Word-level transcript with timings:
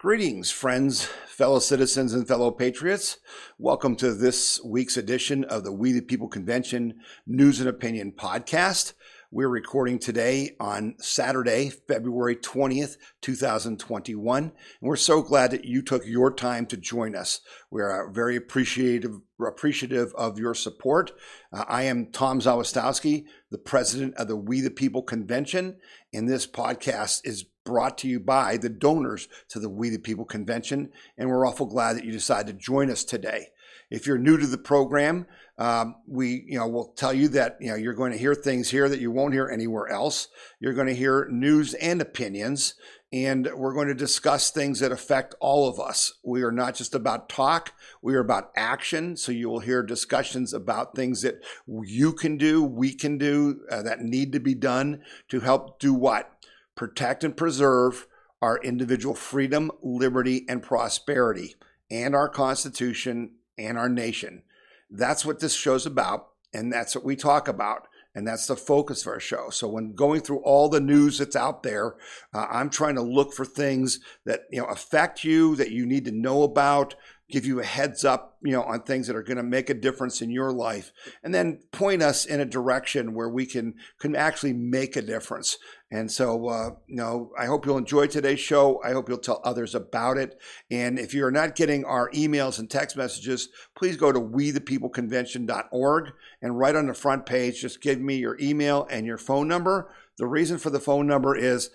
Greetings, 0.00 0.48
friends, 0.48 1.06
fellow 1.26 1.58
citizens, 1.58 2.14
and 2.14 2.28
fellow 2.28 2.52
patriots. 2.52 3.18
Welcome 3.58 3.96
to 3.96 4.14
this 4.14 4.62
week's 4.64 4.96
edition 4.96 5.42
of 5.42 5.64
the 5.64 5.72
We 5.72 5.90
the 5.90 6.02
People 6.02 6.28
Convention 6.28 7.00
News 7.26 7.58
and 7.58 7.68
Opinion 7.68 8.12
podcast. 8.12 8.92
We're 9.30 9.50
recording 9.50 9.98
today 9.98 10.56
on 10.58 10.94
Saturday, 11.00 11.68
February 11.68 12.34
20th, 12.34 12.96
2021. 13.20 14.42
And 14.42 14.52
we're 14.80 14.96
so 14.96 15.20
glad 15.20 15.50
that 15.50 15.66
you 15.66 15.82
took 15.82 16.06
your 16.06 16.32
time 16.32 16.64
to 16.64 16.78
join 16.78 17.14
us. 17.14 17.42
We're 17.70 18.10
very 18.10 18.36
appreciative, 18.36 19.20
appreciative 19.38 20.14
of 20.14 20.38
your 20.38 20.54
support. 20.54 21.12
Uh, 21.52 21.66
I 21.68 21.82
am 21.82 22.10
Tom 22.10 22.40
Zawistowski, 22.40 23.26
the 23.50 23.58
president 23.58 24.14
of 24.14 24.28
the 24.28 24.36
We 24.36 24.62
the 24.62 24.70
People 24.70 25.02
Convention, 25.02 25.76
and 26.14 26.26
this 26.26 26.46
podcast 26.46 27.20
is 27.24 27.44
brought 27.66 27.98
to 27.98 28.08
you 28.08 28.20
by 28.20 28.56
the 28.56 28.70
donors 28.70 29.28
to 29.50 29.60
the 29.60 29.68
We 29.68 29.90
the 29.90 29.98
People 29.98 30.24
Convention. 30.24 30.90
And 31.18 31.28
we're 31.28 31.46
awful 31.46 31.66
glad 31.66 31.98
that 31.98 32.04
you 32.06 32.12
decided 32.12 32.46
to 32.46 32.64
join 32.64 32.90
us 32.90 33.04
today. 33.04 33.48
If 33.90 34.06
you're 34.06 34.18
new 34.18 34.38
to 34.38 34.46
the 34.46 34.58
program, 34.58 35.26
um, 35.58 35.96
we 36.06 36.44
you 36.46 36.58
know 36.58 36.68
will 36.68 36.92
tell 36.96 37.12
you 37.12 37.28
that 37.28 37.56
you 37.60 37.70
know 37.70 37.76
you're 37.76 37.94
going 37.94 38.12
to 38.12 38.18
hear 38.18 38.34
things 38.34 38.70
here 38.70 38.88
that 38.88 39.00
you 39.00 39.10
won't 39.10 39.34
hear 39.34 39.48
anywhere 39.48 39.88
else. 39.88 40.28
You're 40.60 40.72
going 40.72 40.86
to 40.86 40.94
hear 40.94 41.28
news 41.30 41.74
and 41.74 42.00
opinions, 42.00 42.74
and 43.12 43.48
we're 43.56 43.74
going 43.74 43.88
to 43.88 43.94
discuss 43.94 44.50
things 44.50 44.78
that 44.78 44.92
affect 44.92 45.34
all 45.40 45.68
of 45.68 45.80
us. 45.80 46.14
We 46.22 46.42
are 46.44 46.52
not 46.52 46.76
just 46.76 46.94
about 46.94 47.28
talk; 47.28 47.72
we 48.00 48.14
are 48.14 48.20
about 48.20 48.52
action. 48.54 49.16
So 49.16 49.32
you 49.32 49.48
will 49.48 49.60
hear 49.60 49.82
discussions 49.82 50.54
about 50.54 50.94
things 50.94 51.22
that 51.22 51.42
you 51.66 52.12
can 52.12 52.36
do, 52.36 52.62
we 52.62 52.94
can 52.94 53.18
do, 53.18 53.60
uh, 53.70 53.82
that 53.82 54.00
need 54.00 54.32
to 54.32 54.40
be 54.40 54.54
done 54.54 55.02
to 55.28 55.40
help 55.40 55.80
do 55.80 55.92
what 55.92 56.32
protect 56.76 57.24
and 57.24 57.36
preserve 57.36 58.06
our 58.40 58.58
individual 58.62 59.16
freedom, 59.16 59.72
liberty, 59.82 60.44
and 60.48 60.62
prosperity, 60.62 61.56
and 61.90 62.14
our 62.14 62.28
Constitution 62.28 63.32
and 63.58 63.76
our 63.76 63.88
nation. 63.88 64.42
That's 64.90 65.24
what 65.24 65.40
this 65.40 65.54
show's 65.54 65.86
about, 65.86 66.28
and 66.52 66.72
that's 66.72 66.94
what 66.94 67.04
we 67.04 67.16
talk 67.16 67.48
about. 67.48 67.88
And 68.14 68.26
that's 68.26 68.46
the 68.46 68.56
focus 68.56 69.02
of 69.02 69.08
our 69.08 69.20
show. 69.20 69.50
So 69.50 69.68
when 69.68 69.92
going 69.92 70.22
through 70.22 70.38
all 70.38 70.68
the 70.68 70.80
news 70.80 71.18
that's 71.18 71.36
out 71.36 71.62
there, 71.62 71.94
uh, 72.34 72.46
I'm 72.50 72.68
trying 72.68 72.96
to 72.96 73.02
look 73.02 73.32
for 73.32 73.44
things 73.44 74.00
that 74.24 74.40
you 74.50 74.60
know 74.60 74.66
affect 74.66 75.22
you, 75.22 75.54
that 75.56 75.70
you 75.70 75.86
need 75.86 76.04
to 76.06 76.10
know 76.10 76.42
about, 76.42 76.96
give 77.30 77.44
you 77.44 77.60
a 77.60 77.64
heads 77.64 78.04
up, 78.04 78.38
you 78.42 78.52
know, 78.52 78.62
on 78.62 78.82
things 78.82 79.06
that 79.06 79.16
are 79.16 79.22
going 79.22 79.36
to 79.36 79.42
make 79.42 79.68
a 79.70 79.74
difference 79.74 80.22
in 80.22 80.30
your 80.30 80.52
life, 80.52 80.90
and 81.22 81.34
then 81.34 81.60
point 81.70 82.02
us 82.02 82.24
in 82.24 82.40
a 82.40 82.46
direction 82.46 83.14
where 83.14 83.28
we 83.28 83.46
can 83.46 83.74
can 83.98 84.16
actually 84.16 84.54
make 84.54 84.96
a 84.96 85.02
difference. 85.02 85.58
And 85.90 86.10
so, 86.10 86.48
uh, 86.48 86.70
you 86.86 86.96
know, 86.96 87.32
I 87.38 87.46
hope 87.46 87.64
you'll 87.64 87.78
enjoy 87.78 88.08
today's 88.08 88.40
show. 88.40 88.82
I 88.84 88.92
hope 88.92 89.08
you'll 89.08 89.18
tell 89.18 89.40
others 89.42 89.74
about 89.74 90.18
it. 90.18 90.38
And 90.70 90.98
if 90.98 91.14
you're 91.14 91.30
not 91.30 91.56
getting 91.56 91.84
our 91.86 92.10
emails 92.10 92.58
and 92.58 92.68
text 92.68 92.96
messages, 92.96 93.48
please 93.74 93.96
go 93.96 94.12
to 94.12 94.20
wethepeopleconvention.org 94.20 96.12
and 96.42 96.58
right 96.58 96.76
on 96.76 96.88
the 96.88 96.94
front 96.94 97.24
page, 97.24 97.62
just 97.62 97.80
give 97.80 98.00
me 98.00 98.16
your 98.16 98.36
email 98.38 98.86
and 98.90 99.06
your 99.06 99.16
phone 99.16 99.48
number. 99.48 99.90
The 100.18 100.26
reason 100.26 100.58
for 100.58 100.68
the 100.68 100.80
phone 100.80 101.06
number 101.06 101.34
is 101.34 101.70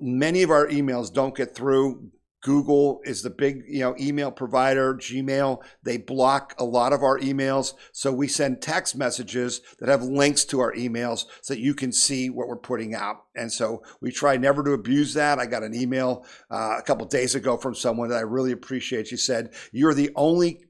many 0.00 0.42
of 0.42 0.50
our 0.50 0.66
emails 0.66 1.10
don't 1.12 1.34
get 1.34 1.54
through 1.54 2.10
Google 2.46 3.00
is 3.02 3.22
the 3.22 3.30
big, 3.30 3.64
you 3.66 3.80
know, 3.80 3.96
email 3.98 4.30
provider, 4.30 4.94
Gmail, 4.94 5.64
they 5.82 5.96
block 5.96 6.54
a 6.60 6.64
lot 6.64 6.92
of 6.92 7.02
our 7.02 7.18
emails. 7.18 7.74
So 7.90 8.12
we 8.12 8.28
send 8.28 8.62
text 8.62 8.94
messages 8.96 9.62
that 9.80 9.88
have 9.88 10.04
links 10.04 10.44
to 10.46 10.60
our 10.60 10.72
emails 10.74 11.24
so 11.42 11.54
that 11.54 11.60
you 11.60 11.74
can 11.74 11.90
see 11.90 12.30
what 12.30 12.46
we're 12.46 12.54
putting 12.54 12.94
out. 12.94 13.24
And 13.34 13.52
so 13.52 13.82
we 14.00 14.12
try 14.12 14.36
never 14.36 14.62
to 14.62 14.74
abuse 14.74 15.12
that. 15.14 15.40
I 15.40 15.46
got 15.46 15.64
an 15.64 15.74
email 15.74 16.24
uh, 16.48 16.76
a 16.78 16.82
couple 16.82 17.04
days 17.06 17.34
ago 17.34 17.56
from 17.56 17.74
someone 17.74 18.10
that 18.10 18.18
I 18.18 18.20
really 18.20 18.52
appreciate. 18.52 19.08
She 19.08 19.16
said, 19.16 19.52
You're 19.72 19.94
the 19.94 20.10
only 20.14 20.66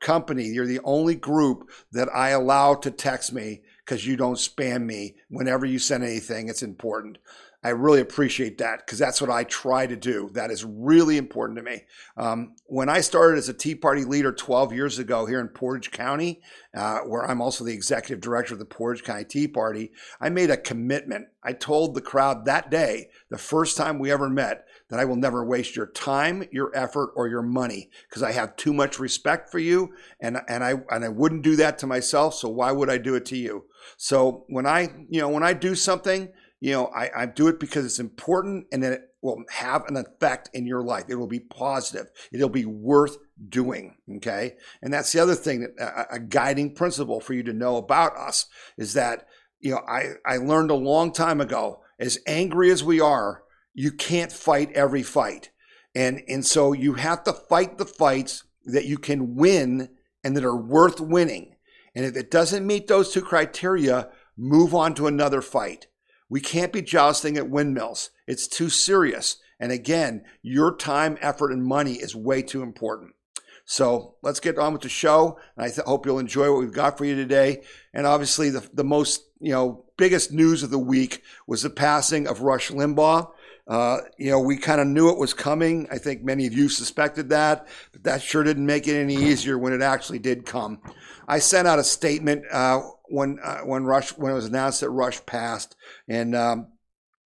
company, 0.00 0.44
you're 0.44 0.64
the 0.64 0.80
only 0.82 1.14
group 1.14 1.68
that 1.92 2.08
I 2.14 2.30
allow 2.30 2.74
to 2.76 2.90
text 2.90 3.34
me 3.34 3.60
because 3.88 4.06
you 4.06 4.18
don't 4.18 4.34
spam 4.34 4.84
me 4.84 5.14
whenever 5.30 5.64
you 5.64 5.78
send 5.78 6.04
anything. 6.04 6.50
It's 6.50 6.62
important. 6.62 7.16
I 7.64 7.70
really 7.70 8.00
appreciate 8.00 8.58
that 8.58 8.84
because 8.84 8.98
that's 8.98 9.20
what 9.20 9.30
I 9.30 9.44
try 9.44 9.86
to 9.86 9.96
do. 9.96 10.30
That 10.34 10.50
is 10.50 10.62
really 10.62 11.16
important 11.16 11.56
to 11.58 11.64
me. 11.64 11.84
Um, 12.16 12.54
when 12.66 12.88
I 12.88 13.00
started 13.00 13.38
as 13.38 13.48
a 13.48 13.54
Tea 13.54 13.74
Party 13.74 14.04
leader 14.04 14.30
12 14.30 14.74
years 14.74 14.98
ago 14.98 15.26
here 15.26 15.40
in 15.40 15.48
Portage 15.48 15.90
County, 15.90 16.40
uh, 16.76 16.98
where 16.98 17.28
I'm 17.28 17.40
also 17.40 17.64
the 17.64 17.72
executive 17.72 18.20
director 18.20 18.52
of 18.52 18.60
the 18.60 18.66
Portage 18.66 19.02
County 19.02 19.24
Tea 19.24 19.48
Party, 19.48 19.90
I 20.20 20.28
made 20.28 20.50
a 20.50 20.56
commitment. 20.56 21.28
I 21.42 21.52
told 21.54 21.94
the 21.94 22.00
crowd 22.00 22.44
that 22.44 22.70
day, 22.70 23.08
the 23.30 23.38
first 23.38 23.76
time 23.76 23.98
we 23.98 24.12
ever 24.12 24.28
met, 24.28 24.66
that 24.88 25.00
I 25.00 25.04
will 25.04 25.16
never 25.16 25.44
waste 25.44 25.76
your 25.76 25.86
time, 25.86 26.44
your 26.52 26.70
effort, 26.76 27.10
or 27.16 27.26
your 27.26 27.42
money 27.42 27.90
because 28.08 28.22
I 28.22 28.32
have 28.32 28.56
too 28.56 28.72
much 28.72 28.98
respect 28.98 29.50
for 29.50 29.58
you, 29.58 29.94
and 30.20 30.38
and 30.48 30.62
I 30.62 30.74
and 30.90 31.04
I 31.04 31.08
wouldn't 31.08 31.42
do 31.42 31.56
that 31.56 31.78
to 31.78 31.86
myself. 31.86 32.34
So 32.34 32.48
why 32.48 32.72
would 32.72 32.88
I 32.88 32.98
do 32.98 33.14
it 33.14 33.26
to 33.26 33.36
you? 33.36 33.64
So 33.96 34.44
when 34.48 34.66
I 34.66 34.88
you 35.08 35.20
know 35.20 35.28
when 35.28 35.42
I 35.42 35.52
do 35.52 35.74
something 35.74 36.32
you 36.60 36.72
know, 36.72 36.86
I, 36.86 37.10
I 37.22 37.26
do 37.26 37.48
it 37.48 37.60
because 37.60 37.84
it's 37.84 38.00
important 38.00 38.66
and 38.72 38.82
then 38.82 38.92
it 38.92 39.02
will 39.22 39.44
have 39.50 39.84
an 39.86 39.96
effect 39.96 40.50
in 40.52 40.66
your 40.66 40.82
life. 40.82 41.04
It 41.08 41.14
will 41.14 41.28
be 41.28 41.40
positive. 41.40 42.06
It'll 42.32 42.48
be 42.48 42.64
worth 42.64 43.16
doing. 43.48 43.96
Okay. 44.16 44.56
And 44.82 44.92
that's 44.92 45.12
the 45.12 45.20
other 45.20 45.34
thing 45.34 45.60
that 45.60 46.06
a, 46.10 46.16
a 46.16 46.18
guiding 46.18 46.74
principle 46.74 47.20
for 47.20 47.34
you 47.34 47.42
to 47.44 47.52
know 47.52 47.76
about 47.76 48.16
us 48.16 48.46
is 48.76 48.94
that, 48.94 49.26
you 49.60 49.72
know, 49.72 49.80
I, 49.88 50.14
I 50.26 50.38
learned 50.38 50.70
a 50.70 50.76
long 50.76 51.12
time 51.12 51.40
ago, 51.40 51.82
as 52.00 52.18
angry 52.26 52.70
as 52.70 52.82
we 52.82 53.00
are, 53.00 53.42
you 53.74 53.92
can't 53.92 54.32
fight 54.32 54.72
every 54.72 55.02
fight. 55.02 55.50
And, 55.94 56.22
and 56.28 56.44
so 56.44 56.72
you 56.72 56.94
have 56.94 57.24
to 57.24 57.32
fight 57.32 57.78
the 57.78 57.86
fights 57.86 58.44
that 58.64 58.86
you 58.86 58.98
can 58.98 59.36
win 59.36 59.90
and 60.24 60.36
that 60.36 60.44
are 60.44 60.56
worth 60.56 61.00
winning. 61.00 61.54
And 61.98 62.06
if 62.06 62.14
it 62.14 62.30
doesn't 62.30 62.64
meet 62.64 62.86
those 62.86 63.12
two 63.12 63.20
criteria, 63.20 64.08
move 64.36 64.72
on 64.72 64.94
to 64.94 65.08
another 65.08 65.42
fight. 65.42 65.88
We 66.28 66.40
can't 66.40 66.72
be 66.72 66.80
jousting 66.80 67.36
at 67.36 67.50
windmills. 67.50 68.10
It's 68.28 68.46
too 68.46 68.68
serious. 68.68 69.38
And 69.58 69.72
again, 69.72 70.22
your 70.40 70.76
time, 70.76 71.18
effort, 71.20 71.50
and 71.50 71.64
money 71.64 71.94
is 71.94 72.14
way 72.14 72.42
too 72.42 72.62
important. 72.62 73.16
So 73.64 74.14
let's 74.22 74.38
get 74.38 74.58
on 74.58 74.74
with 74.74 74.82
the 74.82 74.88
show. 74.88 75.40
And 75.56 75.66
I 75.66 75.70
th- 75.70 75.86
hope 75.88 76.06
you'll 76.06 76.20
enjoy 76.20 76.52
what 76.52 76.60
we've 76.60 76.72
got 76.72 76.96
for 76.96 77.04
you 77.04 77.16
today. 77.16 77.64
And 77.92 78.06
obviously, 78.06 78.50
the, 78.50 78.64
the 78.72 78.84
most, 78.84 79.24
you 79.40 79.50
know, 79.50 79.84
biggest 79.96 80.30
news 80.30 80.62
of 80.62 80.70
the 80.70 80.78
week 80.78 81.24
was 81.48 81.62
the 81.62 81.70
passing 81.70 82.28
of 82.28 82.42
Rush 82.42 82.70
Limbaugh. 82.70 83.28
Uh, 83.66 83.98
you 84.18 84.30
know, 84.30 84.40
we 84.40 84.56
kind 84.56 84.80
of 84.80 84.86
knew 84.86 85.10
it 85.10 85.18
was 85.18 85.34
coming. 85.34 85.88
I 85.90 85.98
think 85.98 86.22
many 86.22 86.46
of 86.46 86.54
you 86.54 86.68
suspected 86.68 87.28
that, 87.30 87.66
but 87.90 88.04
that 88.04 88.22
sure 88.22 88.44
didn't 88.44 88.64
make 88.64 88.86
it 88.86 88.96
any 88.96 89.16
easier 89.16 89.58
when 89.58 89.74
it 89.74 89.82
actually 89.82 90.20
did 90.20 90.46
come. 90.46 90.80
I 91.28 91.38
sent 91.40 91.68
out 91.68 91.78
a 91.78 91.84
statement 91.84 92.44
uh, 92.50 92.80
when 93.08 93.38
uh, 93.42 93.58
when 93.58 93.84
Rush 93.84 94.10
when 94.16 94.32
it 94.32 94.34
was 94.34 94.46
announced 94.46 94.80
that 94.80 94.90
Rush 94.90 95.24
passed, 95.26 95.76
and 96.08 96.34
um, 96.34 96.68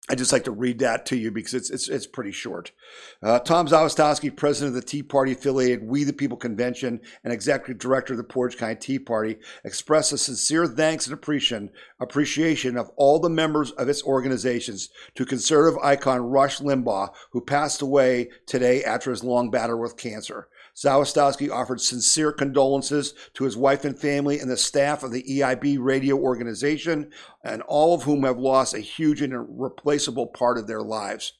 I 0.09 0.15
just 0.15 0.31
like 0.31 0.45
to 0.45 0.51
read 0.51 0.79
that 0.79 1.05
to 1.07 1.17
you 1.17 1.31
because 1.31 1.53
it's 1.53 1.69
it's, 1.69 1.89
it's 1.89 2.07
pretty 2.07 2.31
short. 2.31 2.71
Uh, 3.21 3.39
Tom 3.39 3.67
Zawistowski, 3.67 4.35
president 4.35 4.75
of 4.75 4.81
the 4.81 4.87
Tea 4.87 5.03
Party 5.03 5.33
affiliated 5.33 5.83
We 5.83 6.05
the 6.05 6.13
People 6.13 6.37
Convention 6.37 7.01
and 7.25 7.33
executive 7.33 7.77
director 7.77 8.13
of 8.13 8.17
the 8.17 8.23
Portage 8.23 8.57
County 8.57 8.75
Tea 8.75 8.99
Party, 8.99 9.37
express 9.65 10.13
a 10.13 10.17
sincere 10.17 10.65
thanks 10.65 11.05
and 11.05 11.13
appreciation 11.13 11.69
appreciation 11.99 12.77
of 12.77 12.89
all 12.95 13.19
the 13.19 13.29
members 13.29 13.71
of 13.71 13.89
its 13.89 14.01
organizations 14.03 14.89
to 15.15 15.25
conservative 15.25 15.77
icon 15.83 16.21
Rush 16.21 16.59
Limbaugh, 16.59 17.09
who 17.31 17.41
passed 17.41 17.81
away 17.81 18.29
today 18.47 18.83
after 18.83 19.11
his 19.11 19.25
long 19.25 19.51
battle 19.51 19.79
with 19.79 19.97
cancer. 19.97 20.47
Zawistowski 20.81 21.51
offered 21.51 21.81
sincere 21.81 22.31
condolences 22.31 23.13
to 23.33 23.43
his 23.43 23.57
wife 23.57 23.83
and 23.83 23.99
family 23.99 24.39
and 24.39 24.49
the 24.49 24.55
staff 24.55 25.03
of 25.03 25.11
the 25.11 25.23
EIB 25.23 25.77
radio 25.79 26.15
organization, 26.15 27.11
and 27.43 27.61
all 27.63 27.93
of 27.93 28.03
whom 28.03 28.23
have 28.23 28.37
lost 28.37 28.73
a 28.73 28.79
huge 28.79 29.21
and 29.21 29.33
irreplaceable 29.33 30.27
part 30.27 30.57
of 30.57 30.67
their 30.67 30.81
lives. 30.81 31.33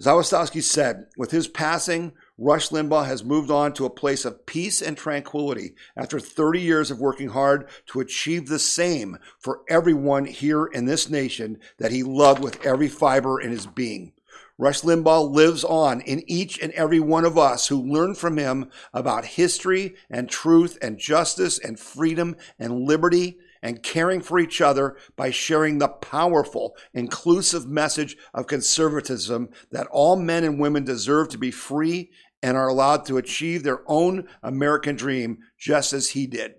Zawistowski 0.00 0.62
said, 0.62 1.06
with 1.16 1.32
his 1.32 1.48
passing, 1.48 2.12
Rush 2.38 2.68
Limbaugh 2.68 3.06
has 3.06 3.24
moved 3.24 3.50
on 3.50 3.72
to 3.72 3.86
a 3.86 3.90
place 3.90 4.24
of 4.24 4.46
peace 4.46 4.82
and 4.82 4.96
tranquility 4.96 5.74
after 5.96 6.20
30 6.20 6.60
years 6.60 6.90
of 6.90 7.00
working 7.00 7.30
hard 7.30 7.68
to 7.86 8.00
achieve 8.00 8.46
the 8.46 8.58
same 8.58 9.18
for 9.38 9.62
everyone 9.68 10.26
here 10.26 10.66
in 10.66 10.84
this 10.84 11.08
nation 11.08 11.58
that 11.78 11.92
he 11.92 12.02
loved 12.02 12.42
with 12.42 12.64
every 12.64 12.88
fiber 12.88 13.40
in 13.40 13.50
his 13.50 13.66
being. 13.66 14.12
Rush 14.58 14.82
Limbaugh 14.82 15.30
lives 15.30 15.64
on 15.64 16.00
in 16.00 16.22
each 16.26 16.58
and 16.60 16.72
every 16.72 17.00
one 17.00 17.24
of 17.24 17.36
us 17.36 17.66
who 17.68 17.82
learn 17.82 18.14
from 18.14 18.38
him 18.38 18.70
about 18.94 19.24
history 19.24 19.94
and 20.10 20.28
truth 20.28 20.78
and 20.80 20.98
justice 20.98 21.58
and 21.58 21.78
freedom 21.78 22.36
and 22.58 22.82
liberty 22.82 23.38
and 23.62 23.82
caring 23.82 24.20
for 24.20 24.38
each 24.38 24.60
other 24.60 24.96
by 25.16 25.30
sharing 25.30 25.78
the 25.78 25.88
powerful, 25.88 26.76
inclusive 26.94 27.66
message 27.66 28.16
of 28.32 28.46
conservatism 28.46 29.48
that 29.72 29.88
all 29.88 30.16
men 30.16 30.44
and 30.44 30.60
women 30.60 30.84
deserve 30.84 31.28
to 31.28 31.38
be 31.38 31.50
free 31.50 32.10
and 32.42 32.56
are 32.56 32.68
allowed 32.68 33.04
to 33.04 33.16
achieve 33.16 33.62
their 33.62 33.80
own 33.86 34.28
American 34.42 34.94
dream 34.94 35.38
just 35.58 35.92
as 35.92 36.10
he 36.10 36.26
did. 36.26 36.54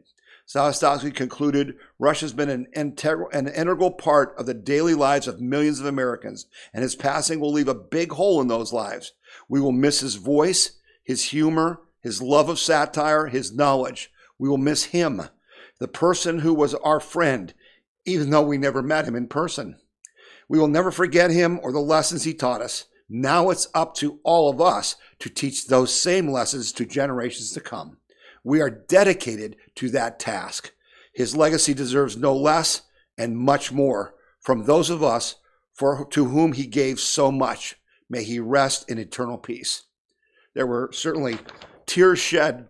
Zawistowski 0.47 1.13
concluded 1.13 1.75
Rush 1.99 2.21
has 2.21 2.31
been 2.31 2.49
an, 2.49 2.67
integral, 2.73 3.29
an 3.31 3.47
integral 3.47 3.91
part 3.91 4.33
of 4.37 4.45
the 4.45 4.53
daily 4.53 4.93
lives 4.93 5.27
of 5.27 5.41
millions 5.41 5.79
of 5.81 5.85
Americans, 5.85 6.45
and 6.73 6.83
his 6.83 6.95
passing 6.95 7.39
will 7.39 7.51
leave 7.51 7.67
a 7.67 7.73
big 7.73 8.13
hole 8.13 8.39
in 8.39 8.47
those 8.47 8.71
lives. 8.71 9.11
We 9.49 9.59
will 9.59 9.73
miss 9.73 9.99
his 9.99 10.15
voice, 10.15 10.71
his 11.03 11.25
humor, 11.25 11.81
his 12.01 12.21
love 12.21 12.47
of 12.47 12.59
satire, 12.59 13.27
his 13.27 13.53
knowledge. 13.53 14.09
We 14.39 14.47
will 14.47 14.57
miss 14.57 14.85
him, 14.85 15.23
the 15.79 15.87
person 15.89 16.39
who 16.39 16.53
was 16.53 16.73
our 16.75 17.01
friend, 17.01 17.53
even 18.05 18.29
though 18.29 18.43
we 18.43 18.57
never 18.57 18.81
met 18.81 19.05
him 19.05 19.15
in 19.15 19.27
person. 19.27 19.77
We 20.47 20.59
will 20.59 20.69
never 20.69 20.91
forget 20.91 21.29
him 21.29 21.59
or 21.61 21.73
the 21.73 21.79
lessons 21.79 22.23
he 22.23 22.33
taught 22.33 22.61
us. 22.61 22.85
Now 23.09 23.49
it's 23.49 23.67
up 23.73 23.95
to 23.95 24.19
all 24.23 24.49
of 24.49 24.61
us 24.61 24.95
to 25.19 25.29
teach 25.29 25.67
those 25.67 25.93
same 25.93 26.29
lessons 26.29 26.71
to 26.73 26.85
generations 26.85 27.51
to 27.51 27.59
come. 27.59 27.97
We 28.47 28.61
are 28.61 28.69
dedicated 28.69 29.57
to 29.75 29.89
that 29.89 30.19
task. 30.19 30.71
His 31.11 31.35
legacy 31.35 31.73
deserves 31.73 32.15
no 32.15 32.33
less 32.33 32.83
and 33.17 33.37
much 33.37 33.73
more 33.73 34.15
from 34.39 34.63
those 34.63 34.89
of 34.89 35.03
us 35.03 35.35
for 35.73 36.07
to 36.11 36.23
whom 36.23 36.53
he 36.53 36.65
gave 36.65 36.97
so 37.01 37.29
much. 37.29 37.75
May 38.09 38.23
he 38.23 38.39
rest 38.39 38.89
in 38.89 38.99
eternal 38.99 39.37
peace. 39.37 39.83
There 40.53 40.65
were 40.65 40.89
certainly 40.93 41.39
tears 41.85 42.19
shed 42.19 42.69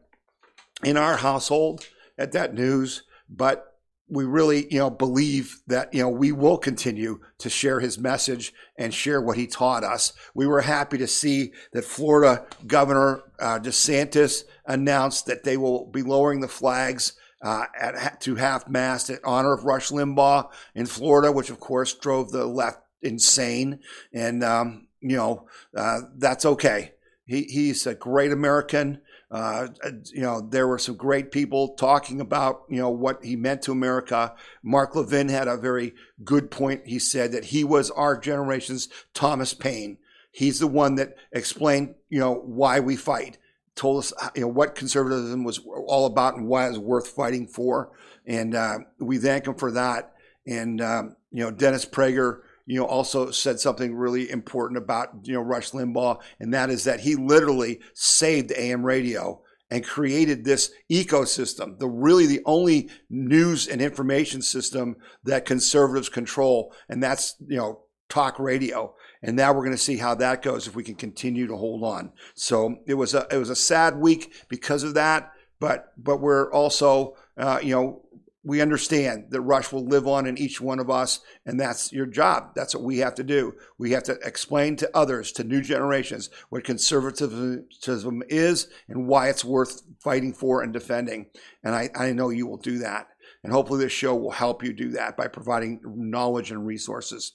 in 0.84 0.98
our 0.98 1.18
household 1.18 1.86
at 2.18 2.32
that 2.32 2.56
news, 2.56 3.04
but 3.30 3.67
we 4.10 4.24
really, 4.24 4.72
you 4.72 4.80
know, 4.80 4.90
believe 4.90 5.62
that, 5.68 5.94
you 5.94 6.02
know, 6.02 6.10
we 6.10 6.32
will 6.32 6.58
continue 6.58 7.20
to 7.40 7.50
share 7.50 7.80
his 7.80 7.98
message 7.98 8.54
and 8.78 8.94
share 8.94 9.22
what 9.22 9.38
he 9.38 9.48
taught 9.48 9.84
us. 9.84 10.14
We 10.34 10.48
were 10.48 10.62
happy 10.62 10.98
to 11.00 11.08
see 11.08 11.52
that 11.74 11.84
Florida 11.84 12.46
Governor 12.66 13.24
uh, 13.40 13.60
DeSantis 13.60 14.44
announced 14.66 15.26
that 15.26 15.44
they 15.44 15.58
will 15.58 15.88
be 15.88 16.04
lowering 16.04 16.40
the 16.40 16.48
flags 16.48 17.14
uh, 17.42 17.66
at, 17.80 18.22
to 18.22 18.36
half 18.36 18.68
mast 18.68 19.10
in 19.10 19.20
honor 19.24 19.54
of 19.54 19.66
Rush 19.66 19.90
Limbaugh 19.90 20.50
in 20.74 20.86
Florida, 20.86 21.32
which 21.32 21.50
of 21.50 21.60
course 21.60 21.94
drove 21.94 22.32
the 22.32 22.46
left 22.46 22.80
insane. 23.02 23.80
And, 24.14 24.44
um, 24.44 24.88
you 25.02 25.18
know, 25.18 25.48
uh, 25.76 26.00
that's 26.18 26.46
okay. 26.46 26.94
He, 27.26 27.44
he's 27.44 27.86
a 27.86 27.94
great 27.94 28.32
American. 28.32 29.02
Uh, 29.30 29.68
you 30.14 30.22
know, 30.22 30.40
there 30.40 30.68
were 30.68 30.80
some 30.80 30.96
great 30.96 31.32
people 31.32 31.76
talking 31.76 32.22
about, 32.22 32.64
you 32.70 32.78
know, 32.78 32.90
what 32.90 33.24
he 33.26 33.36
meant 33.36 33.62
to 33.62 33.74
America. 33.74 34.34
Mark 34.64 34.96
Levin 34.96 35.28
had 35.28 35.50
a 35.50 35.58
very 35.58 35.94
good 36.24 36.50
point. 36.50 36.88
He 36.88 36.98
said 36.98 37.34
that 37.34 37.46
he 37.46 37.64
was 37.64 37.92
our 37.92 38.18
generation's 38.18 38.88
Thomas 39.14 39.54
Paine. 39.54 39.98
He's 40.32 40.60
the 40.60 40.68
one 40.68 40.96
that 40.96 41.16
explained, 41.32 41.96
you 42.10 42.20
know, 42.20 42.34
why 42.34 42.80
we 42.80 42.96
fight, 42.96 43.38
told 43.76 44.00
us, 44.00 44.14
you 44.34 44.42
know, 44.42 44.48
what 44.48 44.76
conservatism 44.76 45.44
was 45.44 45.60
all 45.88 46.06
about 46.06 46.36
and 46.36 46.48
why 46.48 46.68
it 46.68 46.70
was 46.70 46.80
worth 46.80 47.08
fighting 47.10 47.48
for. 47.48 47.92
And 48.26 48.56
uh, 48.56 48.80
we 49.00 49.18
thank 49.18 49.48
him 49.48 49.56
for 49.56 49.72
that. 49.72 50.14
And, 50.46 50.80
um, 50.80 51.16
you 51.32 51.44
know, 51.44 51.52
Dennis 51.52 51.86
Prager, 51.86 52.42
you 52.68 52.78
know, 52.78 52.86
also 52.86 53.32
said 53.32 53.60
something 53.60 53.96
really 53.96 54.30
important 54.30 54.78
about, 54.78 55.10
you 55.24 55.34
know, 55.34 55.42
Rush 55.42 55.72
Limbaugh, 55.72 56.20
and 56.40 56.54
that 56.54 56.70
is 56.70 56.84
that 56.84 57.00
he 57.00 57.16
literally 57.16 57.80
saved 57.94 58.52
AM 58.52 58.86
radio 58.86 59.42
and 59.72 59.86
created 59.86 60.44
this 60.44 60.72
ecosystem, 60.92 61.80
the 61.80 61.88
really 61.88 62.26
the 62.26 62.42
only 62.46 62.90
news 63.10 63.68
and 63.68 63.82
information 63.82 64.42
system 64.42 64.98
that 65.24 65.46
conservatives 65.46 66.10
control, 66.10 66.74
and 66.90 67.02
that's, 67.02 67.36
you 67.48 67.58
know, 67.58 67.80
talk 68.10 68.38
radio. 68.38 68.94
And 69.24 69.36
now 69.36 69.54
we're 69.54 69.64
going 69.64 69.72
to 69.72 69.82
see 69.82 69.98
how 69.98 70.16
that 70.16 70.42
goes 70.42 70.68
if 70.68 70.76
we 70.76 70.84
can 70.84 70.96
continue 70.96 71.48
to 71.48 71.56
hold 71.56 71.84
on. 71.84 72.12
So 72.36 72.78
it 72.86 72.94
was 72.94 73.14
a 73.14 73.28
it 73.32 73.38
was 73.38 73.50
a 73.50 73.56
sad 73.56 73.98
week 73.98 74.34
because 74.48 74.84
of 74.84 74.94
that, 74.94 75.32
but 75.60 75.94
but 75.98 76.18
we're 76.18 76.52
also 76.52 77.16
uh, 77.38 77.60
you 77.64 77.74
know 77.74 78.04
we 78.48 78.62
understand 78.62 79.26
that 79.32 79.42
Rush 79.42 79.74
will 79.74 79.86
live 79.86 80.08
on 80.08 80.26
in 80.26 80.38
each 80.38 80.62
one 80.62 80.80
of 80.80 80.90
us, 80.90 81.20
and 81.46 81.60
that's 81.60 81.92
your 81.92 82.06
job. 82.06 82.56
That's 82.56 82.74
what 82.74 82.86
we 82.86 83.00
have 83.00 83.14
to 83.16 83.24
do. 83.24 83.56
We 83.78 83.92
have 83.92 84.04
to 84.04 84.18
explain 84.24 84.78
to 84.78 84.90
others, 84.96 85.34
to 85.34 85.44
new 85.44 85.62
generations, 85.62 86.30
what 86.48 86.64
conservatism 86.64 88.24
is 88.30 88.70
and 88.88 89.06
why 89.06 89.28
it's 89.28 89.44
worth 89.44 89.82
fighting 90.00 90.34
for 90.34 90.64
and 90.64 90.72
defending. 90.72 91.26
And 91.62 91.76
I, 91.76 91.90
I 91.94 92.14
know 92.14 92.30
you 92.30 92.48
will 92.48 92.58
do 92.58 92.78
that. 92.78 93.10
And 93.44 93.52
hopefully, 93.52 93.84
this 93.84 93.92
show 93.92 94.16
will 94.16 94.32
help 94.32 94.64
you 94.64 94.72
do 94.72 94.92
that 94.92 95.18
by 95.18 95.28
providing 95.28 95.82
knowledge 95.84 96.50
and 96.50 96.66
resources. 96.66 97.34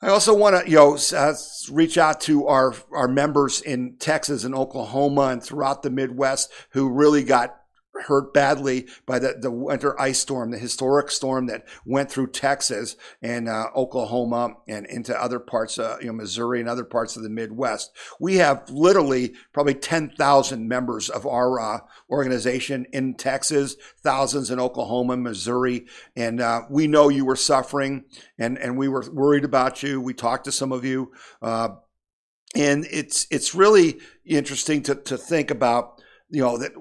I 0.00 0.08
also 0.08 0.34
want 0.34 0.64
to, 0.64 0.70
you 0.70 0.76
know, 0.76 0.98
uh, 1.14 1.34
reach 1.70 1.98
out 1.98 2.22
to 2.22 2.46
our 2.46 2.74
our 2.92 3.08
members 3.08 3.60
in 3.60 3.96
Texas 3.98 4.44
and 4.44 4.54
Oklahoma 4.54 5.28
and 5.28 5.42
throughout 5.42 5.82
the 5.82 5.90
Midwest 5.90 6.50
who 6.70 6.88
really 6.88 7.24
got 7.24 7.56
hurt 8.02 8.34
badly 8.34 8.86
by 9.06 9.18
the, 9.18 9.36
the 9.40 9.50
winter 9.50 9.98
ice 10.00 10.18
storm, 10.18 10.50
the 10.50 10.58
historic 10.58 11.10
storm 11.10 11.46
that 11.46 11.66
went 11.84 12.10
through 12.10 12.28
Texas 12.28 12.96
and 13.22 13.48
uh, 13.48 13.66
Oklahoma 13.74 14.54
and 14.68 14.86
into 14.86 15.20
other 15.20 15.38
parts 15.38 15.78
of 15.78 16.00
you 16.00 16.08
know, 16.08 16.12
Missouri 16.12 16.60
and 16.60 16.68
other 16.68 16.84
parts 16.84 17.16
of 17.16 17.22
the 17.22 17.30
Midwest. 17.30 17.90
We 18.20 18.36
have 18.36 18.68
literally 18.70 19.34
probably 19.52 19.74
10,000 19.74 20.68
members 20.68 21.08
of 21.08 21.26
our 21.26 21.60
uh, 21.60 21.78
organization 22.10 22.86
in 22.92 23.14
Texas, 23.14 23.76
thousands 24.02 24.50
in 24.50 24.60
Oklahoma, 24.60 25.16
Missouri. 25.16 25.86
And 26.16 26.40
uh, 26.40 26.62
we 26.70 26.86
know 26.86 27.08
you 27.08 27.24
were 27.24 27.36
suffering 27.36 28.04
and, 28.38 28.58
and 28.58 28.76
we 28.76 28.88
were 28.88 29.04
worried 29.10 29.44
about 29.44 29.82
you. 29.82 30.00
We 30.00 30.14
talked 30.14 30.44
to 30.44 30.52
some 30.52 30.72
of 30.72 30.84
you. 30.84 31.12
Uh, 31.40 31.68
and 32.56 32.86
it's, 32.90 33.26
it's 33.30 33.54
really 33.54 33.98
interesting 34.24 34.82
to, 34.84 34.94
to 34.94 35.18
think 35.18 35.50
about, 35.50 36.00
you 36.30 36.40
know, 36.40 36.56
that 36.58 36.72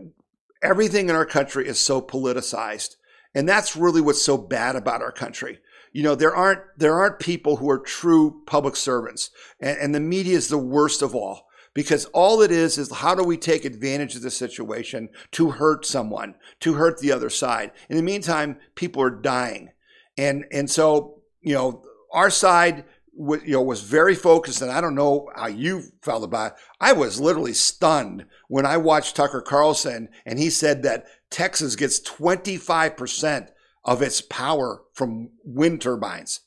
everything 0.63 1.09
in 1.09 1.15
our 1.15 1.25
country 1.25 1.67
is 1.67 1.79
so 1.79 2.01
politicized. 2.01 2.95
And 3.35 3.47
that's 3.47 3.75
really 3.75 4.01
what's 4.01 4.23
so 4.23 4.37
bad 4.37 4.75
about 4.75 5.01
our 5.01 5.11
country. 5.11 5.59
You 5.91 6.03
know, 6.03 6.15
there 6.15 6.35
aren't, 6.35 6.61
there 6.77 6.95
aren't 6.95 7.19
people 7.19 7.57
who 7.57 7.69
are 7.69 7.79
true 7.79 8.41
public 8.47 8.75
servants. 8.75 9.29
And, 9.59 9.77
and 9.77 9.95
the 9.95 9.99
media 9.99 10.37
is 10.37 10.47
the 10.47 10.57
worst 10.57 11.01
of 11.01 11.13
all 11.13 11.47
because 11.73 12.05
all 12.05 12.41
it 12.41 12.51
is 12.51 12.77
is 12.77 12.91
how 12.91 13.15
do 13.15 13.23
we 13.23 13.37
take 13.37 13.65
advantage 13.65 14.15
of 14.15 14.21
the 14.21 14.31
situation 14.31 15.09
to 15.31 15.51
hurt 15.51 15.85
someone, 15.85 16.35
to 16.61 16.73
hurt 16.73 16.99
the 16.99 17.11
other 17.11 17.29
side. 17.29 17.71
In 17.89 17.97
the 17.97 18.03
meantime, 18.03 18.57
people 18.75 19.01
are 19.01 19.09
dying. 19.09 19.69
And, 20.17 20.45
and 20.51 20.69
so, 20.69 21.21
you 21.41 21.53
know, 21.53 21.83
our 22.11 22.29
side 22.29 22.85
you 23.15 23.41
know 23.45 23.61
was 23.61 23.81
very 23.81 24.15
focused 24.15 24.61
and 24.61 24.71
i 24.71 24.81
don't 24.81 24.95
know 24.95 25.29
how 25.35 25.47
you 25.47 25.83
felt 26.01 26.23
about 26.23 26.53
it. 26.53 26.57
I 26.81 26.93
was 26.93 27.19
literally 27.19 27.53
stunned 27.53 28.25
when 28.47 28.65
i 28.65 28.77
watched 28.77 29.15
tucker 29.15 29.41
carlson 29.41 30.09
and 30.25 30.39
he 30.39 30.49
said 30.49 30.83
that 30.83 31.05
texas 31.29 31.75
gets 31.75 31.99
25% 32.01 33.49
of 33.85 34.01
its 34.01 34.21
power 34.21 34.83
from 34.93 35.29
wind 35.43 35.81
turbines. 35.81 36.41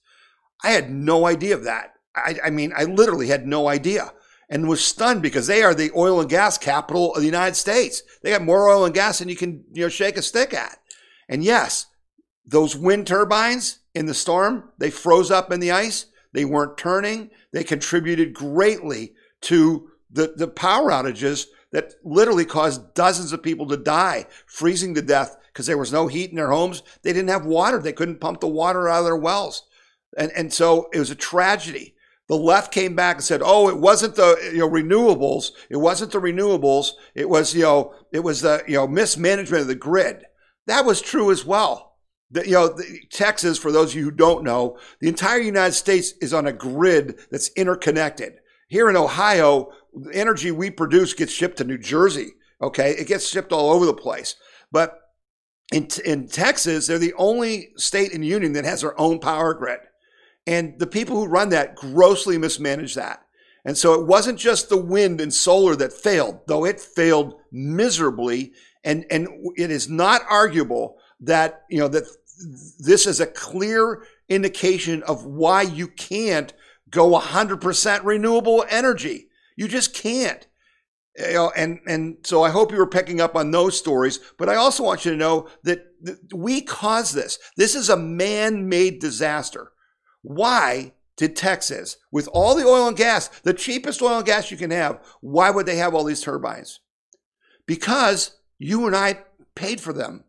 I 0.65 0.71
had 0.71 0.91
no 0.91 1.27
idea 1.27 1.55
of 1.55 1.65
that. 1.65 1.93
I, 2.15 2.37
I 2.45 2.51
mean 2.51 2.73
i 2.77 2.85
literally 2.85 3.29
had 3.29 3.47
no 3.47 3.69
idea 3.69 4.13
and 4.49 4.69
was 4.69 4.85
stunned 4.85 5.23
because 5.23 5.47
they 5.47 5.63
are 5.63 5.75
the 5.75 5.91
oil 5.97 6.21
and 6.21 6.31
gas 6.31 6.59
capital 6.59 7.15
of 7.15 7.21
the 7.21 7.27
united 7.27 7.55
states. 7.55 8.03
They 8.23 8.31
got 8.31 8.43
more 8.43 8.69
oil 8.69 8.85
and 8.85 8.95
gas 8.95 9.21
than 9.21 9.29
you 9.29 9.37
can 9.37 9.65
you 9.73 9.83
know 9.83 9.89
shake 9.89 10.17
a 10.17 10.23
stick 10.23 10.53
at. 10.53 10.79
And 11.29 11.45
yes 11.45 11.87
those 12.45 12.77
wind 12.77 13.07
turbines 13.07 13.81
in 13.95 14.07
the 14.07 14.15
storm 14.15 14.71
they 14.79 14.91
froze 14.91 15.31
up 15.31 15.53
in 15.53 15.61
the 15.61 15.71
ice 15.71 16.07
they 16.37 16.45
weren't 16.45 16.77
turning. 16.77 17.31
They 17.55 17.65
contributed 17.65 18.35
greatly 18.35 19.15
to 19.41 19.89
the, 20.11 20.35
the 20.37 20.47
power 20.47 20.91
outages 20.91 21.47
that 21.73 21.95
literally 22.05 22.45
caused 22.45 22.93
dozens 22.93 23.33
of 23.33 23.43
people 23.43 23.67
to 23.69 23.79
die, 23.79 24.27
freezing 24.45 24.95
to 24.97 25.03
death 25.03 25.35
because 25.51 25.65
there 25.65 25.79
was 25.79 25.95
no 25.95 26.09
heat 26.09 26.29
in 26.29 26.37
their 26.37 26.51
homes. 26.51 26.83
They 27.01 27.15
didn't 27.15 27.31
have 27.31 27.47
water. 27.47 27.79
They 27.79 27.95
couldn't 27.95 28.21
pump 28.21 28.41
the 28.41 28.49
water 28.49 28.87
out 28.87 28.99
of 28.99 29.05
their 29.07 29.17
wells. 29.17 29.67
And, 30.19 30.31
and 30.33 30.53
so 30.53 30.91
it 30.93 30.99
was 30.99 31.11
a 31.11 31.15
tragedy. 31.15 31.95
The 32.29 32.37
left 32.37 32.71
came 32.71 32.95
back 32.95 33.17
and 33.17 33.25
said, 33.25 33.41
"Oh, 33.43 33.71
it 33.71 33.79
wasn't 33.79 34.17
the 34.17 34.37
you 34.53 34.59
know 34.59 34.69
renewables. 34.69 35.53
It 35.71 35.79
wasn't 35.79 36.13
the 36.13 36.21
renewables. 36.21 36.91
It 37.15 37.31
was 37.31 37.55
you 37.55 37.63
know 37.63 37.95
it 38.13 38.21
was 38.21 38.43
the 38.43 38.63
you 38.69 38.75
know 38.75 38.87
mismanagement 38.87 39.63
of 39.63 39.69
the 39.69 39.75
grid." 39.75 40.25
That 40.67 40.85
was 40.85 41.01
true 41.01 41.31
as 41.31 41.47
well. 41.47 41.86
The, 42.31 42.45
you 42.45 42.55
know, 42.55 42.77
Texas, 43.11 43.59
for 43.59 43.71
those 43.71 43.93
of 43.93 43.99
you 43.99 44.05
who 44.05 44.11
don't 44.11 44.43
know, 44.45 44.79
the 45.01 45.09
entire 45.09 45.39
United 45.39 45.75
States 45.75 46.13
is 46.21 46.35
on 46.35 46.47
a 46.47 46.53
grid 46.53 47.21
that's 47.31 47.51
interconnected. 47.57 48.35
Here 48.69 48.91
in 48.91 48.97
Ohio, 48.97 49.73
the 49.95 50.13
energy 50.13 50.51
we 50.51 50.71
produce 50.71 51.15
gets 51.15 51.33
shipped 51.33 51.59
to 51.59 51.65
New 51.65 51.79
Jersey. 51.79 52.31
Okay. 52.61 52.91
It 52.93 53.07
gets 53.07 53.29
shipped 53.29 53.53
all 53.53 53.71
over 53.71 53.87
the 53.87 53.95
place. 53.95 54.35
But 54.73 54.99
in, 55.73 55.89
in 56.05 56.29
Texas, 56.29 56.87
they're 56.87 56.99
the 56.99 57.15
only 57.15 57.71
state 57.77 58.13
in 58.13 58.21
the 58.21 58.27
union 58.27 58.53
that 58.55 58.65
has 58.65 58.81
their 58.81 58.99
own 59.01 59.19
power 59.19 59.55
grid. 59.55 59.81
And 60.47 60.79
the 60.79 60.87
people 60.87 61.17
who 61.17 61.27
run 61.27 61.51
that 61.51 61.77
grossly 61.77 62.39
mismanage 62.39 62.95
that. 62.95 63.21
And 63.65 63.77
so 63.77 63.95
it 63.95 64.07
wasn't 64.07 64.39
just 64.39 64.69
the 64.69 64.77
wind 64.77 65.21
and 65.21 65.35
solar 65.35 65.75
that 65.77 65.93
failed, 65.93 66.41
though 66.47 66.65
it 66.65 66.81
failed 66.81 67.35
miserably. 67.51 68.53
And, 68.85 69.05
and 69.11 69.29
it 69.57 69.71
is 69.71 69.89
not 69.89 70.23
arguable 70.29 70.99
that, 71.21 71.63
you 71.71 71.79
know, 71.79 71.89
that 71.89 72.05
this 72.79 73.07
is 73.07 73.21
a 73.21 73.27
clear 73.27 74.05
indication 74.29 75.03
of 75.05 75.25
why 75.25 75.63
you 75.63 75.89
can't 75.89 76.53
go 76.91 77.19
100% 77.19 78.05
renewable 78.05 78.65
energy. 78.69 79.29
You 79.57 79.69
just 79.69 79.95
can't. 79.95 80.47
You 81.19 81.33
know, 81.33 81.53
and 81.57 81.81
and 81.87 82.19
so 82.25 82.43
I 82.43 82.51
hope 82.51 82.73
you 82.73 82.77
were 82.77 82.87
picking 82.87 83.23
up 83.23 83.37
on 83.37 83.51
those 83.51 83.79
stories. 83.79 84.21
But 84.37 84.51
I 84.51 84.57
also 84.57 84.83
want 84.83 85.07
you 85.07 85.13
to 85.13 85.17
know 85.17 85.49
that 85.63 85.87
we 86.35 86.61
caused 86.61 87.15
this. 87.15 87.39
This 87.57 87.75
is 87.75 87.89
a 87.89 87.97
man-made 87.97 88.99
disaster. 88.99 89.73
Why 90.21 90.93
did 91.17 91.35
Texas, 91.35 91.97
with 92.13 92.29
all 92.29 92.55
the 92.55 92.67
oil 92.67 92.87
and 92.89 92.97
gas, 92.97 93.29
the 93.29 93.55
cheapest 93.55 94.03
oil 94.03 94.19
and 94.19 94.27
gas 94.27 94.51
you 94.51 94.59
can 94.59 94.71
have, 94.71 95.03
why 95.23 95.49
would 95.49 95.65
they 95.65 95.77
have 95.77 95.95
all 95.95 96.05
these 96.05 96.21
turbines? 96.21 96.81
Because 97.67 98.37
you 98.59 98.87
and 98.87 98.95
I 98.95 99.21
paid 99.55 99.81
for 99.81 99.95
them. 99.95 100.25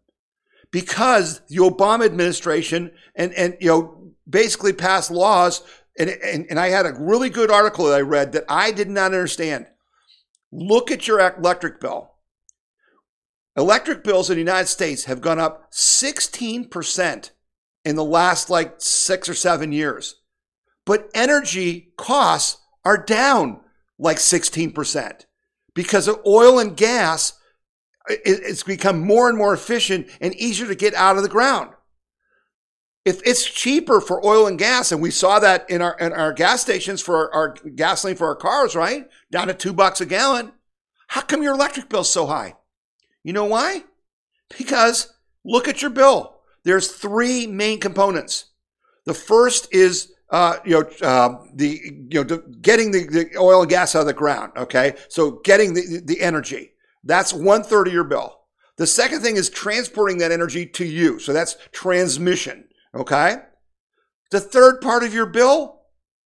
Because 0.71 1.41
the 1.47 1.57
Obama 1.57 2.05
administration 2.05 2.91
and 3.15 3.33
and 3.33 3.57
you 3.59 3.67
know 3.67 4.13
basically 4.29 4.73
passed 4.73 5.09
laws 5.09 5.63
and, 5.97 6.09
and, 6.09 6.45
and 6.49 6.59
I 6.59 6.67
had 6.69 6.85
a 6.85 6.93
really 6.93 7.29
good 7.29 7.49
article 7.49 7.85
that 7.85 7.95
I 7.95 8.01
read 8.01 8.33
that 8.33 8.45
I 8.47 8.71
did 8.71 8.89
not 8.89 9.05
understand. 9.05 9.67
Look 10.51 10.91
at 10.91 11.07
your 11.07 11.19
electric 11.19 11.79
bill. 11.79 12.11
Electric 13.55 14.03
bills 14.03 14.29
in 14.29 14.35
the 14.35 14.41
United 14.41 14.67
States 14.67 15.05
have 15.05 15.21
gone 15.21 15.39
up 15.39 15.71
16% 15.71 17.31
in 17.83 17.95
the 17.95 18.03
last 18.03 18.49
like 18.49 18.75
six 18.77 19.27
or 19.27 19.33
seven 19.33 19.71
years. 19.71 20.21
But 20.85 21.09
energy 21.15 21.93
costs 21.97 22.61
are 22.85 23.03
down 23.03 23.61
like 23.97 24.17
16% 24.17 25.25
because 25.73 26.07
of 26.07 26.21
oil 26.25 26.59
and 26.59 26.77
gas. 26.77 27.33
It's 28.09 28.63
become 28.63 28.99
more 28.99 29.29
and 29.29 29.37
more 29.37 29.53
efficient 29.53 30.07
and 30.21 30.33
easier 30.35 30.67
to 30.67 30.75
get 30.75 30.93
out 30.93 31.17
of 31.17 31.23
the 31.23 31.29
ground. 31.29 31.71
If 33.05 33.21
it's 33.25 33.45
cheaper 33.45 34.01
for 34.01 34.25
oil 34.25 34.47
and 34.47 34.59
gas, 34.59 34.91
and 34.91 35.01
we 35.01 35.11
saw 35.11 35.39
that 35.39 35.69
in 35.69 35.81
our 35.81 35.97
in 35.97 36.11
our 36.13 36.33
gas 36.33 36.61
stations 36.61 37.01
for 37.01 37.33
our, 37.33 37.33
our 37.33 37.69
gasoline 37.75 38.17
for 38.17 38.27
our 38.27 38.35
cars, 38.35 38.75
right? 38.75 39.07
Down 39.31 39.47
to 39.47 39.53
two 39.53 39.73
bucks 39.73 40.01
a 40.01 40.05
gallon. 40.05 40.51
How 41.07 41.21
come 41.21 41.41
your 41.41 41.53
electric 41.53 41.89
bill's 41.89 42.11
so 42.11 42.25
high? 42.25 42.55
You 43.23 43.33
know 43.33 43.45
why? 43.45 43.83
Because 44.57 45.13
look 45.43 45.67
at 45.67 45.81
your 45.81 45.91
bill. 45.91 46.37
There's 46.63 46.91
three 46.91 47.47
main 47.47 47.79
components. 47.79 48.45
The 49.05 49.13
first 49.13 49.73
is 49.73 50.11
uh, 50.29 50.57
you 50.65 50.71
know 50.71 50.89
uh, 51.01 51.37
the 51.53 51.79
you 52.09 52.23
know 52.23 52.37
getting 52.61 52.91
the, 52.91 53.07
the, 53.07 53.37
oil 53.37 53.61
and 53.61 53.69
gas 53.69 53.95
out 53.95 54.01
of 54.01 54.07
the 54.07 54.13
ground. 54.13 54.51
Okay, 54.57 54.95
so 55.07 55.39
getting 55.45 55.73
the 55.73 56.01
the 56.03 56.21
energy. 56.21 56.73
That's 57.07 57.33
one 57.33 57.63
third 57.63 57.87
of 57.87 57.93
your 57.93 58.03
bill. 58.03 58.41
The 58.75 58.85
second 58.85 59.21
thing 59.21 59.37
is 59.37 59.49
transporting 59.49 60.19
that 60.19 60.31
energy 60.31 60.65
to 60.65 60.85
you. 60.85 61.19
So 61.19 61.33
that's 61.33 61.55
transmission. 61.71 62.65
Okay? 62.93 63.37
The 64.29 64.41
third 64.41 64.81
part 64.81 65.03
of 65.03 65.13
your 65.13 65.25
bill 65.25 65.79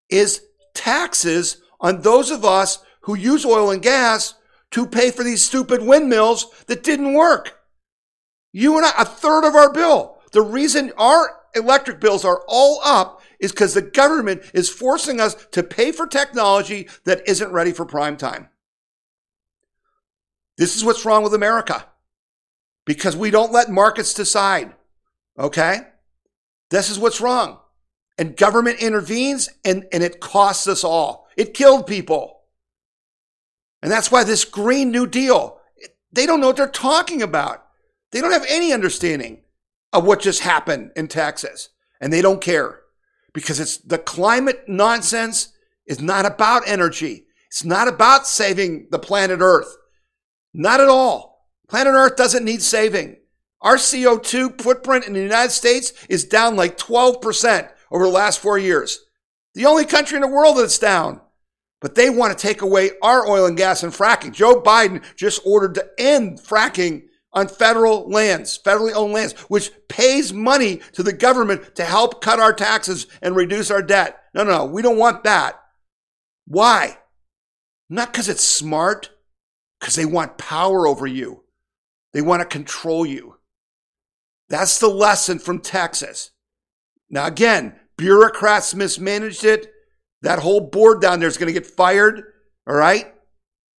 is 0.09 0.41
taxes 0.73 1.61
on 1.79 2.01
those 2.01 2.31
of 2.31 2.43
us 2.43 2.83
who 3.01 3.15
use 3.15 3.45
oil 3.45 3.69
and 3.69 3.81
gas 3.81 4.33
to 4.71 4.87
pay 4.87 5.11
for 5.11 5.23
these 5.23 5.45
stupid 5.45 5.83
windmills 5.83 6.47
that 6.65 6.83
didn't 6.83 7.13
work. 7.13 7.59
You 8.51 8.77
and 8.77 8.85
I, 8.85 8.91
a 8.97 9.05
third 9.05 9.45
of 9.45 9.55
our 9.55 9.71
bill. 9.71 10.17
The 10.33 10.41
reason 10.41 10.91
our 10.97 11.41
electric 11.55 11.99
bills 11.99 12.25
are 12.25 12.43
all 12.47 12.81
up 12.83 13.21
is 13.39 13.51
because 13.51 13.73
the 13.73 13.81
government 13.81 14.41
is 14.53 14.69
forcing 14.69 15.19
us 15.19 15.35
to 15.51 15.63
pay 15.63 15.91
for 15.91 16.07
technology 16.07 16.89
that 17.05 17.27
isn't 17.27 17.51
ready 17.51 17.71
for 17.71 17.85
prime 17.85 18.17
time. 18.17 18.49
This 20.61 20.75
is 20.75 20.85
what's 20.85 21.05
wrong 21.05 21.23
with 21.23 21.33
America 21.33 21.87
because 22.85 23.17
we 23.17 23.31
don't 23.31 23.51
let 23.51 23.71
markets 23.71 24.13
decide. 24.13 24.71
Okay? 25.39 25.79
This 26.69 26.91
is 26.91 26.99
what's 26.99 27.19
wrong. 27.19 27.57
And 28.19 28.37
government 28.37 28.79
intervenes 28.79 29.49
and, 29.65 29.87
and 29.91 30.03
it 30.03 30.19
costs 30.19 30.67
us 30.67 30.83
all. 30.83 31.27
It 31.35 31.55
killed 31.55 31.87
people. 31.87 32.41
And 33.81 33.91
that's 33.91 34.11
why 34.11 34.23
this 34.23 34.45
Green 34.45 34.91
New 34.91 35.07
Deal, 35.07 35.59
they 36.11 36.27
don't 36.27 36.39
know 36.39 36.45
what 36.45 36.57
they're 36.57 36.67
talking 36.67 37.23
about. 37.23 37.65
They 38.11 38.21
don't 38.21 38.31
have 38.31 38.45
any 38.47 38.71
understanding 38.71 39.41
of 39.91 40.05
what 40.05 40.19
just 40.19 40.41
happened 40.41 40.91
in 40.95 41.07
Texas. 41.07 41.69
And 41.99 42.13
they 42.13 42.21
don't 42.21 42.39
care 42.39 42.81
because 43.33 43.59
it's 43.59 43.77
the 43.77 43.97
climate 43.97 44.65
nonsense 44.67 45.53
is 45.87 45.99
not 45.99 46.27
about 46.27 46.67
energy. 46.67 47.25
It's 47.47 47.65
not 47.65 47.87
about 47.87 48.27
saving 48.27 48.89
the 48.91 48.99
planet 48.99 49.39
Earth. 49.41 49.77
Not 50.53 50.81
at 50.81 50.89
all. 50.89 51.47
Planet 51.67 51.93
Earth 51.93 52.15
doesn't 52.15 52.45
need 52.45 52.61
saving. 52.61 53.17
Our 53.61 53.75
CO2 53.75 54.61
footprint 54.61 55.05
in 55.05 55.13
the 55.13 55.21
United 55.21 55.51
States 55.51 55.93
is 56.09 56.25
down 56.25 56.55
like 56.55 56.77
12% 56.77 57.69
over 57.91 58.05
the 58.05 58.11
last 58.11 58.39
four 58.39 58.57
years. 58.57 59.05
The 59.53 59.65
only 59.65 59.85
country 59.85 60.15
in 60.15 60.21
the 60.21 60.27
world 60.27 60.57
that's 60.57 60.79
down. 60.79 61.21
But 61.79 61.95
they 61.95 62.09
want 62.09 62.37
to 62.37 62.47
take 62.47 62.61
away 62.61 62.91
our 63.01 63.27
oil 63.27 63.45
and 63.45 63.57
gas 63.57 63.83
and 63.83 63.91
fracking. 63.91 64.33
Joe 64.33 64.61
Biden 64.61 65.03
just 65.15 65.41
ordered 65.45 65.75
to 65.75 65.89
end 65.97 66.39
fracking 66.39 67.03
on 67.33 67.47
federal 67.47 68.09
lands, 68.09 68.59
federally 68.63 68.93
owned 68.93 69.13
lands, 69.13 69.33
which 69.43 69.71
pays 69.87 70.33
money 70.33 70.77
to 70.93 71.01
the 71.01 71.13
government 71.13 71.75
to 71.75 71.83
help 71.83 72.21
cut 72.21 72.39
our 72.39 72.53
taxes 72.53 73.07
and 73.21 73.35
reduce 73.35 73.71
our 73.71 73.81
debt. 73.81 74.21
No, 74.33 74.43
no, 74.43 74.57
no, 74.57 74.65
we 74.65 74.81
don't 74.81 74.97
want 74.97 75.23
that. 75.23 75.59
Why? 76.45 76.97
Not 77.89 78.11
because 78.11 78.29
it's 78.29 78.43
smart, 78.43 79.09
because 79.81 79.95
they 79.95 80.05
want 80.05 80.37
power 80.37 80.87
over 80.87 81.07
you. 81.07 81.43
They 82.13 82.21
want 82.21 82.41
to 82.41 82.45
control 82.45 83.05
you. 83.05 83.37
That's 84.47 84.79
the 84.79 84.87
lesson 84.87 85.39
from 85.39 85.59
Texas. 85.59 86.31
Now, 87.09 87.25
again, 87.25 87.75
bureaucrats 87.97 88.75
mismanaged 88.75 89.43
it. 89.43 89.73
That 90.21 90.39
whole 90.39 90.61
board 90.61 91.01
down 91.01 91.19
there 91.19 91.27
is 91.27 91.37
going 91.37 91.53
to 91.53 91.59
get 91.59 91.65
fired. 91.65 92.21
All 92.67 92.75
right. 92.75 93.11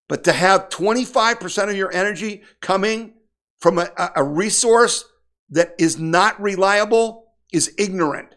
But 0.09 0.25
to 0.25 0.33
have 0.33 0.69
25% 0.69 1.69
of 1.69 1.75
your 1.75 1.93
energy 1.93 2.43
coming 2.59 3.13
from 3.59 3.79
a, 3.79 3.89
a 4.15 4.23
resource 4.23 5.05
that 5.51 5.73
is 5.79 5.97
not 5.97 6.41
reliable 6.41 7.27
is 7.53 7.73
ignorant. 7.77 8.35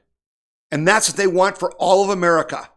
And 0.70 0.86
that's 0.86 1.08
what 1.08 1.16
they 1.16 1.26
want 1.26 1.58
for 1.58 1.72
all 1.72 2.04
of 2.04 2.10
America. 2.10 2.70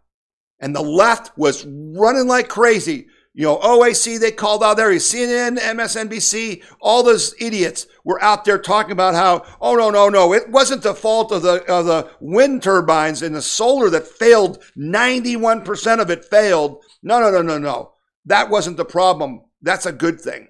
And 0.60 0.76
the 0.76 0.82
left 0.82 1.38
was 1.38 1.66
running 1.66 2.28
like 2.28 2.48
crazy 2.48 3.08
you 3.34 3.46
know, 3.46 3.58
OAC, 3.58 4.20
they 4.20 4.32
called 4.32 4.64
out 4.64 4.78
there, 4.78 4.90
CNN, 4.92 5.60
MSNBC, 5.60 6.64
all 6.82 7.04
those 7.04 7.36
idiots 7.40 7.86
were 8.04 8.22
out 8.24 8.44
there 8.44 8.58
talking 8.58 8.92
about 8.92 9.14
how, 9.14 9.46
oh, 9.62 9.76
no, 9.76 9.92
no, 9.92 10.10
no, 10.10 10.34
it 10.34 10.50
wasn't 10.50 10.82
the 10.82 10.96
fault 10.96 11.32
of 11.32 11.44
the, 11.44 11.64
of 11.72 11.86
the 11.86 12.10
wind 12.20 12.64
turbines 12.64 13.22
and 13.22 13.36
the 13.36 13.42
solar 13.42 13.90
that 13.92 14.08
failed. 14.08 14.64
91% 14.78 16.02
of 16.02 16.10
it 16.10 16.26
failed. 16.26 16.84
No, 17.04 17.20
no, 17.20 17.30
no, 17.30 17.42
no, 17.42 17.58
no. 17.60 17.94
That 18.26 18.50
wasn't 18.50 18.78
the 18.78 18.86
problem. 18.86 19.42
That's 19.62 19.86
a 19.86 19.92
good 19.92 20.20
thing. 20.20 20.50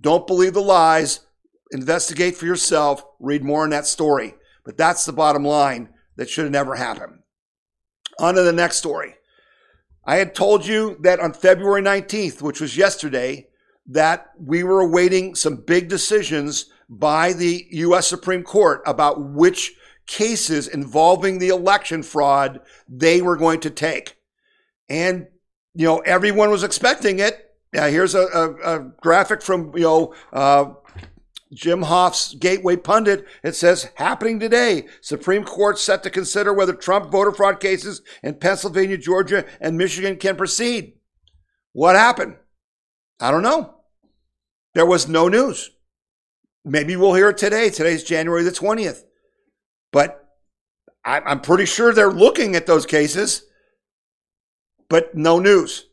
Don't 0.00 0.26
believe 0.26 0.54
the 0.54 0.60
lies. 0.60 1.20
Investigate 1.70 2.36
for 2.36 2.46
yourself. 2.46 3.04
Read 3.20 3.44
more 3.44 3.64
in 3.64 3.70
that 3.70 3.86
story. 3.86 4.34
But 4.64 4.76
that's 4.76 5.06
the 5.06 5.12
bottom 5.12 5.44
line 5.44 5.90
that 6.16 6.28
should 6.28 6.44
have 6.44 6.52
never 6.52 6.74
happened. 6.74 7.20
On 8.18 8.34
to 8.34 8.42
the 8.42 8.52
next 8.52 8.76
story. 8.78 9.14
I 10.06 10.16
had 10.16 10.34
told 10.34 10.66
you 10.66 10.96
that 11.00 11.20
on 11.20 11.32
February 11.32 11.82
19th, 11.82 12.40
which 12.40 12.60
was 12.60 12.76
yesterday, 12.76 13.48
that 13.88 14.30
we 14.38 14.62
were 14.62 14.80
awaiting 14.80 15.34
some 15.34 15.56
big 15.56 15.88
decisions 15.88 16.66
by 16.88 17.32
the 17.32 17.66
U.S. 17.70 18.06
Supreme 18.06 18.42
Court 18.42 18.82
about 18.86 19.20
which 19.20 19.74
cases 20.06 20.68
involving 20.68 21.38
the 21.38 21.48
election 21.48 22.02
fraud 22.02 22.60
they 22.88 23.20
were 23.20 23.36
going 23.36 23.60
to 23.60 23.70
take. 23.70 24.16
And, 24.88 25.26
you 25.74 25.86
know, 25.86 25.98
everyone 25.98 26.50
was 26.50 26.62
expecting 26.62 27.18
it. 27.18 27.42
Now, 27.72 27.88
here's 27.88 28.14
a, 28.14 28.22
a, 28.22 28.76
a 28.76 28.92
graphic 29.00 29.42
from, 29.42 29.76
you 29.76 29.82
know, 29.82 30.14
uh, 30.32 30.66
Jim 31.56 31.82
Hoft's 31.82 32.34
Gateway 32.34 32.76
Pundit, 32.76 33.26
it 33.42 33.54
says, 33.54 33.88
happening 33.94 34.38
today. 34.38 34.86
Supreme 35.00 35.42
Court 35.42 35.78
set 35.78 36.02
to 36.02 36.10
consider 36.10 36.52
whether 36.52 36.74
Trump 36.74 37.10
voter 37.10 37.32
fraud 37.32 37.60
cases 37.60 38.02
in 38.22 38.34
Pennsylvania, 38.34 38.98
Georgia, 38.98 39.46
and 39.60 39.78
Michigan 39.78 40.16
can 40.16 40.36
proceed. 40.36 40.98
What 41.72 41.96
happened? 41.96 42.36
I 43.18 43.30
don't 43.30 43.42
know. 43.42 43.74
There 44.74 44.84
was 44.84 45.08
no 45.08 45.28
news. 45.28 45.70
Maybe 46.64 46.94
we'll 46.94 47.14
hear 47.14 47.30
it 47.30 47.38
today. 47.38 47.70
Today's 47.70 48.04
January 48.04 48.42
the 48.42 48.50
20th. 48.50 49.04
But 49.92 50.22
I'm 51.04 51.40
pretty 51.40 51.64
sure 51.64 51.92
they're 51.94 52.12
looking 52.12 52.54
at 52.54 52.66
those 52.66 52.84
cases, 52.84 53.44
but 54.90 55.14
no 55.14 55.38
news. 55.38 55.86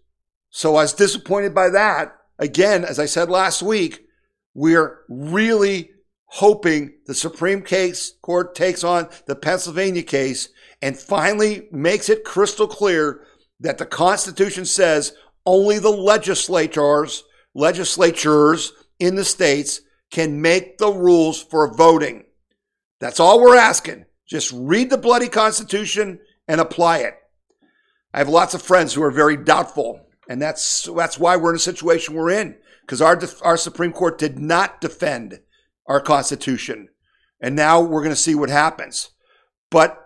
So 0.50 0.72
I 0.72 0.84
was 0.84 0.93
disappointed 0.93 1.55
by 1.55 1.70
that. 1.70 2.15
Again, 2.39 2.84
as 2.84 3.00
I 3.00 3.05
said 3.05 3.29
last 3.29 3.62
week, 3.62 4.02
we're 4.53 5.00
really 5.10 5.91
hoping 6.25 6.93
the 7.05 7.13
Supreme 7.13 7.62
Case 7.62 8.13
Court 8.22 8.55
takes 8.55 8.83
on 8.83 9.07
the 9.27 9.36
Pennsylvania 9.36 10.03
case 10.03 10.50
and 10.81 10.98
finally 10.98 11.67
makes 11.72 12.10
it 12.10 12.24
crystal 12.24 12.67
clear 12.67 13.25
that 13.60 13.77
the 13.77 13.86
Constitution 13.86 14.65
says 14.65 15.13
only 15.45 15.79
the 15.79 15.91
legislators, 15.91 17.24
legislatures 17.53 18.74
in 19.00 19.15
the 19.15 19.25
states 19.25 19.81
can 20.12 20.41
make 20.41 20.77
the 20.77 20.91
rules 20.91 21.41
for 21.41 21.74
voting. 21.75 22.25
That's 23.00 23.19
all 23.19 23.41
we're 23.41 23.57
asking. 23.57 24.05
Just 24.27 24.51
read 24.53 24.89
the 24.89 24.98
bloody 24.98 25.29
Constitution 25.29 26.19
and 26.48 26.62
apply 26.62 27.00
it. 27.00 27.15
I 28.13 28.19
have 28.19 28.29
lots 28.29 28.53
of 28.53 28.62
friends 28.62 28.93
who 28.93 29.03
are 29.03 29.12
very 29.12 29.38
doubtful, 29.38 30.00
and 30.29 30.41
that's 30.41 30.88
that's 30.95 31.17
why 31.17 31.36
we're 31.36 31.51
in 31.51 31.55
a 31.55 31.60
situation 31.60 32.13
we're 32.13 32.29
in 32.31 32.55
because 32.85 33.01
our, 33.01 33.19
our 33.41 33.57
Supreme 33.57 33.91
Court 33.91 34.17
did 34.17 34.39
not 34.39 34.81
defend 34.81 35.39
our 35.87 35.99
Constitution. 35.99 36.89
And 37.41 37.55
now 37.55 37.81
we're 37.81 38.01
going 38.01 38.09
to 38.09 38.15
see 38.15 38.35
what 38.35 38.49
happens. 38.49 39.09
But 39.69 39.99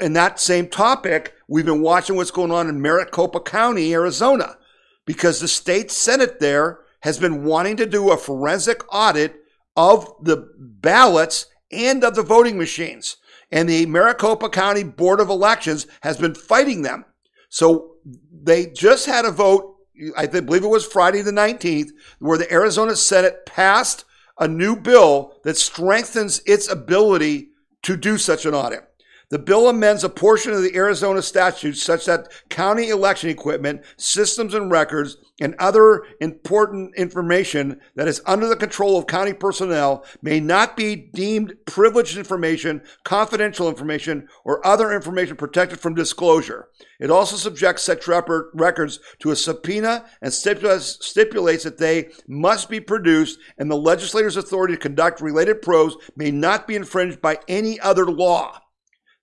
in 0.00 0.12
that 0.14 0.40
same 0.40 0.68
topic, 0.68 1.34
we've 1.48 1.66
been 1.66 1.82
watching 1.82 2.16
what's 2.16 2.30
going 2.30 2.50
on 2.50 2.68
in 2.68 2.80
Maricopa 2.80 3.40
County, 3.40 3.92
Arizona, 3.92 4.56
because 5.04 5.40
the 5.40 5.48
state 5.48 5.90
Senate 5.90 6.40
there 6.40 6.80
has 7.02 7.18
been 7.18 7.44
wanting 7.44 7.76
to 7.76 7.86
do 7.86 8.10
a 8.10 8.16
forensic 8.16 8.82
audit 8.92 9.36
of 9.76 10.10
the 10.22 10.48
ballots 10.58 11.46
and 11.70 12.02
of 12.04 12.14
the 12.14 12.22
voting 12.22 12.56
machines. 12.56 13.16
And 13.50 13.68
the 13.68 13.86
Maricopa 13.86 14.48
County 14.48 14.84
Board 14.84 15.20
of 15.20 15.28
Elections 15.28 15.86
has 16.02 16.16
been 16.16 16.34
fighting 16.34 16.82
them. 16.82 17.04
So 17.50 17.96
they 18.32 18.66
just 18.66 19.06
had 19.06 19.24
a 19.24 19.30
vote, 19.30 19.73
I 20.16 20.26
believe 20.26 20.64
it 20.64 20.68
was 20.68 20.86
Friday 20.86 21.22
the 21.22 21.30
19th, 21.30 21.90
where 22.18 22.38
the 22.38 22.52
Arizona 22.52 22.96
Senate 22.96 23.46
passed 23.46 24.04
a 24.38 24.48
new 24.48 24.74
bill 24.74 25.38
that 25.44 25.56
strengthens 25.56 26.40
its 26.46 26.68
ability 26.68 27.50
to 27.82 27.96
do 27.96 28.18
such 28.18 28.44
an 28.46 28.54
audit. 28.54 28.88
The 29.30 29.38
bill 29.38 29.68
amends 29.68 30.04
a 30.04 30.08
portion 30.08 30.52
of 30.52 30.62
the 30.62 30.74
Arizona 30.74 31.22
statute 31.22 31.76
such 31.76 32.06
that 32.06 32.28
county 32.50 32.88
election 32.88 33.30
equipment, 33.30 33.82
systems 33.96 34.54
and 34.54 34.70
records, 34.70 35.16
and 35.40 35.54
other 35.58 36.04
important 36.20 36.94
information 36.94 37.80
that 37.96 38.06
is 38.06 38.22
under 38.24 38.46
the 38.46 38.54
control 38.54 38.96
of 38.96 39.06
county 39.08 39.32
personnel 39.32 40.04
may 40.22 40.38
not 40.38 40.76
be 40.76 40.94
deemed 40.94 41.54
privileged 41.66 42.16
information, 42.16 42.80
confidential 43.02 43.68
information, 43.68 44.28
or 44.44 44.64
other 44.64 44.92
information 44.92 45.36
protected 45.36 45.80
from 45.80 45.94
disclosure. 45.94 46.68
It 47.00 47.10
also 47.10 47.36
subjects 47.36 47.82
such 47.82 48.06
records 48.06 49.00
to 49.18 49.32
a 49.32 49.36
subpoena 49.36 50.06
and 50.22 50.32
stipulates 50.32 51.64
that 51.64 51.78
they 51.78 52.10
must 52.28 52.70
be 52.70 52.78
produced 52.78 53.40
and 53.58 53.68
the 53.68 53.76
legislator's 53.76 54.36
authority 54.36 54.74
to 54.74 54.80
conduct 54.80 55.20
related 55.20 55.62
probes 55.62 55.96
may 56.16 56.30
not 56.30 56.68
be 56.68 56.76
infringed 56.76 57.20
by 57.20 57.38
any 57.48 57.80
other 57.80 58.06
law. 58.06 58.60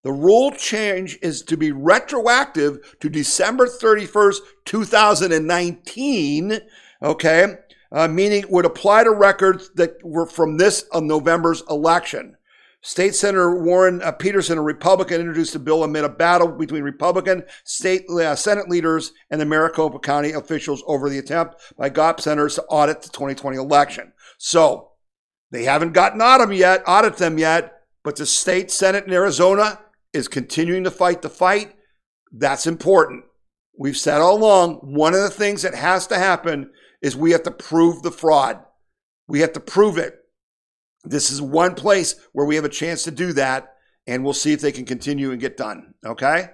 The 0.03 0.12
rule 0.12 0.51
change 0.51 1.20
is 1.22 1.43
to 1.43 1.55
be 1.55 1.72
retroactive 1.72 2.98
to 3.01 3.10
December 3.10 3.67
31st, 3.67 4.38
2019, 4.65 6.60
okay? 7.03 7.55
Uh, 7.91 8.08
meaning 8.08 8.46
would 8.50 8.65
apply 8.65 9.03
to 9.03 9.12
records 9.12 9.70
that 9.75 10.03
were 10.03 10.25
from 10.25 10.58
this 10.58 10.84
of 10.91 11.03
November's 11.03 11.62
election. 11.70 12.38
State 12.84 13.13
Senator 13.13 13.62
Warren 13.62 14.01
uh, 14.01 14.12
Peterson, 14.12 14.58
a 14.58 14.62
Republican, 14.62 15.22
introduced 15.22 15.53
the 15.53 15.60
bill 15.60 15.84
amid 15.84 16.03
a 16.03 16.10
battle 16.10 16.48
between 16.48 16.81
Republican 16.81 17.43
state 17.63 18.10
uh, 18.10 18.36
Senate 18.36 18.70
leaders 18.70 19.13
and 19.29 19.39
the 19.39 19.46
Maricopa 19.46 20.00
County 20.00 20.31
officials 20.31 20.84
over 20.88 21.08
the 21.08 21.20
attempt 21.20 21.58
by 21.77 21.91
GOP 21.91 22.22
senators 22.22 22.55
to 22.55 22.63
audit 22.63 23.03
the 23.03 23.10
2020 23.10 23.55
election. 23.55 24.13
So 24.39 24.93
they 25.51 25.65
haven't 25.65 25.93
gotten 25.93 26.22
audit 26.22 26.48
them 26.48 26.58
yet, 26.58 26.81
audit 26.88 27.17
them 27.17 27.38
yet, 27.38 27.84
but 28.03 28.15
the 28.15 28.25
state 28.25 28.72
Senate 28.72 29.05
in 29.05 29.13
Arizona 29.13 29.77
is 30.13 30.27
continuing 30.27 30.84
to 30.84 30.91
fight 30.91 31.22
the 31.22 31.30
fight. 31.30 31.75
That's 32.32 32.68
important. 32.68 33.25
We've 33.77 33.98
said 33.98 34.22
all 34.22 34.38
along, 34.38 34.75
one 34.75 35.13
of 35.13 35.22
the 35.22 35.30
things 35.30 35.62
that 35.62 35.75
has 35.75 36.08
to 36.08 36.18
happen 36.18 36.72
is 37.01 37.15
we 37.15 37.32
have 37.32 37.44
to 37.44 37.51
prove 37.51 38.03
the 38.03 38.12
fraud. 38.12 38.63
We 39.27 39.39
have 39.39 39.53
to 39.53 39.60
prove 39.60 39.98
it. 39.98 40.18
This 41.03 41.32
is 41.32 41.41
one 41.41 41.75
place 41.75 42.15
where 42.34 42.46
we 42.46 42.56
have 42.56 42.65
a 42.65 42.70
chance 42.70 43.03
to 43.06 43.12
do 43.12 43.34
that, 43.34 43.74
and 44.06 44.24
we'll 44.24 44.34
see 44.34 44.53
if 44.53 44.62
they 44.62 44.72
can 44.72 44.86
continue 44.86 45.32
and 45.32 45.41
get 45.41 45.58
done. 45.58 45.94
Okay? 46.06 46.50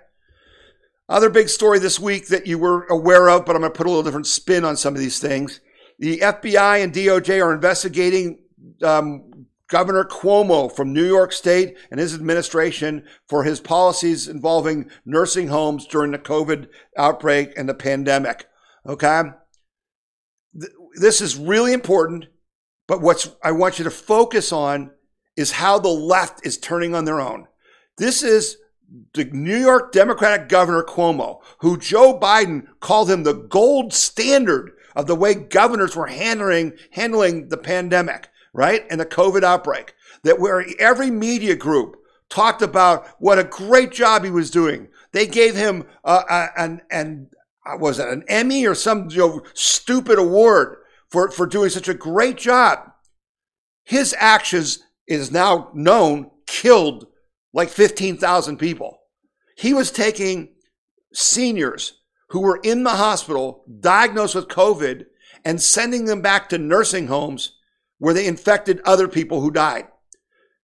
Other 1.09 1.29
big 1.29 1.49
story 1.49 1.79
this 1.79 1.99
week 1.99 2.27
that 2.27 2.47
you 2.47 2.57
were 2.57 2.85
aware 2.85 3.29
of, 3.29 3.45
but 3.45 3.55
I'm 3.55 3.61
going 3.61 3.71
to 3.71 3.77
put 3.77 3.87
a 3.87 3.89
little 3.89 4.03
different 4.03 4.27
spin 4.27 4.63
on 4.63 4.77
some 4.77 4.93
of 4.93 4.99
these 4.99 5.19
things. 5.19 5.61
The 5.99 6.19
FBI 6.19 6.83
and 6.83 6.93
DOJ 6.93 7.43
are 7.43 7.53
investigating 7.53 8.39
um, 8.83 9.26
Governor 9.69 10.05
Cuomo 10.05 10.73
from 10.73 10.93
New 10.93 11.05
York 11.05 11.33
State 11.33 11.77
and 11.91 11.99
his 11.99 12.13
administration 12.13 13.05
for 13.27 13.43
his 13.43 13.59
policies 13.59 14.27
involving 14.27 14.89
nursing 15.05 15.47
homes 15.47 15.85
during 15.85 16.11
the 16.11 16.19
COVID 16.19 16.67
outbreak 16.97 17.53
and 17.57 17.67
the 17.67 17.73
pandemic. 17.73 18.47
Okay. 18.85 19.23
This 20.99 21.21
is 21.21 21.35
really 21.35 21.73
important, 21.73 22.25
but 22.87 23.01
what 23.01 23.35
I 23.43 23.51
want 23.51 23.77
you 23.77 23.83
to 23.83 23.91
focus 23.91 24.51
on 24.51 24.91
is 25.35 25.51
how 25.51 25.77
the 25.77 25.89
left 25.89 26.45
is 26.45 26.57
turning 26.57 26.95
on 26.95 27.05
their 27.05 27.21
own. 27.21 27.47
This 27.97 28.23
is 28.23 28.57
the 29.13 29.25
New 29.25 29.57
York 29.57 29.91
Democratic 29.91 30.47
Governor 30.47 30.83
Cuomo, 30.83 31.41
who 31.59 31.77
Joe 31.77 32.17
Biden 32.17 32.67
called 32.79 33.11
him 33.11 33.23
the 33.23 33.33
gold 33.33 33.93
standard 33.93 34.71
of 34.95 35.07
the 35.07 35.15
way 35.15 35.35
governors 35.35 35.95
were 35.95 36.07
handling 36.07 36.73
handling 36.91 37.49
the 37.49 37.57
pandemic 37.57 38.29
right? 38.57 38.85
And 38.89 38.99
the 38.99 39.05
COVID 39.05 39.43
outbreak, 39.43 39.93
that 40.23 40.39
where 40.39 40.65
every 40.79 41.11
media 41.11 41.55
group 41.55 41.95
talked 42.27 42.61
about 42.61 43.07
what 43.19 43.39
a 43.39 43.43
great 43.43 43.91
job 43.91 44.25
he 44.25 44.31
was 44.31 44.51
doing. 44.51 44.89
They 45.13 45.27
gave 45.27 45.55
him 45.55 45.85
uh, 46.03 46.47
an, 46.57 46.81
an 46.91 47.29
uh, 47.65 47.77
was 47.77 47.99
it 47.99 48.09
an 48.09 48.23
Emmy 48.27 48.65
or 48.65 48.75
some 48.75 49.09
you 49.11 49.19
know, 49.19 49.43
stupid 49.53 50.17
award 50.17 50.77
for, 51.09 51.31
for 51.31 51.45
doing 51.45 51.69
such 51.69 51.87
a 51.87 51.93
great 51.93 52.35
job. 52.35 52.79
His 53.85 54.13
actions 54.17 54.83
is 55.07 55.31
now 55.31 55.69
known 55.73 56.31
killed 56.47 57.07
like 57.53 57.69
15,000 57.69 58.57
people. 58.57 58.97
He 59.55 59.73
was 59.73 59.91
taking 59.91 60.49
seniors 61.13 61.93
who 62.29 62.41
were 62.41 62.59
in 62.63 62.83
the 62.83 62.89
hospital 62.89 63.63
diagnosed 63.79 64.35
with 64.35 64.47
COVID 64.47 65.05
and 65.45 65.61
sending 65.61 66.05
them 66.05 66.21
back 66.21 66.49
to 66.49 66.57
nursing 66.57 67.07
homes 67.07 67.56
where 67.99 68.13
they 68.13 68.27
infected 68.27 68.81
other 68.83 69.07
people 69.07 69.41
who 69.41 69.51
died. 69.51 69.87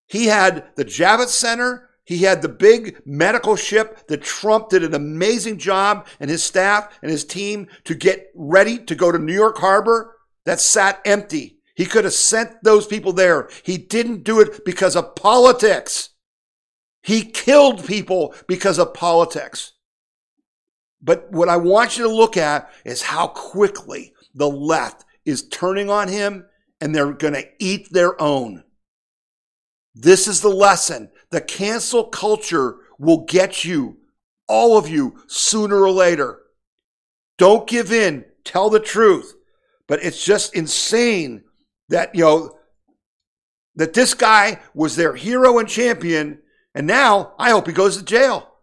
He 0.05 0.25
had 0.25 0.65
the 0.75 0.85
Javits 0.85 1.29
Center. 1.29 1.89
He 2.05 2.19
had 2.19 2.41
the 2.41 2.49
big 2.49 3.01
medical 3.05 3.55
ship 3.55 4.07
that 4.07 4.21
Trump 4.21 4.69
did 4.69 4.83
an 4.83 4.93
amazing 4.93 5.57
job 5.57 6.07
and 6.19 6.29
his 6.29 6.43
staff 6.43 6.99
and 7.01 7.09
his 7.09 7.23
team 7.23 7.67
to 7.85 7.95
get 7.95 8.29
ready 8.35 8.77
to 8.77 8.95
go 8.95 9.11
to 9.11 9.17
New 9.17 9.33
York 9.33 9.57
Harbor 9.57 10.15
that 10.45 10.59
sat 10.59 11.01
empty. 11.05 11.59
He 11.75 11.85
could 11.85 12.03
have 12.03 12.13
sent 12.13 12.63
those 12.63 12.85
people 12.85 13.13
there. 13.13 13.49
He 13.63 13.77
didn't 13.77 14.23
do 14.23 14.41
it 14.41 14.65
because 14.65 14.95
of 14.95 15.15
politics. 15.15 16.09
He 17.01 17.23
killed 17.23 17.85
people 17.85 18.35
because 18.47 18.77
of 18.77 18.93
politics. 18.93 19.73
But 21.01 21.31
what 21.31 21.49
I 21.49 21.57
want 21.57 21.97
you 21.97 22.03
to 22.03 22.13
look 22.13 22.37
at 22.37 22.69
is 22.85 23.01
how 23.01 23.27
quickly 23.27 24.13
the 24.35 24.49
left 24.49 25.05
is 25.25 25.47
turning 25.49 25.89
on 25.89 26.07
him 26.07 26.45
and 26.83 26.93
they're 26.93 27.13
going 27.13 27.33
to 27.33 27.47
eat 27.59 27.87
their 27.93 28.21
own. 28.21 28.61
This 29.95 30.27
is 30.27 30.41
the 30.41 30.49
lesson. 30.49 31.11
The 31.31 31.39
cancel 31.39 32.03
culture 32.03 32.75
will 32.99 33.23
get 33.23 33.63
you, 33.63 33.99
all 34.49 34.77
of 34.77 34.89
you, 34.89 35.15
sooner 35.27 35.77
or 35.77 35.91
later. 35.91 36.41
Don't 37.37 37.69
give 37.69 37.93
in. 37.93 38.25
Tell 38.43 38.69
the 38.69 38.81
truth. 38.81 39.33
But 39.87 40.03
it's 40.03 40.25
just 40.25 40.53
insane 40.53 41.45
that, 41.87 42.13
you 42.15 42.25
know, 42.25 42.57
that 43.75 43.93
this 43.93 44.13
guy 44.13 44.59
was 44.73 44.97
their 44.97 45.15
hero 45.15 45.59
and 45.59 45.69
champion, 45.69 46.39
and 46.75 46.85
now 46.85 47.33
I 47.39 47.51
hope 47.51 47.65
he 47.65 47.71
goes 47.71 47.95
to 47.95 48.03
jail. 48.03 48.55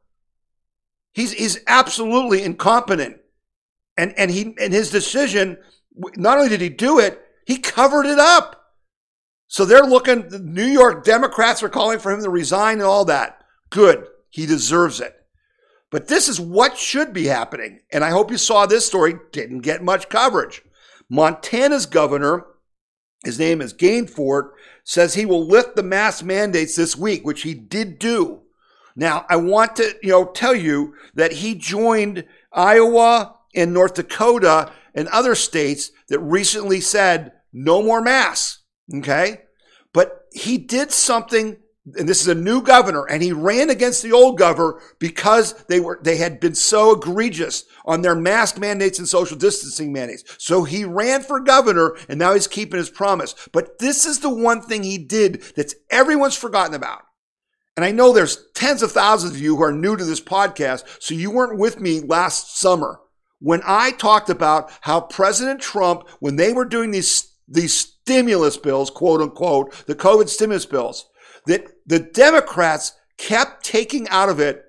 He's, 1.14 1.32
he's 1.32 1.60
absolutely 1.66 2.42
incompetent. 2.42 3.16
And, 3.96 4.12
and 4.18 4.30
he, 4.30 4.54
and 4.60 4.74
his 4.74 4.90
decision, 4.90 5.56
not 6.18 6.36
only 6.36 6.50
did 6.50 6.60
he 6.60 6.68
do 6.68 6.98
it, 6.98 7.18
he 7.50 7.58
covered 7.58 8.06
it 8.06 8.18
up. 8.18 8.56
So 9.48 9.64
they're 9.64 9.82
looking, 9.82 10.28
the 10.28 10.38
New 10.38 10.66
York 10.66 11.04
Democrats 11.04 11.62
are 11.62 11.68
calling 11.68 11.98
for 11.98 12.12
him 12.12 12.22
to 12.22 12.30
resign 12.30 12.74
and 12.74 12.82
all 12.82 13.04
that. 13.06 13.42
Good. 13.70 14.06
He 14.28 14.46
deserves 14.46 15.00
it. 15.00 15.14
But 15.90 16.06
this 16.06 16.28
is 16.28 16.40
what 16.40 16.78
should 16.78 17.12
be 17.12 17.26
happening. 17.26 17.80
And 17.92 18.04
I 18.04 18.10
hope 18.10 18.30
you 18.30 18.36
saw 18.36 18.66
this 18.66 18.86
story, 18.86 19.14
didn't 19.32 19.60
get 19.60 19.82
much 19.82 20.08
coverage. 20.08 20.62
Montana's 21.08 21.86
governor, 21.86 22.46
his 23.24 23.40
name 23.40 23.60
is 23.60 23.72
Gianforte, 23.72 24.54
says 24.84 25.14
he 25.14 25.26
will 25.26 25.44
lift 25.44 25.74
the 25.74 25.82
mask 25.82 26.24
mandates 26.24 26.76
this 26.76 26.96
week, 26.96 27.26
which 27.26 27.42
he 27.42 27.54
did 27.54 27.98
do. 27.98 28.42
Now, 28.94 29.26
I 29.28 29.36
want 29.36 29.76
to, 29.76 29.96
you 30.02 30.10
know, 30.10 30.26
tell 30.26 30.54
you 30.54 30.94
that 31.14 31.32
he 31.32 31.56
joined 31.56 32.24
Iowa 32.52 33.36
and 33.54 33.74
North 33.74 33.94
Dakota 33.94 34.70
and 34.94 35.08
other 35.08 35.34
states 35.34 35.90
that 36.08 36.20
recently 36.20 36.80
said 36.80 37.32
no 37.52 37.82
more 37.82 38.00
masks. 38.00 38.62
Okay. 38.94 39.42
But 39.92 40.26
he 40.32 40.58
did 40.58 40.92
something, 40.92 41.56
and 41.96 42.08
this 42.08 42.20
is 42.20 42.28
a 42.28 42.34
new 42.34 42.62
governor, 42.62 43.04
and 43.06 43.22
he 43.22 43.32
ran 43.32 43.70
against 43.70 44.02
the 44.02 44.12
old 44.12 44.38
governor 44.38 44.80
because 44.98 45.54
they 45.64 45.80
were, 45.80 45.98
they 46.02 46.16
had 46.16 46.38
been 46.38 46.54
so 46.54 46.92
egregious 46.92 47.64
on 47.84 48.02
their 48.02 48.14
mask 48.14 48.58
mandates 48.58 48.98
and 48.98 49.08
social 49.08 49.36
distancing 49.36 49.92
mandates. 49.92 50.22
So 50.38 50.64
he 50.64 50.84
ran 50.84 51.22
for 51.22 51.40
governor, 51.40 51.96
and 52.08 52.18
now 52.18 52.34
he's 52.34 52.46
keeping 52.46 52.78
his 52.78 52.90
promise. 52.90 53.34
But 53.52 53.78
this 53.78 54.06
is 54.06 54.20
the 54.20 54.30
one 54.30 54.62
thing 54.62 54.82
he 54.82 54.98
did 54.98 55.42
that's 55.56 55.74
everyone's 55.90 56.36
forgotten 56.36 56.74
about. 56.74 57.02
And 57.76 57.84
I 57.84 57.92
know 57.92 58.12
there's 58.12 58.44
tens 58.54 58.82
of 58.82 58.92
thousands 58.92 59.34
of 59.34 59.40
you 59.40 59.56
who 59.56 59.62
are 59.62 59.72
new 59.72 59.96
to 59.96 60.04
this 60.04 60.20
podcast, 60.20 60.84
so 61.00 61.14
you 61.14 61.30
weren't 61.30 61.58
with 61.58 61.80
me 61.80 62.00
last 62.00 62.58
summer 62.58 63.00
when 63.40 63.62
I 63.66 63.90
talked 63.92 64.30
about 64.30 64.70
how 64.82 65.00
President 65.00 65.60
Trump, 65.60 66.08
when 66.20 66.36
they 66.36 66.52
were 66.52 66.66
doing 66.66 66.90
these, 66.90 67.29
these 67.50 67.74
stimulus 67.74 68.56
bills, 68.56 68.88
quote 68.88 69.20
unquote, 69.20 69.72
the 69.86 69.94
COVID 69.94 70.28
stimulus 70.28 70.64
bills, 70.64 71.08
that 71.46 71.66
the 71.86 71.98
Democrats 71.98 72.92
kept 73.18 73.64
taking 73.64 74.08
out 74.08 74.28
of 74.28 74.40
it 74.40 74.64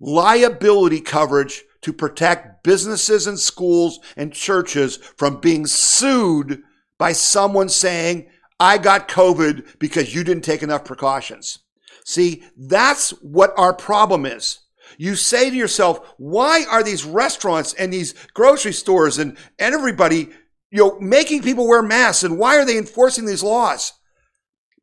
liability 0.00 1.00
coverage 1.00 1.62
to 1.80 1.92
protect 1.92 2.64
businesses 2.64 3.26
and 3.26 3.38
schools 3.38 4.00
and 4.16 4.32
churches 4.32 4.96
from 4.96 5.40
being 5.40 5.66
sued 5.66 6.62
by 6.98 7.12
someone 7.12 7.68
saying, 7.68 8.28
I 8.58 8.78
got 8.78 9.08
COVID 9.08 9.78
because 9.78 10.14
you 10.14 10.24
didn't 10.24 10.44
take 10.44 10.62
enough 10.62 10.84
precautions. 10.84 11.58
See, 12.04 12.44
that's 12.56 13.10
what 13.22 13.52
our 13.56 13.72
problem 13.72 14.26
is. 14.26 14.60
You 14.98 15.16
say 15.16 15.50
to 15.50 15.56
yourself, 15.56 16.14
why 16.18 16.64
are 16.70 16.82
these 16.82 17.04
restaurants 17.04 17.74
and 17.74 17.92
these 17.92 18.14
grocery 18.34 18.72
stores 18.72 19.18
and, 19.18 19.36
and 19.58 19.74
everybody, 19.74 20.30
you 20.74 20.80
know, 20.80 20.98
making 20.98 21.40
people 21.40 21.68
wear 21.68 21.84
masks 21.84 22.24
and 22.24 22.36
why 22.36 22.56
are 22.56 22.64
they 22.64 22.76
enforcing 22.76 23.26
these 23.26 23.44
laws? 23.44 23.92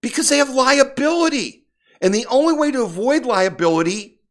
Because 0.01 0.29
they 0.29 0.37
have 0.37 0.49
liability. 0.49 1.65
And 2.01 2.13
the 2.13 2.25
only 2.27 2.53
way 2.53 2.71
to 2.71 2.83
avoid 2.83 3.25
liability 3.25 4.21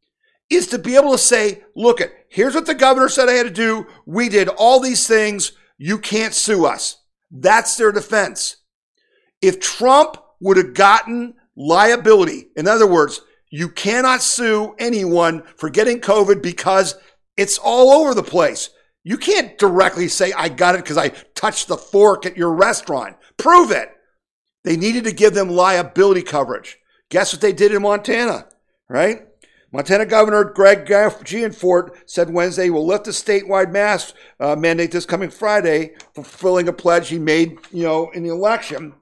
is 0.49 0.69
to 0.69 0.79
be 0.79 0.97
able 0.97 1.13
to 1.13 1.19
say, 1.19 1.63
look 1.77 2.01
at, 2.01 2.13
here's 2.31 2.55
what 2.55 2.65
the 2.65 2.75
governor 2.75 3.11
said 3.11 3.29
I 3.29 3.33
had 3.33 3.43
to 3.43 3.51
do. 3.51 3.87
We 4.07 4.31
did 4.31 4.49
all 4.49 4.81
these 4.81 5.07
things. 5.07 5.53
You 5.77 5.99
can't 5.99 6.33
sue 6.33 6.65
us. 6.65 6.97
That's 7.31 7.77
their 7.77 7.93
defense. 7.93 8.57
If 9.43 9.61
Trump 9.61 10.17
would 10.41 10.57
have 10.57 10.73
gotten 10.73 11.35
liability, 11.57 12.49
in 12.57 12.69
other 12.69 12.87
words, 12.87 13.21
you 13.51 13.69
cannot 13.69 14.23
sue 14.23 14.75
anyone 14.79 15.43
for 15.59 15.69
getting 15.69 16.01
COVID 16.01 16.43
because 16.43 16.95
it's 17.37 17.59
all 17.59 17.91
over 17.91 18.15
the 18.15 18.23
place. 18.23 18.71
You 19.03 19.17
can't 19.17 19.57
directly 19.59 20.09
say, 20.09 20.33
I 20.33 20.49
got 20.49 20.75
it 20.75 20.85
because 20.85 20.99
I 20.99 21.09
touched 21.35 21.69
the 21.69 21.77
fork 21.77 22.27
at 22.27 22.37
your 22.37 22.53
restaurant. 22.53 23.17
Prove 23.37 23.71
it. 23.71 23.91
They 24.65 24.77
needed 24.77 25.05
to 25.05 25.13
give 25.13 25.35
them 25.35 25.49
liability 25.49 26.23
coverage. 26.23 26.79
Guess 27.09 27.33
what 27.33 27.41
they 27.41 27.53
did 27.53 27.73
in 27.73 27.83
Montana, 27.83 28.47
right? 28.89 29.23
Montana 29.73 30.05
Governor 30.05 30.45
Greg 30.45 30.87
Gianforte 31.25 31.97
said 32.05 32.31
Wednesday 32.31 32.71
will 32.71 32.87
lift 32.87 33.05
the 33.05 33.13
statewide 33.13 33.71
mask 33.71 34.15
uh, 34.41 34.57
mandate 34.57 34.91
this 34.91 35.07
coming 35.07 35.31
Friday, 35.31 35.93
fulfilling 36.15 36.69
a 36.69 36.73
pledge 36.73 37.09
he 37.09 37.19
made, 37.19 37.57
you 37.71 37.85
know, 37.85 38.11
in 38.11 38.25
the 38.25 38.31
election. 38.31 38.95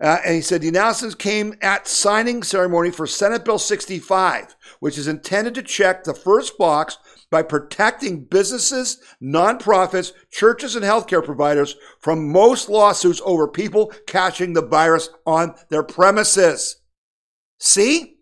Uh, 0.00 0.18
and 0.24 0.34
he 0.34 0.40
said 0.40 0.60
the 0.60 0.68
announcement 0.68 1.18
came 1.18 1.54
at 1.60 1.88
signing 1.88 2.42
ceremony 2.42 2.90
for 2.90 3.06
Senate 3.06 3.44
Bill 3.44 3.58
65, 3.58 4.56
which 4.80 4.96
is 4.96 5.08
intended 5.08 5.54
to 5.54 5.62
check 5.62 6.04
the 6.04 6.14
first 6.14 6.56
box 6.56 6.98
by 7.30 7.42
protecting 7.42 8.24
businesses, 8.24 8.98
nonprofits, 9.22 10.12
churches, 10.30 10.76
and 10.76 10.84
healthcare 10.84 11.24
providers 11.24 11.76
from 12.00 12.30
most 12.30 12.68
lawsuits 12.68 13.22
over 13.24 13.46
people 13.46 13.92
catching 14.06 14.52
the 14.52 14.66
virus 14.66 15.08
on 15.24 15.54
their 15.68 15.82
premises. 15.82 16.76
See? 17.58 18.16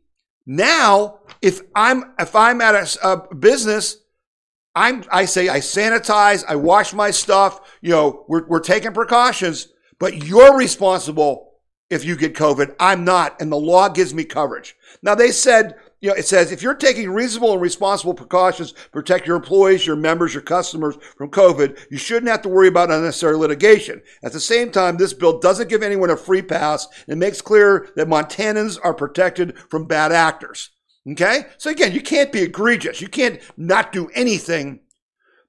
Now, 0.47 1.21
if 1.43 1.61
I'm 1.75 2.15
if 2.19 2.35
I'm 2.35 2.63
at 2.63 2.75
a, 2.75 3.07
a 3.07 3.35
business, 3.35 3.99
I'm 4.75 5.05
I 5.13 5.27
say 5.27 5.49
I 5.51 5.59
sanitize, 5.59 6.43
I 6.49 6.57
wash 6.57 6.95
my 6.95 7.11
stuff. 7.11 7.61
You 7.83 7.91
know, 7.91 8.25
we're 8.29 8.47
we're 8.47 8.61
taking 8.61 8.93
precautions, 8.93 9.69
but 9.99 10.25
you're 10.25 10.57
responsible 10.57 11.53
if 11.91 12.03
you 12.05 12.17
get 12.17 12.35
COVID. 12.35 12.77
I'm 12.81 13.05
not, 13.05 13.41
and 13.41 13.53
the 13.53 13.57
law 13.57 13.91
gives 13.91 14.15
me 14.15 14.25
coverage. 14.25 14.75
Now 15.03 15.15
they 15.15 15.33
said, 15.33 15.75
you 16.01 16.09
know, 16.09 16.15
it 16.15 16.27
says 16.27 16.53
if 16.53 16.63
you're 16.63 16.75
taking 16.75 17.11
reasonable 17.11 17.53
and 17.53 17.61
responsible 17.61 18.15
precautions 18.15 18.73
to 18.73 18.91
protect 18.91 19.27
your 19.27 19.37
employees, 19.37 19.87
your 19.87 19.97
members, 19.97 20.33
your 20.33 20.43
customers 20.43 20.97
from 21.17 21.31
COVID, 21.31 21.79
you 21.91 21.99
shouldn't 21.99 22.31
have 22.31 22.43
to 22.43 22.49
worry 22.49 22.69
about 22.69 22.91
unnecessary 22.91 23.37
litigation. 23.37 24.03
At 24.23 24.33
the 24.33 24.41
same 24.41 24.71
time, 24.71 24.97
this 24.97 25.13
bill 25.13 25.41
doesn't 25.41 25.69
give 25.69 25.83
anyone 25.83 26.11
a 26.11 26.17
free 26.17 26.43
pass 26.43 26.87
and 27.09 27.19
makes 27.19 27.41
clear 27.41 27.89
that 27.97 28.09
Montanans 28.09 28.79
are 28.83 28.95
protected 28.95 29.59
from 29.71 29.87
bad 29.87 30.13
actors. 30.13 30.71
Okay? 31.11 31.47
So 31.57 31.71
again, 31.71 31.93
you 31.93 32.01
can't 32.01 32.33
be 32.33 32.43
egregious. 32.43 33.01
You 33.01 33.09
can't 33.09 33.41
not 33.57 33.93
do 33.93 34.09
anything 34.15 34.81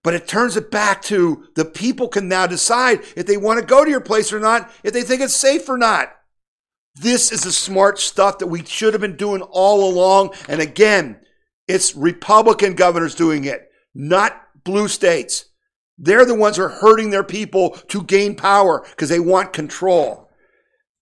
but 0.04 0.14
it 0.14 0.28
turns 0.28 0.56
it 0.56 0.72
back 0.72 1.02
to 1.04 1.46
the 1.56 1.66
people 1.66 2.08
can 2.08 2.28
now 2.28 2.48
decide 2.48 3.02
if 3.16 3.26
they 3.26 3.38
want 3.38 3.60
to 3.60 3.66
go 3.66 3.84
to 3.84 3.92
your 3.92 4.00
place 4.00 4.32
or 4.32 4.40
not, 4.40 4.72
if 4.84 4.94
they 4.94 5.02
think 5.02 5.22
it's 5.22 5.36
safe 5.36 5.68
or 5.68 5.78
not. 5.78 6.14
This 6.96 7.32
is 7.32 7.44
the 7.44 7.52
smart 7.52 8.00
stuff 8.00 8.40
that 8.40 8.48
we 8.48 8.64
should 8.66 8.94
have 8.94 9.02
been 9.02 9.16
doing 9.16 9.42
all 9.42 9.90
along. 9.90 10.34
And 10.48 10.62
again, 10.62 11.22
it's 11.68 11.96
Republican 11.96 12.74
governors 12.74 13.16
doing 13.16 13.46
it, 13.46 13.70
not 13.94 14.42
blue 14.64 14.88
states. 14.88 15.46
They're 15.98 16.26
the 16.26 16.36
ones 16.36 16.58
who 16.58 16.64
are 16.64 16.70
hurting 16.70 17.10
their 17.10 17.24
people 17.24 17.72
to 17.90 18.04
gain 18.04 18.36
power 18.36 18.86
because 18.90 19.10
they 19.10 19.20
want 19.20 19.54
control. 19.54 20.30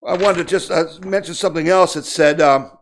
I 0.05 0.17
wanted 0.17 0.37
to 0.37 0.43
just 0.43 0.71
uh, 0.71 0.85
mention 1.05 1.33
something 1.33 1.67
else. 1.67 1.95
It 1.95 2.05
said 2.05 2.41
um, 2.41 2.76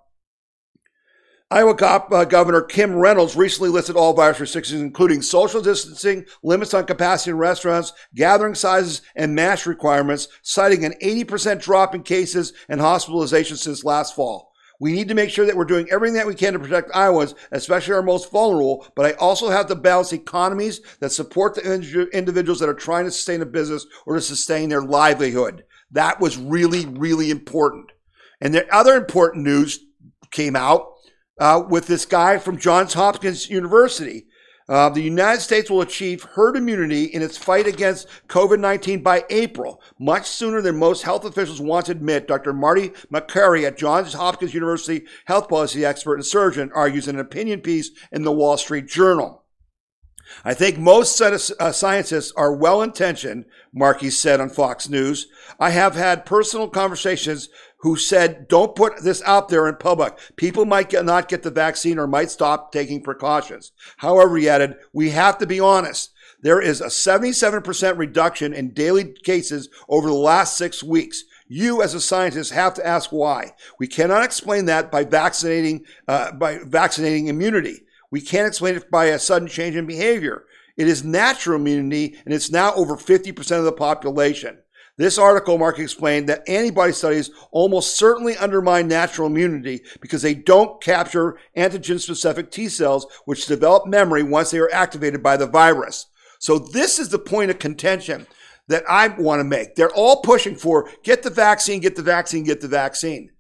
Iowa 1.52 1.76
uh, 1.76 2.26
Governor 2.26 2.62
Kim 2.62 2.96
Reynolds 2.96 3.36
recently 3.36 3.70
listed 3.70 3.96
all 3.96 4.14
virus 4.14 4.40
restrictions, 4.40 4.82
including 4.82 5.22
social 5.22 5.62
distancing, 5.62 6.26
limits 6.42 6.74
on 6.74 6.86
capacity 6.86 7.32
in 7.32 7.38
restaurants, 7.38 7.94
gathering 8.16 8.56
sizes, 8.56 9.04
and 9.16 9.36
mask 9.36 9.68
requirements, 9.68 10.28
citing 10.42 10.84
an 10.84 10.96
80% 11.04 11.62
drop 11.62 11.94
in 11.94 12.02
cases 12.02 12.54
and 12.68 12.82
hospitalizations 12.82 13.58
since 13.58 13.84
last 13.84 14.16
fall. 14.16 14.54
We 14.80 14.92
need 14.92 15.08
to 15.08 15.14
make 15.14 15.30
sure 15.30 15.46
that 15.46 15.56
we're 15.56 15.66
doing 15.66 15.88
everything 15.92 16.16
that 16.16 16.26
we 16.26 16.34
can 16.34 16.54
to 16.54 16.60
protect 16.60 16.96
Iowans, 16.96 17.36
especially 17.52 17.94
our 17.94 18.02
most 18.02 18.32
vulnerable, 18.32 18.88
but 18.96 19.06
I 19.06 19.12
also 19.14 19.50
have 19.50 19.68
to 19.68 19.76
balance 19.76 20.14
economies 20.14 20.82
that 21.00 21.12
support 21.12 21.54
the 21.54 22.10
individuals 22.12 22.60
that 22.60 22.70
are 22.70 22.74
trying 22.74 23.06
to 23.06 23.12
sustain 23.12 23.44
a 23.44 23.46
business 23.46 23.86
or 24.08 24.16
to 24.16 24.22
sustain 24.22 24.70
their 24.70 24.82
livelihood. 24.82 25.64
That 25.92 26.20
was 26.20 26.38
really, 26.38 26.88
really 26.88 27.30
important. 27.30 27.92
And 28.42 28.54
the 28.54 28.68
other 28.76 28.96
important 28.96 29.46
news 29.46 29.80
came 30.32 30.56
out 30.56 30.95
uh, 31.40 31.62
with 31.68 31.88
this 31.88 32.06
guy 32.06 32.38
from 32.38 32.58
Johns 32.58 32.94
Hopkins 32.94 33.50
University. 33.50 34.26
Uh, 34.68 34.90
the 34.90 35.02
United 35.02 35.42
States 35.42 35.70
will 35.70 35.82
achieve 35.82 36.24
herd 36.24 36.58
immunity 36.58 37.04
in 37.06 37.22
its 37.22 37.38
fight 37.38 37.68
against 37.68 38.08
COVID 38.28 38.60
19 38.60 39.04
by 39.04 39.24
April, 39.30 39.80
much 40.00 40.28
sooner 40.28 40.60
than 40.60 40.80
most 40.80 41.04
health 41.04 41.24
officials 41.24 41.62
want 41.62 41.86
to 41.86 41.92
admit. 41.92 42.28
Dr. 42.28 42.52
Marty 42.52 42.90
Makary 43.12 43.66
at 43.66 43.78
Johns 43.78 44.14
Hopkins 44.14 44.56
University 44.56 45.06
health 45.26 45.50
policy 45.50 45.86
expert 45.86 46.16
and 46.16 46.26
surgeon 46.26 46.72
argues 46.74 47.08
in 47.08 47.16
an 47.16 47.22
opinion 47.22 47.62
piece 47.62 47.92
in 48.12 48.24
the 48.24 48.32
Wall 48.32 48.58
Street 48.58 48.88
Journal. 48.88 49.44
I 50.44 50.56
think 50.56 50.80
most 50.80 51.22
uh, 51.22 51.38
scientists 51.72 52.34
are 52.36 52.56
well 52.56 52.82
intentioned, 52.82 53.46
Makary 53.72 54.10
said 54.12 54.42
on 54.42 54.50
Fox 54.50 54.90
News. 54.90 55.28
I 55.60 55.70
have 55.70 55.94
had 55.94 56.26
personal 56.26 56.70
conversations 56.70 57.50
who 57.86 57.96
said, 57.96 58.48
don't 58.48 58.76
put 58.76 59.04
this 59.04 59.22
out 59.28 59.48
there 59.48 59.68
in 59.68 59.76
public. 59.76 60.18
People 60.38 60.66
might 60.66 60.90
get, 60.90 61.06
not 61.06 61.28
get 61.28 61.44
the 61.44 61.52
vaccine 61.52 62.00
or 62.00 62.08
might 62.08 62.32
stop 62.32 62.72
taking 62.72 63.00
precautions. 63.00 63.74
However, 63.98 64.38
he 64.38 64.50
added, 64.50 64.78
we 64.92 65.12
have 65.12 65.38
to 65.38 65.46
be 65.46 65.60
honest. 65.60 66.12
There 66.42 66.60
is 66.60 66.82
a 66.82 66.88
77% 66.88 67.98
reduction 68.00 68.54
in 68.56 68.74
daily 68.74 69.14
cases 69.24 69.70
over 69.88 70.08
the 70.08 70.16
last 70.16 70.58
six 70.58 70.82
weeks. 70.82 71.26
You, 71.48 71.84
as 71.84 71.94
a 71.94 72.02
scientist, 72.02 72.54
have 72.54 72.74
to 72.74 72.88
ask 72.88 73.12
why. 73.12 73.52
We 73.80 73.86
cannot 73.88 74.26
explain 74.26 74.66
that 74.66 74.92
by 74.92 75.04
vaccinating, 75.04 75.86
uh, 76.08 76.32
by 76.32 76.62
vaccinating 76.66 77.28
immunity. 77.28 77.82
We 78.10 78.20
can't 78.20 78.48
explain 78.48 78.78
it 78.78 78.90
by 78.90 79.06
a 79.06 79.20
sudden 79.20 79.48
change 79.48 79.76
in 79.76 79.86
behavior. 79.86 80.46
It 80.76 80.88
is 80.88 81.04
natural 81.04 81.60
immunity, 81.60 82.18
and 82.26 82.34
it's 82.34 82.50
now 82.50 82.74
over 82.74 82.96
50% 82.96 83.60
of 83.60 83.64
the 83.64 83.72
population. 83.72 84.58
This 84.98 85.18
article, 85.18 85.58
Mark 85.58 85.78
explained 85.78 86.30
that 86.30 86.48
antibody 86.48 86.94
studies 86.94 87.30
almost 87.52 87.98
certainly 87.98 88.38
undermine 88.38 88.88
natural 88.88 89.28
immunity 89.28 89.82
because 90.00 90.22
they 90.22 90.34
don't 90.34 90.82
capture 90.82 91.38
antigen 91.58 92.00
specific 92.00 92.50
T 92.50 92.70
cells, 92.70 93.06
which 93.26 93.46
develop 93.46 93.88
memory 93.88 94.24
once 94.24 94.52
they 94.52 94.60
are 94.60 94.72
activated 94.72 95.22
by 95.22 95.36
the 95.36 95.48
virus. 95.48 96.06
So 96.40 96.60
this 96.60 96.98
is 96.98 97.10
the 97.10 97.20
point 97.20 97.52
of 97.52 97.60
contention 97.60 98.26
that 98.68 98.84
I 98.90 99.10
want 99.10 99.42
to 99.42 99.44
make. 99.44 99.76
They're 99.76 99.92
all 99.92 100.22
pushing 100.22 100.56
for 100.56 100.90
get 101.04 101.24
the 101.24 101.30
vaccine, 101.30 101.82
get 101.82 101.98
the 101.98 102.02
vaccine, 102.02 102.46
get 102.46 102.62
the 102.62 102.68
vaccine. 102.70 103.32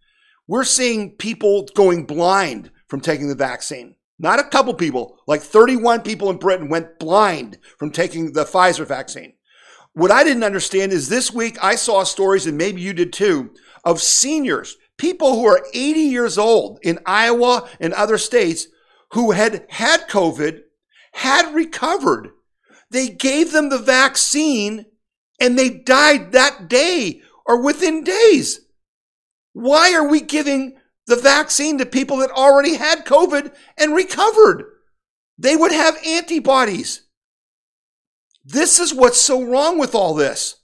We're 0.47 0.65
seeing 0.65 1.11
people 1.11 1.67
going 1.73 2.05
blind 2.05 2.69
from 2.87 2.99
taking 2.99 3.29
the 3.29 3.35
vaccine. 3.35 3.95
Not 4.19 4.39
a 4.39 4.43
couple 4.43 4.73
people, 4.73 5.19
like 5.25 5.41
31 5.41 6.01
people 6.01 6.29
in 6.29 6.37
Britain 6.37 6.67
went 6.67 6.99
blind 6.99 7.59
from 7.77 7.91
taking 7.91 8.33
the 8.33 8.43
Pfizer 8.43 8.85
vaccine. 8.85 9.34
What 9.95 10.11
I 10.11 10.25
didn't 10.25 10.43
understand 10.43 10.91
is 10.91 11.07
this 11.07 11.31
week 11.33 11.57
I 11.63 11.75
saw 11.75 12.03
stories, 12.03 12.45
and 12.45 12.57
maybe 12.57 12.81
you 12.81 12.91
did 12.91 13.13
too, 13.13 13.51
of 13.85 14.01
seniors, 14.01 14.75
people 14.97 15.35
who 15.35 15.45
are 15.45 15.65
80 15.73 15.99
years 16.01 16.37
old 16.37 16.79
in 16.81 16.99
Iowa 17.05 17.69
and 17.79 17.93
other 17.93 18.17
states 18.17 18.67
who 19.11 19.31
had 19.31 19.65
had 19.69 20.09
COVID, 20.09 20.63
had 21.13 21.55
recovered. 21.55 22.31
They 22.91 23.07
gave 23.07 23.53
them 23.53 23.69
the 23.69 23.77
vaccine 23.77 24.85
and 25.39 25.57
they 25.57 25.69
died 25.69 26.33
that 26.33 26.67
day 26.67 27.21
or 27.45 27.61
within 27.61 28.03
days. 28.03 28.59
Why 29.53 29.93
are 29.93 30.07
we 30.07 30.19
giving 30.19 30.75
the 31.07 31.15
vaccine 31.15 31.77
to 31.77 31.85
people 31.85 32.17
that 32.17 32.31
already 32.31 32.75
had 32.75 33.05
COVID 33.05 33.55
and 33.77 33.95
recovered? 33.95 34.65
They 35.37 35.55
would 35.55 35.71
have 35.71 35.97
antibodies. 36.05 37.04
This 38.45 38.79
is 38.79 38.93
what's 38.93 39.19
so 39.19 39.43
wrong 39.43 39.79
with 39.79 39.95
all 39.95 40.13
this. 40.13 40.57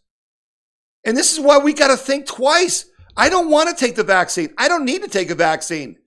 And 1.04 1.17
this 1.17 1.34
is 1.34 1.39
why 1.39 1.58
we 1.58 1.74
got 1.74 1.88
to 1.88 1.98
think 1.98 2.28
twice. 2.28 2.86
I 3.17 3.28
don't 3.28 3.50
want 3.50 3.70
to 3.70 3.76
take 3.76 3.96
the 3.96 4.04
vaccine. 4.04 4.54
I 4.58 4.67
don't 4.67 4.86
need 4.86 5.02
to 5.02 5.10
take 5.10 5.32
a 5.32 5.36
vaccine. 5.36 5.98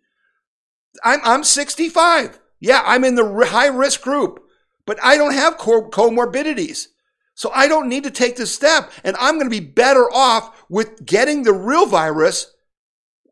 I'm, 1.03 1.21
I'm 1.25 1.45
65. 1.45 2.39
Yeah, 2.61 2.83
I'm 2.85 3.05
in 3.05 3.17
the 3.17 3.47
high 3.47 3.67
risk 3.67 4.03
group, 4.03 4.45
but 4.87 4.99
I 5.03 5.17
don't 5.17 5.35
have 5.35 5.59
comorbidities. 5.59 6.87
So 7.35 7.51
I 7.53 7.67
don't 7.67 7.89
need 7.89 8.05
to 8.05 8.11
take 8.13 8.37
this 8.37 8.55
step 8.55 8.93
and 9.03 9.17
I'm 9.19 9.35
going 9.35 9.47
to 9.47 9.51
be 9.51 9.61
better 9.61 10.09
off 10.13 10.65
with 10.69 11.05
getting 11.05 11.43
the 11.43 11.53
real 11.53 11.87
virus 11.87 12.53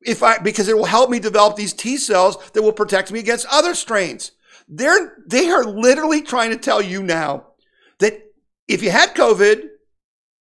if 0.04 0.22
I, 0.24 0.38
because 0.38 0.68
it 0.68 0.76
will 0.76 0.86
help 0.86 1.10
me 1.10 1.20
develop 1.20 1.54
these 1.54 1.72
T 1.72 1.96
cells 1.96 2.36
that 2.50 2.62
will 2.62 2.72
protect 2.72 3.12
me 3.12 3.20
against 3.20 3.46
other 3.50 3.74
strains. 3.74 4.32
They're, 4.68 5.16
they 5.26 5.50
are 5.50 5.64
literally 5.64 6.22
trying 6.22 6.50
to 6.50 6.56
tell 6.56 6.82
you 6.82 7.02
now 7.02 7.46
that 7.98 8.31
if 8.68 8.82
you 8.82 8.90
had 8.90 9.14
COVID 9.14 9.68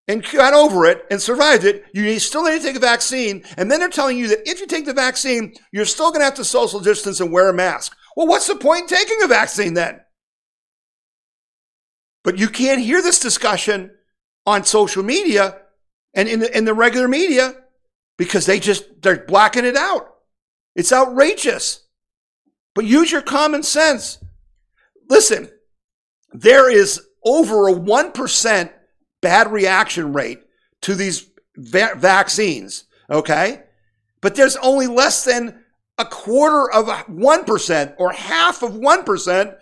and 0.07 0.25
got 0.31 0.53
over 0.53 0.85
it 0.85 1.05
and 1.09 1.21
survived 1.21 1.63
it, 1.63 1.85
you 1.93 2.19
still 2.19 2.43
need 2.43 2.59
to 2.59 2.65
take 2.65 2.75
a 2.75 2.79
vaccine. 2.79 3.43
And 3.57 3.71
then 3.71 3.79
they're 3.79 3.89
telling 3.89 4.17
you 4.17 4.27
that 4.29 4.49
if 4.49 4.59
you 4.59 4.67
take 4.67 4.85
the 4.85 4.93
vaccine, 4.93 5.53
you're 5.71 5.85
still 5.85 6.09
going 6.09 6.21
to 6.21 6.25
have 6.25 6.35
to 6.35 6.43
social 6.43 6.79
distance 6.79 7.19
and 7.19 7.31
wear 7.31 7.49
a 7.49 7.53
mask. 7.53 7.95
Well, 8.15 8.27
what's 8.27 8.47
the 8.47 8.55
point 8.55 8.83
in 8.83 8.97
taking 8.97 9.21
a 9.23 9.27
vaccine 9.27 9.73
then? 9.73 10.01
But 12.23 12.37
you 12.37 12.49
can't 12.49 12.81
hear 12.81 13.01
this 13.01 13.19
discussion 13.19 13.91
on 14.45 14.63
social 14.65 15.03
media 15.03 15.59
and 16.13 16.27
in 16.27 16.39
the, 16.39 16.57
in 16.57 16.65
the 16.65 16.73
regular 16.73 17.07
media 17.07 17.53
because 18.17 18.45
they 18.45 18.59
just, 18.59 19.01
they're 19.01 19.25
blacking 19.25 19.65
it 19.65 19.75
out. 19.75 20.13
It's 20.75 20.91
outrageous. 20.93 21.87
But 22.75 22.85
use 22.85 23.11
your 23.11 23.21
common 23.21 23.63
sense. 23.63 24.19
Listen, 25.09 25.49
there 26.31 26.71
is 26.71 27.01
over 27.23 27.67
a 27.67 27.73
1% 27.73 28.71
bad 29.21 29.51
reaction 29.51 30.13
rate 30.13 30.41
to 30.81 30.95
these 30.95 31.29
va- 31.55 31.95
vaccines, 31.95 32.85
okay? 33.09 33.63
But 34.21 34.35
there's 34.35 34.55
only 34.57 34.87
less 34.87 35.23
than 35.23 35.63
a 35.97 36.05
quarter 36.05 36.71
of 36.71 36.87
1% 36.87 37.95
or 37.97 38.11
half 38.11 38.63
of 38.63 38.71
1% 38.71 39.55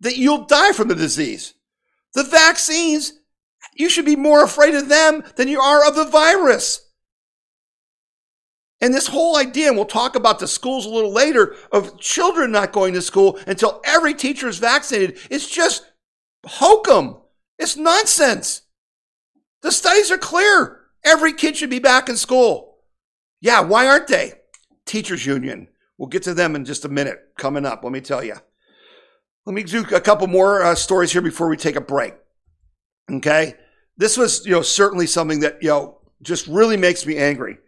that 0.00 0.16
you'll 0.16 0.46
die 0.46 0.72
from 0.72 0.88
the 0.88 0.94
disease. 0.94 1.54
The 2.14 2.24
vaccines, 2.24 3.12
you 3.74 3.88
should 3.88 4.04
be 4.04 4.16
more 4.16 4.42
afraid 4.44 4.74
of 4.74 4.88
them 4.88 5.24
than 5.36 5.48
you 5.48 5.60
are 5.60 5.86
of 5.86 5.96
the 5.96 6.04
virus. 6.04 6.80
And 8.80 8.92
this 8.92 9.06
whole 9.06 9.36
idea, 9.36 9.68
and 9.68 9.76
we'll 9.76 9.86
talk 9.86 10.14
about 10.14 10.38
the 10.38 10.48
schools 10.48 10.84
a 10.84 10.90
little 10.90 11.12
later, 11.12 11.56
of 11.72 11.98
children 11.98 12.52
not 12.52 12.72
going 12.72 12.92
to 12.94 13.02
school 13.02 13.38
until 13.46 13.80
every 13.84 14.14
teacher 14.14 14.48
is 14.48 14.58
vaccinated, 14.58 15.18
it's 15.30 15.48
just 15.48 15.84
hokum. 16.46 17.18
It's 17.58 17.76
nonsense. 17.76 18.62
The 19.62 19.72
studies 19.72 20.10
are 20.10 20.18
clear. 20.18 20.80
Every 21.04 21.32
kid 21.32 21.56
should 21.56 21.70
be 21.70 21.78
back 21.78 22.08
in 22.08 22.16
school. 22.16 22.78
Yeah, 23.40 23.60
why 23.60 23.86
aren't 23.86 24.08
they? 24.08 24.34
Teachers 24.86 25.26
Union. 25.26 25.68
We'll 25.98 26.08
get 26.08 26.22
to 26.24 26.34
them 26.34 26.56
in 26.56 26.64
just 26.64 26.84
a 26.84 26.88
minute 26.88 27.18
coming 27.38 27.64
up, 27.64 27.84
let 27.84 27.92
me 27.92 28.00
tell 28.00 28.24
you. 28.24 28.36
Let 29.46 29.54
me 29.54 29.62
do 29.62 29.84
a 29.94 30.00
couple 30.00 30.26
more 30.26 30.62
uh, 30.62 30.74
stories 30.74 31.12
here 31.12 31.22
before 31.22 31.48
we 31.48 31.56
take 31.56 31.76
a 31.76 31.80
break. 31.80 32.14
Okay? 33.10 33.54
This 33.96 34.16
was, 34.16 34.44
you 34.46 34.52
know, 34.52 34.62
certainly 34.62 35.06
something 35.06 35.40
that, 35.40 35.62
you 35.62 35.68
know, 35.68 35.98
just 36.22 36.46
really 36.46 36.76
makes 36.76 37.06
me 37.06 37.16
angry. 37.18 37.58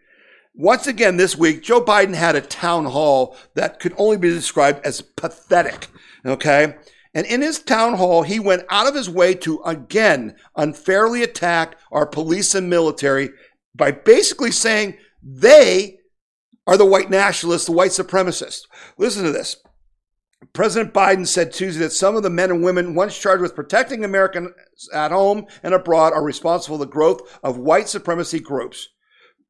Once 0.55 0.87
again 0.87 1.17
this 1.17 1.37
week, 1.37 1.61
Joe 1.61 1.83
Biden 1.83 2.15
had 2.15 2.35
a 2.35 2.41
town 2.41 2.85
hall 2.85 3.37
that 3.53 3.79
could 3.79 3.93
only 3.97 4.17
be 4.17 4.29
described 4.29 4.83
as 4.83 5.01
pathetic. 5.01 5.87
Okay? 6.25 6.75
And 7.17 7.25
in 7.25 7.41
his 7.41 7.57
town 7.57 7.95
hall, 7.95 8.21
he 8.21 8.39
went 8.39 8.63
out 8.69 8.85
of 8.85 8.93
his 8.93 9.09
way 9.09 9.33
to 9.33 9.59
again 9.63 10.35
unfairly 10.55 11.23
attack 11.23 11.75
our 11.91 12.05
police 12.05 12.53
and 12.53 12.69
military 12.69 13.31
by 13.73 13.89
basically 13.89 14.51
saying 14.51 14.95
they 15.23 15.97
are 16.67 16.77
the 16.77 16.85
white 16.85 17.09
nationalists, 17.09 17.65
the 17.65 17.71
white 17.71 17.89
supremacists. 17.89 18.67
Listen 18.99 19.23
to 19.23 19.31
this. 19.31 19.55
President 20.53 20.93
Biden 20.93 21.25
said 21.25 21.51
Tuesday 21.51 21.85
that 21.85 21.91
some 21.91 22.15
of 22.15 22.21
the 22.21 22.29
men 22.29 22.51
and 22.51 22.63
women 22.63 22.93
once 22.93 23.17
charged 23.17 23.41
with 23.41 23.55
protecting 23.55 24.05
Americans 24.05 24.51
at 24.93 25.09
home 25.09 25.47
and 25.63 25.73
abroad 25.73 26.13
are 26.13 26.23
responsible 26.23 26.77
for 26.77 26.85
the 26.85 26.91
growth 26.91 27.39
of 27.41 27.57
white 27.57 27.89
supremacy 27.89 28.39
groups. 28.39 28.89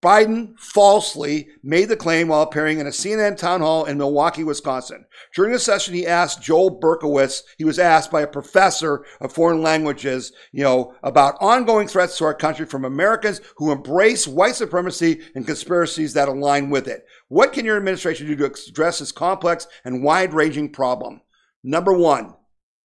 Biden 0.03 0.57
falsely 0.59 1.47
made 1.63 1.89
the 1.89 1.95
claim 1.95 2.27
while 2.27 2.43
appearing 2.43 2.79
in 2.79 2.85
a 2.85 2.91
CNN 2.91 3.35
town 3.35 3.61
hall 3.61 3.85
in 3.85 3.97
Milwaukee, 3.97 4.43
Wisconsin. 4.43 5.05
During 5.33 5.51
the 5.51 5.59
session, 5.59 5.95
he 5.95 6.05
asked 6.05 6.41
Joel 6.41 6.79
Berkowitz, 6.79 7.41
he 7.57 7.63
was 7.63 7.79
asked 7.79 8.11
by 8.11 8.21
a 8.21 8.27
professor 8.27 9.03
of 9.19 9.33
foreign 9.33 9.63
languages, 9.63 10.31
you 10.51 10.63
know, 10.63 10.93
about 11.01 11.35
ongoing 11.41 11.87
threats 11.87 12.15
to 12.19 12.25
our 12.25 12.35
country 12.35 12.67
from 12.67 12.85
Americans 12.85 13.41
who 13.55 13.71
embrace 13.71 14.27
white 14.27 14.53
supremacy 14.53 15.21
and 15.33 15.47
conspiracies 15.47 16.13
that 16.13 16.27
align 16.27 16.69
with 16.69 16.87
it. 16.87 17.03
What 17.27 17.51
can 17.51 17.65
your 17.65 17.77
administration 17.77 18.27
do 18.27 18.35
to 18.35 18.53
address 18.69 18.99
this 18.99 19.11
complex 19.11 19.67
and 19.83 20.03
wide 20.03 20.31
ranging 20.31 20.71
problem? 20.71 21.21
Number 21.63 21.93
one, 21.93 22.35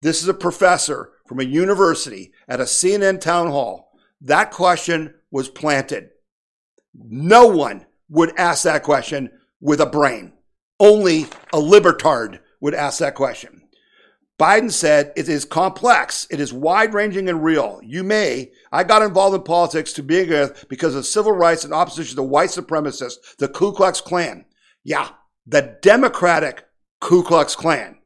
this 0.01 0.23
is 0.23 0.29
a 0.29 0.35
professor 0.35 1.13
from 1.27 1.41
a 1.41 1.45
university 1.45 2.33
at 2.49 2.61
a 2.61 2.65
CNN 2.65 3.21
town 3.21 3.49
hall. 3.49 3.93
That 4.23 4.51
question 4.51 5.15
was 5.31 5.51
planted. 5.51 6.09
No 6.95 7.47
one 7.47 7.87
would 8.09 8.39
ask 8.39 8.65
that 8.65 8.83
question 8.83 9.31
with 9.61 9.81
a 9.81 9.87
brain. 9.87 10.33
Only 10.79 11.25
a 11.53 11.59
libertard 11.59 12.41
would 12.61 12.75
ask 12.75 12.99
that 12.99 13.15
question. 13.15 13.63
Biden 14.39 14.73
said 14.73 15.13
it 15.15 15.29
is 15.29 15.45
complex, 15.45 16.27
it 16.31 16.41
is 16.41 16.53
wide 16.53 16.95
ranging 16.95 17.29
and 17.29 17.45
real. 17.45 17.81
You 17.85 18.03
may, 18.03 18.51
I 18.73 18.83
got 18.83 19.03
involved 19.03 19.37
in 19.37 19.43
politics 19.43 19.93
to 19.93 20.03
begin 20.03 20.41
with 20.41 20.69
because 20.69 20.97
of 20.97 21.07
civil 21.07 21.33
rights 21.33 21.65
and 21.65 21.73
opposition 21.73 22.17
to 22.17 22.23
white 22.23 22.49
supremacists, 22.49 23.37
the 23.39 23.47
Ku 23.47 23.73
Klux 23.73 24.01
Klan. 24.01 24.45
Yeah, 24.83 25.11
the 25.47 25.79
Democratic 25.83 26.65
Ku 27.01 27.23
Klux 27.23 27.55
Klan. 27.55 27.99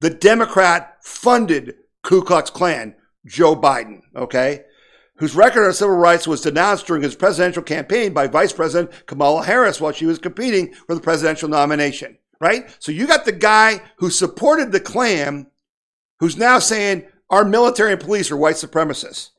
The 0.00 0.10
Democrat 0.10 0.96
funded 1.02 1.74
Ku 2.02 2.24
Klux 2.24 2.50
Klan, 2.50 2.96
Joe 3.26 3.54
Biden, 3.54 4.00
okay? 4.16 4.64
Whose 5.18 5.34
record 5.34 5.66
on 5.66 5.72
civil 5.72 5.96
rights 5.96 6.26
was 6.26 6.40
denounced 6.40 6.86
during 6.86 7.02
his 7.02 7.14
presidential 7.14 7.62
campaign 7.62 8.12
by 8.12 8.26
Vice 8.26 8.52
President 8.52 8.90
Kamala 9.06 9.44
Harris 9.44 9.80
while 9.80 9.92
she 9.92 10.06
was 10.06 10.18
competing 10.18 10.72
for 10.86 10.94
the 10.94 11.00
presidential 11.00 11.48
nomination, 11.48 12.18
right? 12.40 12.74
So 12.78 12.92
you 12.92 13.06
got 13.06 13.24
the 13.24 13.32
guy 13.32 13.80
who 13.96 14.10
supported 14.10 14.72
the 14.72 14.80
Klan 14.80 15.48
who's 16.20 16.36
now 16.36 16.58
saying 16.58 17.04
our 17.30 17.44
military 17.44 17.92
and 17.92 18.00
police 18.00 18.30
are 18.30 18.36
white 18.36 18.56
supremacists. 18.56 19.30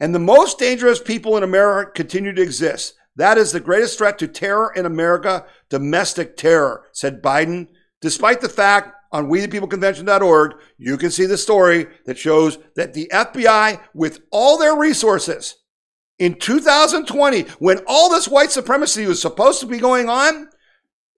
And 0.00 0.14
the 0.14 0.18
most 0.18 0.58
dangerous 0.58 1.00
people 1.00 1.36
in 1.36 1.42
America 1.42 1.92
continue 1.92 2.32
to 2.32 2.42
exist. 2.42 2.94
That 3.16 3.38
is 3.38 3.52
the 3.52 3.60
greatest 3.60 3.98
threat 3.98 4.18
to 4.18 4.28
terror 4.28 4.72
in 4.74 4.86
America, 4.86 5.46
domestic 5.68 6.36
terror, 6.36 6.86
said 6.92 7.22
Biden, 7.22 7.68
despite 8.00 8.40
the 8.40 8.48
fact 8.48 8.93
on 9.14 9.28
WeThePeopleConvention.org, 9.28 10.54
you 10.76 10.98
can 10.98 11.12
see 11.12 11.24
the 11.24 11.38
story 11.38 11.86
that 12.04 12.18
shows 12.18 12.58
that 12.74 12.94
the 12.94 13.08
FBI, 13.12 13.80
with 13.94 14.20
all 14.32 14.58
their 14.58 14.76
resources, 14.76 15.54
in 16.18 16.34
2020, 16.34 17.42
when 17.60 17.78
all 17.86 18.10
this 18.10 18.26
white 18.26 18.50
supremacy 18.50 19.06
was 19.06 19.22
supposed 19.22 19.60
to 19.60 19.66
be 19.66 19.78
going 19.78 20.08
on, 20.08 20.48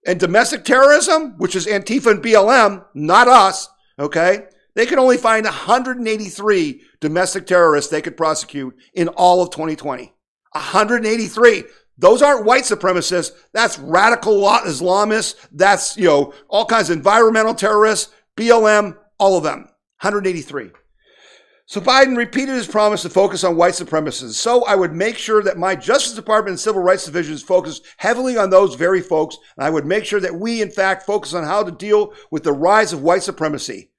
and 0.07 0.21
domestic 0.21 0.65
terrorism, 0.65 1.37
which 1.39 1.57
is 1.57 1.67
Antifa 1.67 2.11
and 2.11 2.23
BLM, 2.23 2.85
not 2.93 3.29
us, 3.29 3.67
okay? 3.99 4.45
They 4.75 4.85
could 4.85 4.99
only 4.99 5.17
find 5.17 5.47
183 5.47 6.83
domestic 7.01 7.47
terrorists 7.47 7.91
they 7.91 8.03
could 8.03 8.17
prosecute 8.17 8.77
in 8.93 9.09
all 9.09 9.43
of 9.43 9.49
2020. 9.51 10.13
183. 10.53 11.65
Those 11.99 12.23
aren't 12.23 12.45
white 12.45 12.65
supremacists. 12.65 13.33
That's 13.53 13.79
radical 13.79 14.41
Islamists. 14.43 15.35
That's, 15.53 15.97
you 15.97 16.07
know, 16.07 16.35
all 16.49 16.67
kinds 16.67 16.91
of 16.91 16.97
environmental 16.97 17.55
terrorists, 17.55 18.13
BLM, 18.37 18.97
all 19.19 19.37
of 19.37 19.45
them. 19.45 19.69
183. 20.01 20.71
So 21.69 21.81
Biden 21.81 22.17
repeated 22.17 22.55
his 22.55 22.69
promise 22.69 23.03
to 23.03 23.11
focus 23.11 23.43
on 23.43 23.57
white 23.57 23.73
supremacists. 23.73 24.35
So 24.35 24.65
I 24.67 24.77
would 24.77 24.93
make 24.93 25.19
sure 25.19 25.43
that 25.43 25.59
my 25.59 25.75
Justice 25.75 26.15
Department 26.15 26.51
and 26.53 26.61
Civil 26.61 26.81
Rights 26.81 27.07
Divisions 27.07 27.43
focus 27.43 27.81
heavily 27.97 28.37
on 28.37 28.51
those 28.51 28.77
very 28.77 29.01
folks. 29.01 29.37
And 29.57 29.67
I 29.67 29.71
would 29.71 29.85
make 29.85 30.05
sure 30.05 30.21
that 30.21 30.37
we, 30.37 30.63
in 30.63 30.71
fact, 30.71 31.07
focus 31.07 31.35
on 31.35 31.43
how 31.43 31.65
to 31.65 31.73
deal 31.73 32.13
with 32.31 32.45
the 32.45 32.53
rise 32.53 32.93
of 32.93 33.03
white 33.03 33.25
supremacy. 33.25 33.91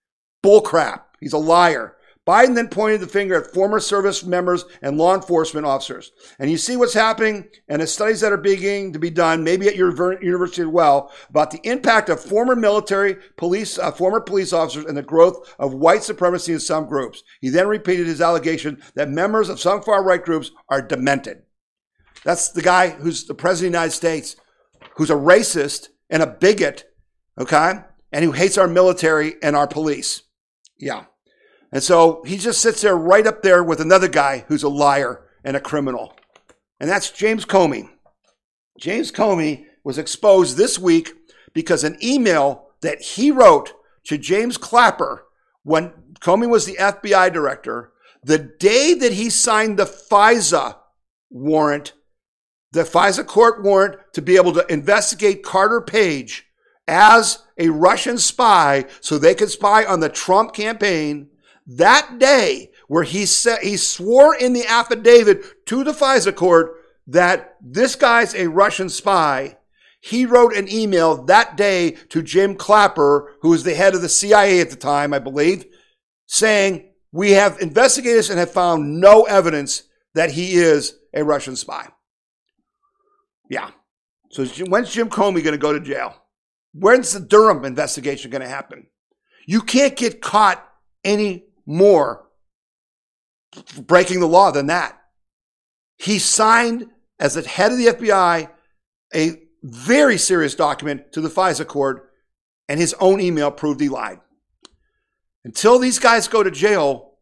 Bullcrap. 0.46 1.02
He's 1.20 1.34
a 1.34 1.38
liar. 1.38 1.97
Biden 2.28 2.56
then 2.56 2.68
pointed 2.68 3.00
the 3.00 3.08
finger 3.08 3.36
at 3.36 3.54
former 3.54 3.80
service 3.80 4.26
members 4.26 4.66
and 4.82 4.98
law 4.98 5.16
enforcement 5.16 5.66
officers. 5.66 6.12
And 6.40 6.52
you 6.52 6.58
see 6.58 6.76
what's 6.76 6.94
happening 6.94 7.48
and 7.70 7.82
the 7.82 7.88
studies 7.88 8.20
that 8.20 8.34
are 8.34 8.38
beginning 8.38 8.92
to 8.94 9.00
be 9.00 9.10
done, 9.10 9.46
maybe 9.46 9.68
at 9.68 9.78
your 9.78 9.92
university 10.22 10.64
as 10.64 10.68
well, 10.68 11.14
about 11.30 11.52
the 11.52 11.62
impact 11.64 12.10
of 12.10 12.20
former 12.20 12.56
military, 12.56 13.16
police, 13.38 13.80
uh, 13.80 13.92
former 13.92 14.20
police 14.20 14.52
officers 14.52 14.84
and 14.86 14.98
the 14.98 15.02
growth 15.02 15.56
of 15.58 15.74
white 15.74 16.04
supremacy 16.04 16.52
in 16.52 16.60
some 16.60 16.86
groups. 16.86 17.24
He 17.40 17.48
then 17.48 17.68
repeated 17.68 18.08
his 18.08 18.20
allegation 18.20 18.84
that 18.96 19.10
members 19.10 19.48
of 19.48 19.62
some 19.62 19.82
far 19.82 20.04
right 20.04 20.24
groups 20.24 20.52
are 20.68 20.82
demented. 20.82 21.44
That's 22.26 22.50
the 22.50 22.62
guy 22.62 22.90
who's 22.90 23.26
the 23.26 23.36
president 23.36 23.68
of 23.68 23.72
the 23.72 23.78
United 23.78 23.96
States, 23.96 24.36
who's 24.98 25.10
a 25.10 25.16
racist 25.16 25.88
and 26.10 26.22
a 26.22 26.28
bigot, 26.28 26.84
okay? 27.40 27.76
And 28.12 28.26
who 28.26 28.34
hates 28.34 28.58
our 28.58 28.68
military 28.68 29.36
and 29.42 29.56
our 29.56 29.68
police. 29.68 30.24
Yeah. 30.78 31.06
And 31.72 31.84
so 31.84 32.24
he 32.26 32.38
just 32.38 32.62
sits 32.62 32.82
there 32.82 32.96
right 32.96 33.28
up 33.28 33.42
there 33.42 33.64
with 33.64 33.82
another 33.82 34.08
guy 34.08 34.46
who's 34.48 34.64
a 34.64 34.70
liar 34.70 35.26
and 35.44 35.58
a 35.58 35.62
criminal. 35.62 36.14
And 36.80 36.90
that's 36.90 37.12
James 37.12 37.46
Comey. 37.46 37.90
James 38.80 39.12
Comey 39.12 39.66
was 39.84 39.98
exposed 39.98 40.58
this 40.58 40.78
week 40.78 41.14
because 41.54 41.84
an 41.84 41.98
email 42.04 42.68
that 42.82 43.02
he 43.02 43.32
wrote 43.32 43.74
to 44.06 44.18
James 44.18 44.58
Clapper 44.58 45.26
when 45.64 45.92
Comey 46.20 46.48
was 46.48 46.66
the 46.66 46.78
FBI 46.80 47.32
director, 47.34 47.92
the 48.24 48.38
day 48.38 48.94
that 48.94 49.14
he 49.14 49.30
signed 49.30 49.78
the 49.78 49.86
FISA 49.86 50.78
warrant, 51.30 51.94
the 52.72 52.84
FISA 52.84 53.26
court 53.26 53.64
warrant 53.64 53.96
to 54.14 54.22
be 54.22 54.36
able 54.36 54.54
to 54.54 54.66
investigate 54.72 55.44
Carter 55.44 55.82
Page 55.82 56.46
as 56.88 57.44
a 57.58 57.70
Russian 57.70 58.18
spy 58.18 58.86
so 59.02 59.18
they 59.18 59.36
could 59.36 59.50
spy 59.50 59.84
on 59.84 60.00
the 60.00 60.10
Trump 60.10 60.54
campaign, 60.54 61.30
that 61.68 62.18
day 62.18 62.72
where 62.88 63.04
he 63.04 63.26
said 63.26 63.60
he 63.62 63.78
swore 63.78 64.36
in 64.36 64.54
the 64.54 64.66
affidavit 64.66 65.66
to 65.68 65.84
the 65.84 65.92
FISA 65.92 66.36
court 66.36 66.76
that 67.08 67.56
this 67.62 67.96
guy's 67.96 68.34
a 68.34 68.48
Russian 68.48 68.90
spy, 68.90 69.58
he 70.00 70.26
wrote 70.26 70.56
an 70.56 70.72
email 70.72 71.24
that 71.26 71.58
day 71.58 71.92
to 72.10 72.22
Jim 72.22 72.56
Clapper, 72.56 73.34
who 73.42 73.50
was 73.50 73.64
the 73.64 73.76
head 73.76 73.96
of 73.96 74.02
the 74.02 74.10
CIA 74.10 74.62
at 74.62 74.70
the 74.70 74.76
time, 74.76 75.14
I 75.14 75.20
believe, 75.20 75.66
saying, 76.28 76.92
We 77.12 77.32
have 77.32 77.60
investigated 77.60 78.20
this 78.20 78.30
and 78.30 78.40
have 78.40 78.52
found 78.52 79.00
no 79.00 79.24
evidence 79.24 79.84
that 80.14 80.32
he 80.32 80.56
is 80.56 80.98
a 81.14 81.24
Russian 81.24 81.56
spy. 81.56 81.90
Yeah. 83.50 83.72
So 84.32 84.46
when's 84.66 84.92
Jim 84.92 85.10
Comey 85.10 85.44
going 85.44 85.54
to 85.54 85.58
go 85.58 85.74
to 85.74 85.80
jail? 85.80 86.16
When's 86.74 87.14
the 87.14 87.20
Durham 87.20 87.66
investigation 87.66 88.30
going 88.30 88.42
to 88.42 88.48
happen? 88.48 88.88
You 89.46 89.62
can't 89.62 89.96
get 89.96 90.22
caught 90.22 90.64
any 91.04 91.47
more 91.68 92.26
breaking 93.80 94.20
the 94.20 94.28
law 94.28 94.50
than 94.50 94.68
that. 94.68 95.00
He 95.98 96.18
signed 96.18 96.88
as 97.20 97.36
the 97.36 97.48
head 97.48 97.72
of 97.72 97.78
the 97.78 97.88
FBI 97.88 98.50
a 99.14 99.42
very 99.64 100.18
serious 100.18 100.56
document 100.56 101.12
to 101.14 101.22
the 101.22 101.30
FISA 101.30 101.68
court, 101.68 102.12
and 102.68 102.80
his 102.80 102.96
own 103.00 103.20
email 103.20 103.52
proved 103.52 103.80
he 103.80 103.90
lied. 103.90 104.20
Until 105.44 105.80
these 105.80 106.00
guys 106.00 106.28
go 106.28 106.44
to 106.44 106.52
jail, 106.52 107.14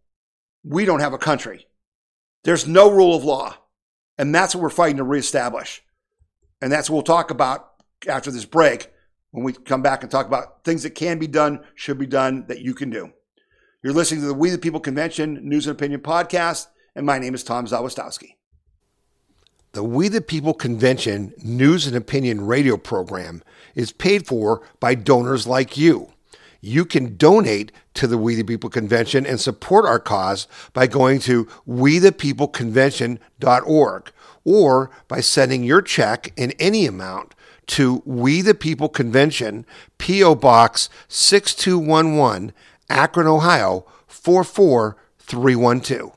we 0.63 0.85
don't 0.85 0.99
have 0.99 1.13
a 1.13 1.17
country. 1.17 1.67
There's 2.43 2.67
no 2.67 2.91
rule 2.91 3.15
of 3.15 3.23
law. 3.23 3.55
And 4.17 4.33
that's 4.33 4.55
what 4.55 4.61
we're 4.61 4.69
fighting 4.69 4.97
to 4.97 5.03
reestablish. 5.03 5.83
And 6.61 6.71
that's 6.71 6.89
what 6.89 6.95
we'll 6.95 7.03
talk 7.03 7.31
about 7.31 7.71
after 8.07 8.31
this 8.31 8.45
break 8.45 8.91
when 9.31 9.43
we 9.43 9.53
come 9.53 9.81
back 9.81 10.01
and 10.01 10.11
talk 10.11 10.25
about 10.25 10.63
things 10.63 10.83
that 10.83 10.91
can 10.91 11.19
be 11.19 11.27
done, 11.27 11.63
should 11.75 11.99
be 11.99 12.05
done, 12.05 12.45
that 12.47 12.61
you 12.61 12.73
can 12.73 12.89
do. 12.89 13.11
You're 13.85 13.93
listening 13.93 14.21
to 14.21 14.27
the 14.27 14.33
We 14.33 14.49
the 14.49 14.57
People 14.57 14.79
Convention 14.79 15.47
News 15.47 15.67
and 15.67 15.75
Opinion 15.75 16.01
Podcast, 16.01 16.69
and 16.95 17.05
my 17.05 17.19
name 17.19 17.35
is 17.35 17.43
Tom 17.43 17.67
Zawistowski. 17.67 18.33
The 19.73 19.83
We 19.83 20.07
the 20.07 20.21
People 20.21 20.55
Convention 20.55 21.35
News 21.43 21.85
and 21.85 21.95
Opinion 21.95 22.47
radio 22.47 22.77
program 22.77 23.43
is 23.75 23.91
paid 23.91 24.25
for 24.25 24.63
by 24.79 24.95
donors 24.95 25.45
like 25.45 25.77
you. 25.77 26.11
You 26.61 26.83
can 26.83 27.15
donate 27.15 27.71
to 27.93 28.07
the 28.07 28.17
We 28.17 28.33
the 28.33 28.43
People 28.43 28.71
Convention 28.71 29.23
and 29.23 29.39
support 29.39 29.85
our 29.85 29.99
cause 29.99 30.47
by 30.73 30.87
going 30.87 31.19
to 31.19 31.45
wethepeopleconvention.org 31.67 34.11
or 34.43 34.89
by 35.07 35.19
sending 35.19 35.63
your 35.63 35.83
check 35.83 36.33
in 36.35 36.53
any 36.53 36.87
amount 36.87 37.35
to 37.67 38.01
We 38.03 38.41
the 38.41 38.55
People 38.55 38.89
Convention, 38.89 39.63
P.O. 39.99 40.33
Box 40.35 40.89
6211, 41.07 42.51
Akron, 42.89 43.27
Ohio 43.27 43.85
44312. 44.07 46.11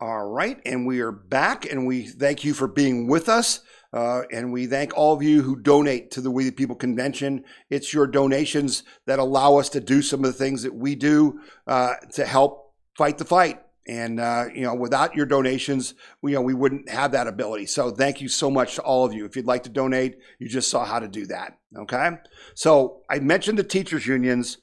All 0.00 0.26
right, 0.26 0.58
and 0.64 0.86
we 0.86 1.00
are 1.00 1.12
back, 1.12 1.70
and 1.70 1.86
we 1.86 2.06
thank 2.06 2.42
you 2.42 2.54
for 2.54 2.66
being 2.66 3.06
with 3.06 3.28
us. 3.28 3.60
Uh, 3.92 4.22
and 4.30 4.52
we 4.52 4.66
thank 4.66 4.96
all 4.96 5.12
of 5.12 5.22
you 5.22 5.42
who 5.42 5.56
donate 5.56 6.12
to 6.12 6.20
the 6.20 6.30
We 6.30 6.44
the 6.44 6.52
People 6.52 6.76
Convention. 6.76 7.44
It's 7.70 7.92
your 7.92 8.06
donations 8.06 8.84
that 9.06 9.18
allow 9.18 9.56
us 9.56 9.68
to 9.70 9.80
do 9.80 10.00
some 10.00 10.20
of 10.20 10.26
the 10.26 10.38
things 10.38 10.62
that 10.62 10.74
we 10.74 10.94
do 10.94 11.40
uh, 11.66 11.94
to 12.12 12.24
help 12.24 12.72
fight 12.96 13.18
the 13.18 13.24
fight. 13.24 13.60
And 13.88 14.20
uh, 14.20 14.44
you 14.54 14.62
know, 14.62 14.74
without 14.74 15.16
your 15.16 15.26
donations, 15.26 15.94
we, 16.22 16.32
you 16.32 16.36
know, 16.36 16.42
we 16.42 16.54
wouldn't 16.54 16.88
have 16.88 17.12
that 17.12 17.26
ability. 17.26 17.66
So 17.66 17.90
thank 17.90 18.20
you 18.20 18.28
so 18.28 18.50
much 18.50 18.76
to 18.76 18.82
all 18.82 19.04
of 19.04 19.12
you. 19.12 19.24
If 19.24 19.34
you'd 19.34 19.46
like 19.46 19.64
to 19.64 19.70
donate, 19.70 20.18
you 20.38 20.48
just 20.48 20.70
saw 20.70 20.84
how 20.84 21.00
to 21.00 21.08
do 21.08 21.26
that. 21.26 21.58
Okay. 21.76 22.10
So 22.54 23.00
I 23.10 23.18
mentioned 23.18 23.58
the 23.58 23.64
teachers 23.64 24.06
unions, 24.06 24.58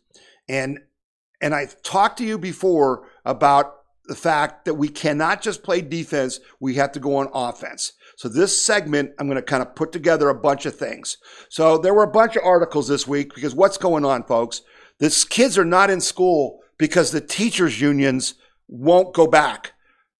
and 0.47 0.79
and 1.41 1.53
I've 1.53 1.81
talked 1.83 2.17
to 2.17 2.25
you 2.25 2.37
before 2.37 3.07
about 3.23 3.73
the 4.05 4.15
fact 4.15 4.65
that 4.65 4.73
we 4.73 4.87
cannot 4.87 5.41
just 5.41 5.63
play 5.63 5.81
defense; 5.81 6.39
we 6.59 6.75
have 6.75 6.91
to 6.93 6.99
go 6.99 7.17
on 7.17 7.29
offense. 7.33 7.93
So 8.17 8.27
this 8.27 8.59
segment, 8.59 9.11
I'm 9.19 9.27
going 9.27 9.35
to 9.35 9.43
kind 9.43 9.61
of 9.61 9.75
put 9.75 9.91
together 9.91 10.29
a 10.29 10.39
bunch 10.39 10.65
of 10.65 10.75
things. 10.75 11.17
So 11.49 11.77
there 11.77 11.93
were 11.93 12.03
a 12.03 12.11
bunch 12.11 12.35
of 12.35 12.43
articles 12.43 12.87
this 12.87 13.07
week 13.07 13.35
because 13.35 13.53
what's 13.53 13.77
going 13.77 14.05
on, 14.05 14.23
folks? 14.23 14.61
These 14.99 15.23
kids 15.23 15.55
are 15.57 15.65
not 15.65 15.91
in 15.91 16.01
school 16.01 16.61
because 16.79 17.11
the 17.11 17.21
teachers 17.21 17.79
unions 17.79 18.33
won't 18.67 19.13
go 19.13 19.27
back. 19.27 19.73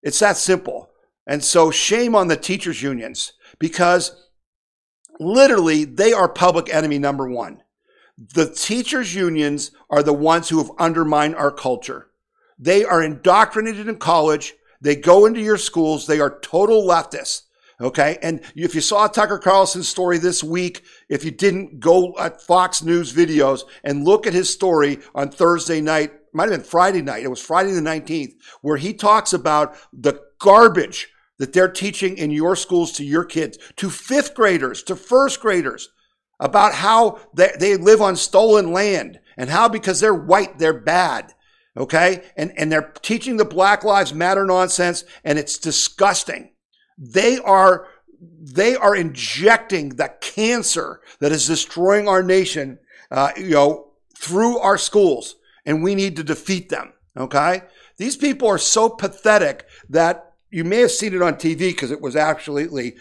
It's 0.03 0.19
that 0.19 0.37
simple. 0.37 0.91
And 1.25 1.43
so 1.43 1.71
shame 1.71 2.15
on 2.15 2.27
the 2.27 2.37
teachers 2.37 2.83
unions 2.83 3.33
because 3.59 4.27
literally 5.19 5.83
they 5.83 6.13
are 6.13 6.29
public 6.29 6.73
enemy 6.73 6.99
number 6.99 7.27
one. 7.27 7.63
The 8.17 8.49
teachers 8.49 9.13
unions 9.13 9.71
are 9.89 10.01
the 10.01 10.13
ones 10.13 10.49
who 10.49 10.57
have 10.57 10.71
undermined 10.79 11.35
our 11.35 11.51
culture. 11.51 12.07
They 12.57 12.83
are 12.83 13.03
indoctrinated 13.03 13.87
in 13.87 13.97
college. 13.97 14.55
They 14.81 14.95
go 14.95 15.25
into 15.25 15.41
your 15.41 15.57
schools. 15.57 16.07
They 16.07 16.19
are 16.19 16.39
total 16.39 16.83
leftists. 16.83 17.43
Okay. 17.79 18.17
And 18.23 18.41
if 18.55 18.73
you 18.73 18.81
saw 18.81 19.07
Tucker 19.07 19.37
Carlson's 19.37 19.87
story 19.87 20.17
this 20.17 20.43
week, 20.43 20.83
if 21.09 21.23
you 21.23 21.29
didn't 21.29 21.79
go 21.79 22.15
at 22.17 22.41
Fox 22.41 22.81
News 22.81 23.13
videos 23.13 23.61
and 23.83 24.03
look 24.03 24.25
at 24.25 24.33
his 24.33 24.51
story 24.51 24.97
on 25.13 25.29
Thursday 25.29 25.79
night, 25.79 26.11
might 26.33 26.49
have 26.49 26.59
been 26.59 26.67
Friday 26.67 27.03
night. 27.03 27.23
It 27.23 27.29
was 27.29 27.41
Friday 27.41 27.71
the 27.71 27.81
19th, 27.81 28.33
where 28.61 28.77
he 28.77 28.93
talks 28.93 29.33
about 29.33 29.75
the 29.93 30.19
garbage 30.39 31.09
that 31.37 31.53
they're 31.53 31.71
teaching 31.71 32.17
in 32.17 32.31
your 32.31 32.55
schools 32.55 32.91
to 32.93 33.03
your 33.03 33.23
kids, 33.23 33.59
to 33.75 33.91
fifth 33.91 34.33
graders, 34.33 34.81
to 34.83 34.95
first 34.95 35.39
graders, 35.39 35.89
about 36.39 36.73
how 36.73 37.19
they, 37.33 37.51
they 37.59 37.77
live 37.77 38.01
on 38.01 38.15
stolen 38.15 38.71
land 38.71 39.19
and 39.37 39.49
how 39.49 39.67
because 39.67 39.99
they're 39.99 40.13
white, 40.13 40.59
they're 40.59 40.73
bad. 40.73 41.33
Okay. 41.75 42.23
And, 42.35 42.53
and 42.57 42.71
they're 42.71 42.93
teaching 43.01 43.37
the 43.37 43.45
Black 43.45 43.83
Lives 43.83 44.13
Matter 44.13 44.45
nonsense 44.45 45.03
and 45.23 45.37
it's 45.37 45.57
disgusting. 45.57 46.51
They 46.97 47.37
are, 47.37 47.87
they 48.19 48.75
are 48.75 48.95
injecting 48.95 49.89
the 49.89 50.13
cancer 50.21 51.01
that 51.19 51.31
is 51.31 51.45
destroying 51.45 52.07
our 52.07 52.23
nation, 52.23 52.79
uh, 53.11 53.31
you 53.37 53.51
know, 53.51 53.91
through 54.15 54.57
our 54.57 54.77
schools 54.77 55.35
and 55.65 55.83
we 55.83 55.93
need 55.93 56.15
to 56.15 56.23
defeat 56.23 56.69
them. 56.69 56.93
Okay. 57.15 57.61
These 57.97 58.15
people 58.17 58.47
are 58.47 58.57
so 58.57 58.89
pathetic 58.89 59.65
that 59.89 60.33
you 60.49 60.63
may 60.63 60.77
have 60.77 60.91
seen 60.91 61.13
it 61.13 61.21
on 61.21 61.35
TV 61.35 61.57
because 61.57 61.91
it 61.91 62.01
was 62.01 62.15
absolutely 62.15 62.95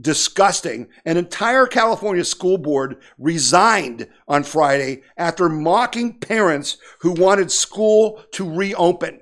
disgusting. 0.00 0.88
An 1.04 1.16
entire 1.16 1.66
California 1.66 2.24
school 2.24 2.58
board 2.58 3.02
resigned 3.18 4.08
on 4.26 4.44
Friday 4.44 5.02
after 5.16 5.48
mocking 5.48 6.18
parents 6.18 6.78
who 7.00 7.12
wanted 7.12 7.50
school 7.50 8.22
to 8.32 8.48
reopen. 8.48 9.20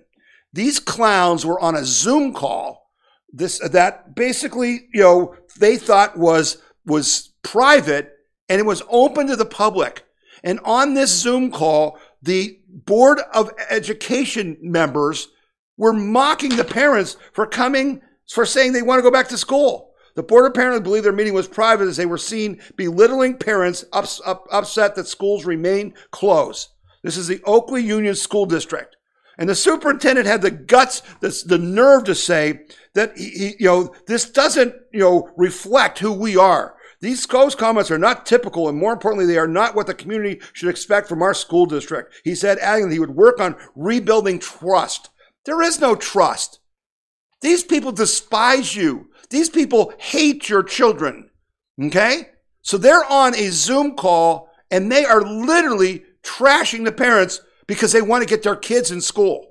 These 0.52 0.78
clowns 0.78 1.44
were 1.44 1.60
on 1.60 1.76
a 1.76 1.84
Zoom 1.84 2.32
call. 2.32 2.90
This 3.30 3.58
that 3.58 4.14
basically, 4.14 4.88
you 4.94 5.02
know, 5.02 5.34
they 5.58 5.76
thought 5.76 6.18
was 6.18 6.62
was 6.86 7.30
private 7.42 8.12
and 8.48 8.58
it 8.58 8.64
was 8.64 8.82
open 8.88 9.26
to 9.26 9.36
the 9.36 9.44
public. 9.44 10.04
And 10.42 10.60
on 10.64 10.94
this 10.94 11.14
Zoom 11.14 11.50
call, 11.50 11.98
the 12.22 12.58
Board 12.68 13.20
of 13.34 13.50
Education 13.70 14.56
members 14.60 15.28
were 15.76 15.92
mocking 15.92 16.56
the 16.56 16.64
parents 16.64 17.16
for 17.32 17.46
coming, 17.46 18.00
for 18.30 18.46
saying 18.46 18.72
they 18.72 18.82
want 18.82 18.98
to 18.98 19.02
go 19.02 19.10
back 19.10 19.28
to 19.28 19.38
school. 19.38 19.87
The 20.18 20.24
board 20.24 20.46
apparently 20.46 20.80
believed 20.80 21.04
their 21.04 21.12
meeting 21.12 21.32
was 21.32 21.46
private 21.46 21.86
as 21.86 21.96
they 21.96 22.04
were 22.04 22.18
seen 22.18 22.60
belittling 22.74 23.36
parents 23.36 23.84
ups, 23.92 24.20
up, 24.26 24.48
upset 24.50 24.96
that 24.96 25.06
schools 25.06 25.44
remain 25.44 25.94
closed. 26.10 26.70
This 27.04 27.16
is 27.16 27.28
the 27.28 27.40
Oakley 27.44 27.84
Union 27.84 28.16
School 28.16 28.44
District. 28.44 28.96
And 29.38 29.48
the 29.48 29.54
superintendent 29.54 30.26
had 30.26 30.42
the 30.42 30.50
guts, 30.50 31.02
the, 31.20 31.40
the 31.46 31.56
nerve 31.56 32.02
to 32.02 32.16
say 32.16 32.62
that, 32.94 33.16
he, 33.16 33.30
he, 33.30 33.46
you 33.60 33.66
know, 33.66 33.94
this 34.08 34.28
doesn't, 34.28 34.74
you 34.92 34.98
know, 34.98 35.30
reflect 35.36 36.00
who 36.00 36.12
we 36.12 36.36
are. 36.36 36.74
These 37.00 37.24
close 37.24 37.54
comments 37.54 37.92
are 37.92 37.96
not 37.96 38.26
typical, 38.26 38.68
and 38.68 38.76
more 38.76 38.94
importantly, 38.94 39.26
they 39.32 39.38
are 39.38 39.46
not 39.46 39.76
what 39.76 39.86
the 39.86 39.94
community 39.94 40.40
should 40.52 40.68
expect 40.68 41.08
from 41.08 41.22
our 41.22 41.32
school 41.32 41.66
district. 41.66 42.12
He 42.24 42.34
said, 42.34 42.58
adding 42.58 42.88
that 42.88 42.92
he 42.92 42.98
would 42.98 43.14
work 43.14 43.38
on 43.38 43.54
rebuilding 43.76 44.40
trust. 44.40 45.10
There 45.44 45.62
is 45.62 45.80
no 45.80 45.94
trust. 45.94 46.58
These 47.40 47.62
people 47.62 47.92
despise 47.92 48.74
you. 48.74 49.07
These 49.30 49.50
people 49.50 49.92
hate 49.98 50.48
your 50.48 50.62
children. 50.62 51.30
Okay? 51.80 52.30
So 52.62 52.76
they're 52.76 53.04
on 53.04 53.34
a 53.34 53.50
Zoom 53.50 53.94
call 53.94 54.50
and 54.70 54.90
they 54.90 55.04
are 55.04 55.22
literally 55.22 56.04
trashing 56.22 56.84
the 56.84 56.92
parents 56.92 57.40
because 57.66 57.92
they 57.92 58.02
want 58.02 58.22
to 58.22 58.28
get 58.28 58.42
their 58.42 58.56
kids 58.56 58.90
in 58.90 59.00
school. 59.00 59.44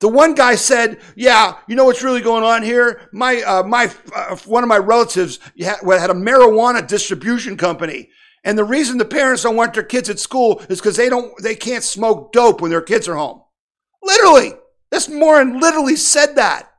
The 0.00 0.08
one 0.08 0.34
guy 0.34 0.54
said, 0.54 0.98
"Yeah, 1.14 1.58
you 1.68 1.76
know 1.76 1.84
what's 1.84 2.02
really 2.02 2.22
going 2.22 2.42
on 2.42 2.62
here? 2.62 3.08
My 3.12 3.42
uh, 3.42 3.62
my 3.64 3.92
uh, 4.14 4.36
one 4.46 4.62
of 4.62 4.68
my 4.68 4.78
relatives 4.78 5.38
had, 5.60 5.76
a 5.82 6.14
marijuana 6.14 6.86
distribution 6.86 7.58
company, 7.58 8.08
and 8.42 8.56
the 8.56 8.64
reason 8.64 8.96
the 8.96 9.04
parents 9.04 9.42
don't 9.42 9.56
want 9.56 9.74
their 9.74 9.82
kids 9.82 10.08
at 10.08 10.18
school 10.18 10.62
is 10.70 10.80
because 10.80 10.96
they 10.96 11.10
don't 11.10 11.32
they 11.42 11.54
can't 11.54 11.84
smoke 11.84 12.32
dope 12.32 12.62
when 12.62 12.70
their 12.70 12.80
kids 12.80 13.08
are 13.08 13.16
home. 13.16 13.42
Literally, 14.02 14.54
this 14.90 15.08
moron 15.10 15.60
literally 15.60 15.96
said 15.96 16.36
that. 16.36 16.69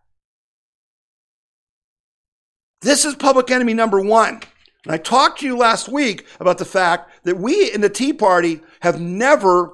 This 2.82 3.06
is 3.06 3.16
public 3.16 3.52
enemy 3.52 3.74
number 3.74 4.02
one. 4.02 4.42
And 4.86 4.94
I 4.94 4.98
talked 4.98 5.40
to 5.40 5.46
you 5.46 5.56
last 5.56 5.88
week 5.88 6.26
about 6.40 6.58
the 6.58 6.66
fact 6.66 7.12
that 7.24 7.38
we 7.38 7.72
in 7.72 7.82
the 7.82 7.90
Tea 7.90 8.14
Party 8.14 8.62
have 8.82 9.00
never 9.00 9.72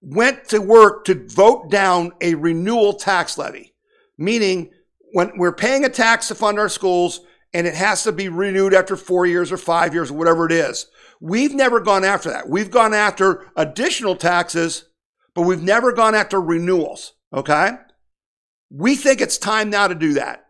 went 0.00 0.48
to 0.48 0.60
work 0.60 1.04
to 1.04 1.26
vote 1.28 1.70
down 1.70 2.12
a 2.20 2.34
renewal 2.34 2.94
tax 2.94 3.36
levy, 3.36 3.74
meaning 4.16 4.70
when 5.12 5.32
we're 5.36 5.54
paying 5.54 5.84
a 5.84 5.90
tax 5.90 6.28
to 6.28 6.34
fund 6.34 6.58
our 6.58 6.68
schools 6.68 7.20
and 7.52 7.66
it 7.66 7.74
has 7.74 8.02
to 8.02 8.12
be 8.12 8.28
renewed 8.28 8.74
after 8.74 8.96
four 8.96 9.26
years 9.26 9.52
or 9.52 9.56
five 9.56 9.94
years 9.94 10.10
or 10.10 10.14
whatever 10.14 10.46
it 10.46 10.52
is. 10.52 10.86
We've 11.20 11.54
never 11.54 11.80
gone 11.80 12.04
after 12.04 12.30
that. 12.30 12.48
We've 12.48 12.70
gone 12.70 12.94
after 12.94 13.46
additional 13.56 14.16
taxes, 14.16 14.86
but 15.34 15.42
we've 15.42 15.62
never 15.62 15.92
gone 15.92 16.14
after 16.14 16.40
renewals. 16.40 17.12
Okay. 17.32 17.72
We 18.70 18.96
think 18.96 19.20
it's 19.20 19.38
time 19.38 19.70
now 19.70 19.86
to 19.86 19.94
do 19.94 20.14
that. 20.14 20.43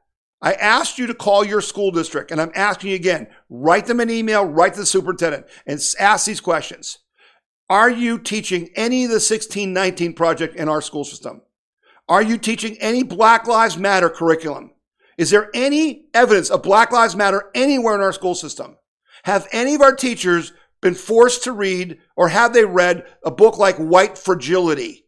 I 0.44 0.52
asked 0.52 0.98
you 0.98 1.06
to 1.06 1.14
call 1.14 1.42
your 1.42 1.62
school 1.62 1.90
district, 1.90 2.30
and 2.30 2.38
I'm 2.38 2.52
asking 2.54 2.90
you 2.90 2.96
again 2.96 3.28
write 3.48 3.86
them 3.86 3.98
an 3.98 4.10
email, 4.10 4.44
write 4.44 4.74
to 4.74 4.80
the 4.80 4.86
superintendent, 4.86 5.46
and 5.66 5.80
ask 5.98 6.26
these 6.26 6.42
questions. 6.42 6.98
Are 7.70 7.88
you 7.88 8.18
teaching 8.18 8.68
any 8.76 9.04
of 9.04 9.08
the 9.08 9.14
1619 9.14 10.12
project 10.12 10.54
in 10.56 10.68
our 10.68 10.82
school 10.82 11.04
system? 11.04 11.40
Are 12.10 12.22
you 12.22 12.36
teaching 12.36 12.76
any 12.78 13.02
Black 13.02 13.46
Lives 13.46 13.78
Matter 13.78 14.10
curriculum? 14.10 14.72
Is 15.16 15.30
there 15.30 15.48
any 15.54 16.08
evidence 16.12 16.50
of 16.50 16.62
Black 16.62 16.92
Lives 16.92 17.16
Matter 17.16 17.50
anywhere 17.54 17.94
in 17.94 18.02
our 18.02 18.12
school 18.12 18.34
system? 18.34 18.76
Have 19.22 19.48
any 19.50 19.74
of 19.74 19.80
our 19.80 19.96
teachers 19.96 20.52
been 20.82 20.94
forced 20.94 21.42
to 21.44 21.52
read 21.52 21.98
or 22.16 22.28
have 22.28 22.52
they 22.52 22.66
read 22.66 23.06
a 23.24 23.30
book 23.30 23.56
like 23.56 23.76
White 23.76 24.18
Fragility? 24.18 25.06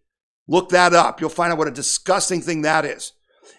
Look 0.49 0.71
that 0.71 0.95
up. 0.95 1.21
You'll 1.21 1.29
find 1.29 1.53
out 1.53 1.59
what 1.59 1.69
a 1.69 1.73
disgusting 1.73 2.41
thing 2.41 2.63
that 2.63 2.87
is. 2.87 3.13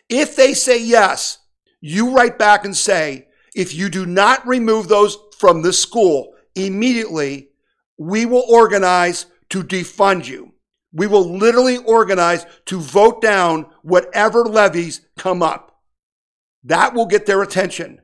If 0.09 0.35
they 0.35 0.55
say 0.55 0.81
yes, 0.83 1.37
you 1.79 2.15
write 2.15 2.37
back 2.37 2.65
and 2.65 2.75
say, 2.75 3.27
if 3.55 3.73
you 3.73 3.89
do 3.89 4.05
not 4.05 4.45
remove 4.47 4.87
those 4.87 5.17
from 5.37 5.61
the 5.61 5.73
school 5.73 6.33
immediately, 6.55 7.49
we 7.97 8.25
will 8.25 8.43
organize 8.49 9.27
to 9.49 9.63
defund 9.63 10.27
you. 10.27 10.53
We 10.93 11.07
will 11.07 11.37
literally 11.37 11.77
organize 11.77 12.45
to 12.65 12.79
vote 12.79 13.21
down 13.21 13.67
whatever 13.83 14.43
levies 14.43 15.01
come 15.17 15.43
up. 15.43 15.79
That 16.63 16.93
will 16.93 17.05
get 17.05 17.25
their 17.25 17.41
attention. 17.41 18.01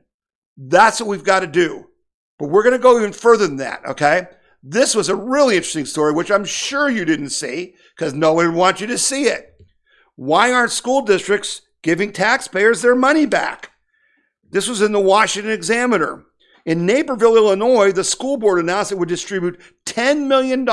That's 0.56 1.00
what 1.00 1.08
we've 1.08 1.24
got 1.24 1.40
to 1.40 1.46
do. 1.46 1.86
But 2.38 2.48
we're 2.48 2.62
going 2.62 2.76
to 2.76 2.82
go 2.82 2.98
even 2.98 3.12
further 3.12 3.46
than 3.46 3.56
that, 3.56 3.84
okay? 3.86 4.26
This 4.62 4.94
was 4.94 5.08
a 5.08 5.16
really 5.16 5.56
interesting 5.56 5.86
story, 5.86 6.12
which 6.12 6.30
I'm 6.30 6.44
sure 6.44 6.88
you 6.88 7.04
didn't 7.04 7.30
see 7.30 7.74
because 7.96 8.14
no 8.14 8.32
one 8.32 8.54
wants 8.54 8.80
you 8.80 8.86
to 8.88 8.98
see 8.98 9.24
it. 9.24 9.54
Why 10.16 10.52
aren't 10.52 10.70
school 10.72 11.02
districts 11.02 11.62
giving 11.84 12.12
taxpayers 12.12 12.82
their 12.82 12.96
money 12.96 13.26
back? 13.26 13.70
This 14.50 14.66
was 14.68 14.82
in 14.82 14.90
the 14.90 15.00
Washington 15.00 15.52
Examiner. 15.52 16.24
In 16.64 16.86
Naperville, 16.86 17.36
Illinois, 17.36 17.92
the 17.92 18.02
school 18.02 18.38
board 18.38 18.58
announced 18.58 18.90
it 18.90 18.98
would 18.98 19.08
distribute 19.08 19.60
$10 19.84 20.26
million 20.26 20.64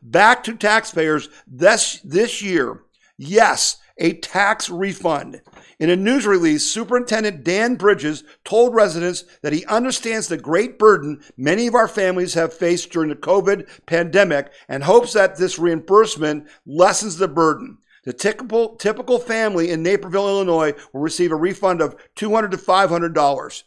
back 0.00 0.44
to 0.44 0.54
taxpayers 0.54 1.28
this, 1.46 2.00
this 2.04 2.40
year. 2.40 2.84
Yes, 3.18 3.78
a 3.98 4.14
tax 4.14 4.70
refund. 4.70 5.40
In 5.80 5.90
a 5.90 5.96
news 5.96 6.26
release, 6.26 6.70
Superintendent 6.70 7.42
Dan 7.42 7.74
Bridges 7.74 8.22
told 8.44 8.74
residents 8.74 9.24
that 9.42 9.52
he 9.52 9.66
understands 9.66 10.28
the 10.28 10.36
great 10.36 10.78
burden 10.78 11.20
many 11.36 11.66
of 11.66 11.74
our 11.74 11.88
families 11.88 12.34
have 12.34 12.54
faced 12.54 12.90
during 12.90 13.08
the 13.08 13.16
COVID 13.16 13.68
pandemic 13.86 14.52
and 14.68 14.84
hopes 14.84 15.12
that 15.14 15.36
this 15.36 15.58
reimbursement 15.58 16.48
lessens 16.64 17.16
the 17.16 17.28
burden. 17.28 17.78
The 18.04 18.12
typical, 18.12 18.76
typical 18.76 19.18
family 19.18 19.70
in 19.70 19.82
Naperville, 19.82 20.28
Illinois 20.28 20.74
will 20.92 21.00
receive 21.00 21.32
a 21.32 21.36
refund 21.36 21.80
of 21.80 21.96
200 22.16 22.50
to 22.50 22.56
$500. 22.58 23.62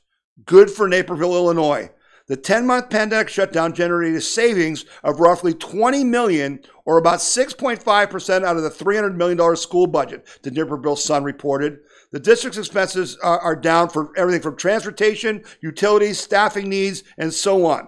Good 0.45 0.69
for 0.69 0.87
Naperville, 0.87 1.35
Illinois. 1.35 1.89
The 2.27 2.37
10-month 2.37 2.89
pandemic 2.89 3.29
shutdown 3.29 3.73
generated 3.73 4.21
savings 4.21 4.85
of 5.01 5.21
roughly 5.21 5.53
20 5.53 6.03
million, 6.03 6.59
or 6.85 6.97
about 6.97 7.19
6.5% 7.19 8.43
out 8.43 8.57
of 8.57 8.63
the 8.63 8.69
$300 8.69 9.15
million 9.15 9.55
school 9.55 9.87
budget, 9.87 10.27
the 10.43 10.51
Naperville 10.51 10.97
Sun 10.97 11.23
reported. 11.23 11.79
The 12.11 12.19
district's 12.19 12.57
expenses 12.57 13.17
are, 13.23 13.39
are 13.39 13.55
down 13.55 13.89
for 13.89 14.11
everything 14.17 14.41
from 14.41 14.57
transportation, 14.57 15.43
utilities, 15.61 16.19
staffing 16.19 16.69
needs, 16.69 17.03
and 17.17 17.33
so 17.33 17.65
on. 17.65 17.87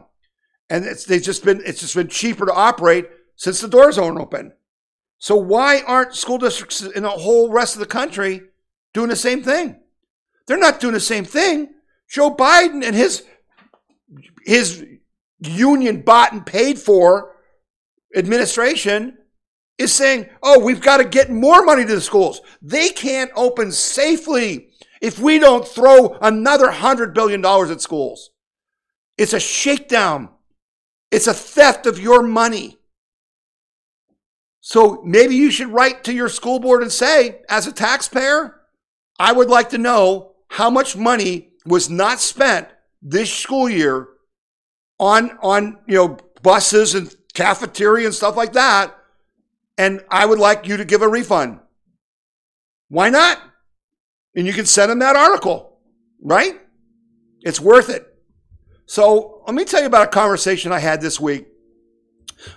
And 0.69 0.85
it's, 0.85 1.03
they've 1.03 1.21
just 1.21 1.43
been, 1.43 1.61
it's 1.65 1.81
just 1.81 1.95
been 1.95 2.07
cheaper 2.07 2.45
to 2.45 2.53
operate 2.53 3.09
since 3.35 3.59
the 3.59 3.67
doors 3.67 3.97
aren't 3.97 4.19
open. 4.19 4.53
So 5.19 5.35
why 5.35 5.81
aren't 5.81 6.15
school 6.15 6.37
districts 6.37 6.81
in 6.81 7.03
the 7.03 7.09
whole 7.09 7.51
rest 7.51 7.75
of 7.75 7.81
the 7.81 7.85
country 7.85 8.41
doing 8.93 9.09
the 9.09 9.15
same 9.15 9.43
thing? 9.43 9.79
They're 10.47 10.57
not 10.57 10.79
doing 10.79 10.93
the 10.93 10.99
same 10.99 11.25
thing. 11.25 11.69
Joe 12.09 12.33
Biden 12.33 12.83
and 12.83 12.95
his 12.95 13.23
his 14.43 14.83
union 15.39 16.01
bought 16.01 16.31
and 16.31 16.45
paid 16.45 16.79
for 16.79 17.35
administration 18.15 19.17
is 19.77 19.93
saying, 19.93 20.27
"Oh, 20.41 20.59
we've 20.59 20.81
got 20.81 20.97
to 20.97 21.03
get 21.03 21.29
more 21.29 21.63
money 21.63 21.85
to 21.85 21.95
the 21.95 22.01
schools. 22.01 22.41
They 22.61 22.89
can't 22.89 23.31
open 23.35 23.71
safely 23.71 24.69
if 25.01 25.19
we 25.19 25.37
don't 25.37 25.67
throw 25.67 26.17
another 26.21 26.65
100 26.65 27.13
billion 27.13 27.41
dollars 27.41 27.69
at 27.69 27.81
schools." 27.81 28.31
It's 29.17 29.33
a 29.33 29.39
shakedown. 29.39 30.29
It's 31.11 31.27
a 31.27 31.33
theft 31.33 31.85
of 31.85 31.99
your 31.99 32.23
money. 32.23 32.78
So 34.61 35.01
maybe 35.05 35.35
you 35.35 35.51
should 35.51 35.69
write 35.69 36.03
to 36.03 36.13
your 36.13 36.29
school 36.29 36.59
board 36.59 36.81
and 36.81 36.91
say, 36.91 37.41
as 37.49 37.65
a 37.67 37.71
taxpayer, 37.71 38.59
I 39.17 39.31
would 39.31 39.49
like 39.49 39.69
to 39.69 39.77
know 39.77 40.33
how 40.49 40.69
much 40.69 40.95
money 40.95 41.49
was 41.65 41.89
not 41.89 42.19
spent 42.19 42.67
this 43.01 43.31
school 43.31 43.69
year 43.69 44.07
on, 44.99 45.37
on, 45.41 45.79
you 45.87 45.95
know, 45.95 46.17
buses 46.41 46.95
and 46.95 47.13
cafeteria 47.33 48.05
and 48.05 48.15
stuff 48.15 48.35
like 48.35 48.53
that. 48.53 48.95
And 49.77 50.03
I 50.09 50.25
would 50.25 50.39
like 50.39 50.67
you 50.67 50.77
to 50.77 50.85
give 50.85 51.01
a 51.01 51.07
refund. 51.07 51.59
Why 52.89 53.09
not? 53.09 53.39
And 54.35 54.45
you 54.45 54.53
can 54.53 54.65
send 54.65 54.91
them 54.91 54.99
that 54.99 55.15
article, 55.15 55.79
right? 56.21 56.59
It's 57.41 57.61
worth 57.61 57.89
it. 57.89 58.05
So 58.85 59.43
let 59.45 59.55
me 59.55 59.63
tell 59.63 59.79
you 59.79 59.87
about 59.87 60.07
a 60.07 60.11
conversation 60.11 60.71
I 60.71 60.79
had 60.79 60.99
this 60.99 61.19
week 61.19 61.47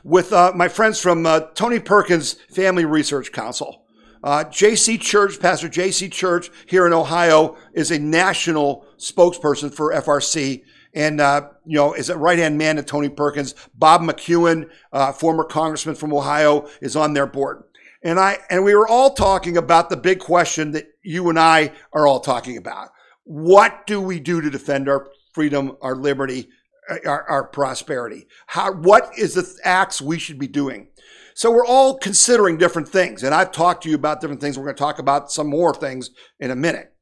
with 0.05 0.33
uh, 0.33 0.53
my 0.55 0.69
friends 0.69 1.01
from 1.01 1.27
uh, 1.27 1.41
Tony 1.55 1.79
Perkins 1.79 2.35
Family 2.51 2.85
Research 2.85 3.33
Council. 3.33 3.85
Uh, 4.25 4.45
J.C. 4.45 4.99
Church, 4.99 5.41
Pastor 5.41 5.69
J.C. 5.69 6.09
Church 6.09 6.51
here 6.67 6.87
in 6.87 6.93
Ohio 6.93 7.57
is 7.75 7.91
a 7.91 7.99
national 7.99 8.87
spokesperson 8.97 9.75
for 9.75 9.93
FRC 9.93 10.63
and, 10.95 11.21
uh, 11.21 11.49
you 11.65 11.77
know, 11.77 11.95
is 11.95 12.11
a 12.11 12.17
right 12.17 12.39
hand 12.39 12.59
man 12.59 12.77
to 12.77 12.83
Tony 12.83 13.09
Perkins. 13.09 13.55
Bob 13.75 14.03
McEwen, 14.03 14.69
uh, 14.93 15.13
former 15.13 15.45
congressman 15.45 15.95
from 15.95 16.13
Ohio, 16.13 16.69
is 16.81 16.95
on 16.95 17.15
their 17.15 17.27
board. 17.27 17.65
And 18.05 18.19
I, 18.19 18.39
and 18.51 18.65
we 18.65 18.75
were 18.75 18.89
all 18.89 19.15
talking 19.15 19.57
about 19.57 19.89
the 19.89 19.97
big 19.97 20.19
question 20.19 20.73
that 20.73 20.87
you 21.03 21.29
and 21.29 21.39
I 21.39 21.73
are 21.93 22.07
all 22.07 22.21
talking 22.21 22.57
about. 22.57 22.91
What 23.25 23.87
do 23.87 24.01
we 24.01 24.21
do 24.21 24.41
to 24.41 24.51
defend 24.51 24.89
our 24.89 25.09
freedom, 25.33 25.77
our 25.81 25.95
liberty, 25.95 26.49
Uh, 26.91 26.97
our, 27.07 27.23
our 27.29 27.45
prosperity? 27.45 28.27
How, 28.49 28.73
what 28.73 29.17
is 29.17 29.35
the 29.35 29.57
acts 29.63 30.03
we 30.03 30.19
should 30.19 30.39
be 30.39 30.49
doing? 30.49 30.89
So 31.35 31.51
we're 31.51 31.65
all 31.65 31.97
considering 31.97 32.59
different 32.59 32.89
things. 32.89 33.23
And 33.23 33.33
I've 33.33 33.53
talked 33.53 33.85
to 33.85 33.89
you 33.89 33.95
about 33.95 34.21
different 34.21 34.41
things. 34.41 34.59
We're 34.59 34.65
going 34.65 34.75
to 34.75 34.81
talk 34.81 34.99
about 34.99 35.31
some 35.31 35.47
more 35.47 35.73
things 35.73 36.11
in 36.41 36.51
a 36.51 36.57
minute. 36.57 36.93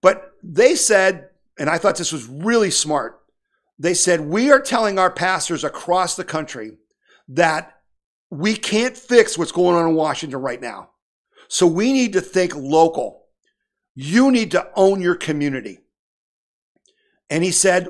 But 0.00 0.32
they 0.42 0.74
said, 0.74 1.28
and 1.58 1.68
I 1.68 1.76
thought 1.76 1.96
this 1.96 2.12
was 2.12 2.26
really 2.26 2.70
smart. 2.70 3.20
They 3.78 3.94
said, 3.94 4.20
we 4.20 4.50
are 4.50 4.60
telling 4.60 4.98
our 4.98 5.10
pastors 5.10 5.64
across 5.64 6.16
the 6.16 6.24
country 6.24 6.78
that 7.28 7.80
we 8.30 8.56
can't 8.56 8.96
fix 8.96 9.36
what's 9.36 9.52
going 9.52 9.76
on 9.76 9.88
in 9.88 9.94
Washington 9.94 10.40
right 10.40 10.60
now. 10.60 10.90
So 11.48 11.66
we 11.66 11.92
need 11.92 12.14
to 12.14 12.20
think 12.20 12.56
local. 12.56 13.26
You 13.94 14.32
need 14.32 14.50
to 14.52 14.68
own 14.74 15.00
your 15.00 15.14
community. 15.14 15.80
And 17.28 17.44
he 17.44 17.50
said, 17.50 17.88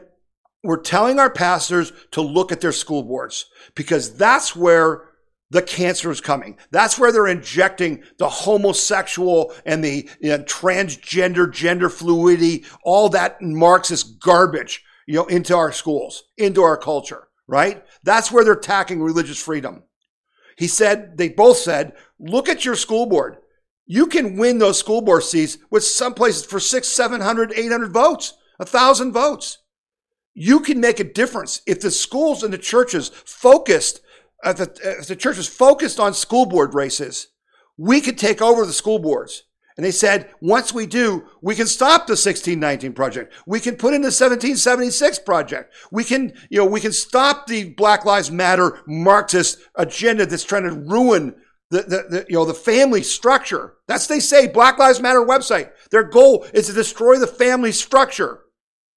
we're 0.65 0.81
telling 0.81 1.19
our 1.19 1.31
pastors 1.31 1.93
to 2.13 2.23
look 2.23 2.51
at 2.51 2.61
their 2.61 2.73
school 2.73 3.03
boards 3.03 3.47
because 3.75 4.17
that's 4.17 4.57
where 4.57 5.05
the 5.51 5.63
cancer 5.63 6.11
is 6.11 6.21
coming. 6.21 6.57
That's 6.71 6.99
where 6.99 7.13
they're 7.13 7.27
injecting 7.27 8.03
the 8.19 8.29
homosexual 8.29 9.53
and 9.65 9.85
the 9.85 10.09
you 10.21 10.31
know, 10.31 10.39
transgender, 10.39 11.53
gender 11.53 11.89
fluidity, 11.89 12.65
all 12.83 13.11
that 13.11 13.41
Marxist 13.43 14.19
garbage, 14.21 14.83
you 15.07 15.15
know, 15.15 15.27
into 15.27 15.55
our 15.55 15.71
schools, 15.71 16.25
into 16.39 16.63
our 16.63 16.79
culture, 16.79 17.29
right? 17.47 17.85
That's 18.03 18.33
where 18.33 18.43
they're 18.43 18.55
attacking 18.55 19.03
religious 19.03 19.41
freedom. 19.41 19.85
He 20.57 20.67
said, 20.67 21.19
they 21.19 21.29
both 21.29 21.59
said, 21.59 21.93
look 22.19 22.49
at 22.49 22.65
your 22.65 22.75
school 22.75 23.07
board. 23.07 23.37
You 23.87 24.07
can 24.07 24.37
win 24.39 24.59
those 24.59 24.79
school 24.79 25.03
board 25.03 25.25
seats 25.25 25.59
with 25.71 25.85
some 25.85 26.15
places 26.15 26.47
for 26.47 26.59
six, 26.59 26.89
700, 26.89 27.53
800 27.53 27.93
votes, 27.93 28.35
a 28.59 28.65
thousand 28.65 29.13
votes. 29.13 29.59
You 30.35 30.61
can 30.61 30.81
make 30.81 31.01
a 31.01 31.05
difference 31.05 31.63
if 31.67 31.81
the 31.81 31.91
schools 31.91 32.43
and 32.43 32.53
the 32.53 32.59
churches 32.59 33.09
focused, 33.09 34.01
if 34.45 34.57
the, 34.57 34.65
uh, 34.65 35.01
if 35.01 35.07
the 35.07 35.17
churches 35.17 35.47
focused 35.47 36.01
on 36.01 36.13
school 36.13 36.47
board 36.47 36.75
races, 36.75 37.29
we 37.77 38.01
could 38.01 38.19
take 38.19 38.43
over 38.43 38.67
the 38.67 38.73
school 38.73 38.99
boards. 38.99 39.45
And 39.77 39.85
they 39.85 39.91
said, 39.91 40.31
once 40.41 40.73
we 40.73 40.87
do, 40.87 41.27
we 41.43 41.57
can 41.57 41.67
stop 41.67 42.07
the 42.07 42.13
1619 42.13 42.93
project. 42.93 43.33
We 43.45 43.59
can 43.59 43.75
put 43.75 43.93
in 43.93 44.03
the 44.03 44.07
1776 44.07 45.19
project. 45.21 45.75
We 45.91 46.05
can, 46.05 46.33
you 46.49 46.59
know, 46.59 46.67
we 46.67 46.81
can 46.81 46.93
stop 46.93 47.49
the 47.49 47.71
Black 47.71 48.05
Lives 48.05 48.31
Matter 48.31 48.81
Marxist 48.87 49.59
agenda 49.75 50.27
that's 50.27 50.45
trying 50.45 50.63
to 50.63 50.79
ruin 50.79 51.35
the, 51.71 51.83
the, 51.83 52.07
the, 52.09 52.27
you 52.29 52.37
know, 52.37 52.45
the 52.45 52.55
family 52.55 53.03
structure. 53.03 53.75
That's 53.89 54.07
they 54.07 54.21
say, 54.21 54.47
Black 54.47 54.79
Lives 54.79 55.01
Matter 55.01 55.25
website. 55.25 55.71
Their 55.91 56.05
goal 56.05 56.47
is 56.55 56.69
to 56.69 56.73
destroy 56.73 57.19
the 57.19 57.27
family 57.27 57.73
structure. 57.73 58.45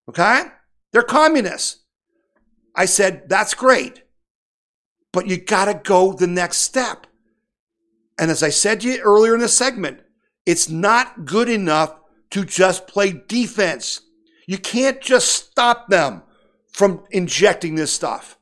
Okay? 0.10 0.44
They're 0.92 1.04
communists. 1.04 1.84
I 2.76 2.86
said, 2.86 3.28
that's 3.28 3.54
great. 3.54 4.04
But 5.12 5.28
you 5.28 5.38
gotta 5.38 5.80
go 5.84 6.14
the 6.14 6.28
next 6.28 6.58
step. 6.58 7.08
And 8.20 8.32
as 8.32 8.44
I 8.44 8.50
said 8.50 8.82
to 8.82 8.88
you 8.88 9.00
earlier 9.00 9.36
in 9.36 9.42
the 9.42 9.48
segment, 9.48 10.02
it's 10.46 10.70
not 10.70 11.26
good 11.26 11.50
enough 11.50 11.96
to 12.32 12.46
just 12.46 12.88
play 12.88 13.22
defense. 13.28 14.02
You 14.48 14.58
can't 14.58 15.02
just 15.02 15.28
stop 15.28 15.90
them 15.90 16.24
from 16.72 17.04
injecting 17.12 17.76
this 17.76 17.92
stuff. 17.92 18.38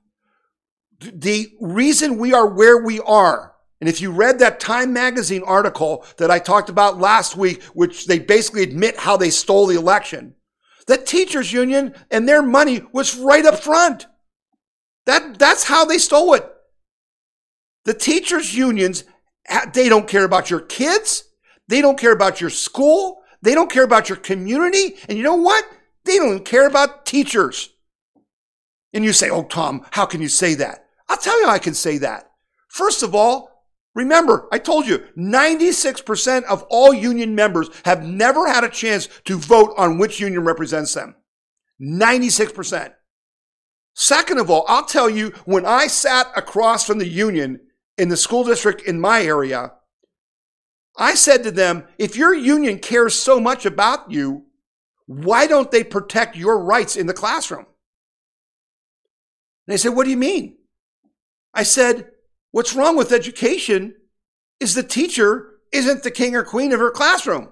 The 1.00 1.48
reason 1.60 2.18
we 2.18 2.34
are 2.34 2.48
where 2.48 2.84
we 2.84 3.00
are, 3.02 3.54
and 3.80 3.90
if 3.90 4.02
you 4.02 4.12
read 4.12 4.40
that 4.40 4.60
Time 4.60 4.94
magazine 4.94 5.44
article 5.44 6.06
that 6.18 6.32
I 6.32 6.40
talked 6.40 6.70
about 6.70 7.00
last 7.00 7.36
week, 7.36 7.64
which 7.74 8.08
they 8.08 8.20
basically 8.20 8.64
admit 8.64 8.98
how 8.98 9.18
they 9.18 9.30
stole 9.30 9.68
the 9.68 9.78
election, 9.78 10.35
the 10.88 10.98
teachers 10.98 11.52
union 11.52 11.96
and 12.12 12.28
their 12.28 12.42
money 12.42 12.82
was 12.92 13.16
right 13.16 13.46
up 13.46 13.60
front. 13.60 14.06
That, 15.06 15.38
that's 15.40 15.64
how 15.64 15.86
they 15.86 15.98
stole 15.98 16.34
it. 16.34 16.46
The 17.86 17.94
teachers 17.94 18.56
unions, 18.56 19.04
they 19.74 19.90
don't 19.90 20.08
care 20.08 20.26
about 20.26 20.50
your 20.50 20.62
kids. 20.62 21.24
They 21.68 21.82
don't 21.82 22.00
care 22.00 22.12
about 22.12 22.42
your 22.42 22.50
school. 22.50 23.22
They 23.42 23.54
don't 23.54 23.72
care 23.72 23.84
about 23.84 24.10
your 24.10 24.18
community. 24.18 24.96
And 25.08 25.18
you 25.18 25.24
know 25.24 25.36
what? 25.36 25.66
They 26.04 26.18
don't 26.18 26.46
care 26.46 26.68
about 26.68 27.06
teachers. 27.06 27.70
And 28.94 29.04
you 29.04 29.14
say, 29.14 29.30
Oh, 29.30 29.44
Tom, 29.44 29.86
how 29.92 30.06
can 30.06 30.22
you 30.22 30.28
say 30.28 30.56
that? 30.56 30.86
I'll 31.10 31.18
tell 31.18 31.40
you 31.40 31.48
how 31.48 31.54
I 31.54 31.60
can 31.60 31.74
say 31.74 32.00
that. 32.00 32.32
First 32.70 33.04
of 33.04 33.14
all, 33.14 33.55
remember, 33.96 34.48
I 34.52 34.60
told 34.60 34.86
you 34.86 35.00
96% 35.18 36.44
of 36.44 36.64
all 36.70 36.94
union 36.94 37.34
members 37.34 37.70
have 37.86 38.04
never 38.04 38.48
had 38.48 38.64
a 38.64 38.70
chance 38.70 39.10
to 39.24 39.38
vote 39.38 39.74
on 39.78 39.98
which 39.98 40.20
union 40.20 40.44
represents 40.44 40.94
them. 40.94 41.16
96%. 41.82 42.94
Second 43.96 44.40
of 44.40 44.52
all, 44.52 44.66
I'll 44.68 44.86
tell 44.86 45.10
you, 45.10 45.30
when 45.46 45.66
I 45.66 45.88
sat 45.88 46.28
across 46.36 46.86
from 46.86 47.00
the 47.00 47.08
union 47.08 47.62
in 47.98 48.10
the 48.10 48.18
school 48.18 48.44
district 48.44 48.82
in 48.82 49.00
my 49.00 49.24
area, 49.24 49.72
I 50.98 51.16
said 51.16 51.44
to 51.44 51.52
them, 51.52 51.88
if 51.98 52.16
your 52.16 52.34
union 52.34 52.80
cares 52.80 53.16
so 53.16 53.40
much 53.40 53.66
about 53.66 54.12
you, 54.12 54.46
why 55.08 55.48
don't 55.48 55.72
they 55.72 55.84
protect 55.84 56.36
your 56.36 56.60
rights 56.60 56.96
in 56.96 57.08
the 57.08 57.14
classroom? 57.14 57.66
And 59.68 59.74
they 59.74 59.78
said, 59.78 59.90
What 59.90 60.06
do 60.06 60.10
you 60.10 60.18
mean? 60.18 60.58
I 61.54 61.64
said, 61.64 62.12
What's 62.56 62.74
wrong 62.74 62.96
with 62.96 63.12
education 63.12 63.96
is 64.62 64.76
the 64.76 64.82
teacher 64.82 65.56
isn't 65.74 66.04
the 66.04 66.10
king 66.10 66.38
or 66.38 66.44
queen 66.46 66.72
of 66.72 66.80
her 66.80 66.90
classroom. 66.90 67.50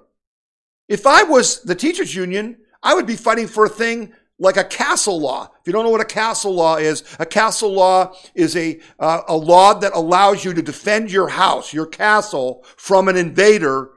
If 0.87 1.05
I 1.05 1.23
was 1.23 1.61
the 1.61 1.75
teachers 1.75 2.15
union, 2.15 2.59
I 2.81 2.93
would 2.93 3.05
be 3.05 3.17
fighting 3.17 3.47
for 3.47 3.65
a 3.65 3.69
thing 3.69 4.13
like 4.39 4.55
a 4.55 4.63
castle 4.63 5.19
law. 5.19 5.51
If 5.59 5.67
you 5.67 5.73
don't 5.73 5.83
know 5.83 5.89
what 5.89 5.99
a 5.99 6.05
castle 6.05 6.53
law 6.53 6.77
is, 6.77 7.03
a 7.19 7.25
castle 7.25 7.73
law 7.73 8.15
is 8.33 8.55
a, 8.55 8.79
uh, 8.97 9.23
a 9.27 9.35
law 9.35 9.73
that 9.73 9.91
allows 9.93 10.45
you 10.45 10.53
to 10.53 10.61
defend 10.61 11.11
your 11.11 11.27
house, 11.27 11.73
your 11.73 11.85
castle, 11.85 12.63
from 12.77 13.09
an 13.09 13.17
invader. 13.17 13.89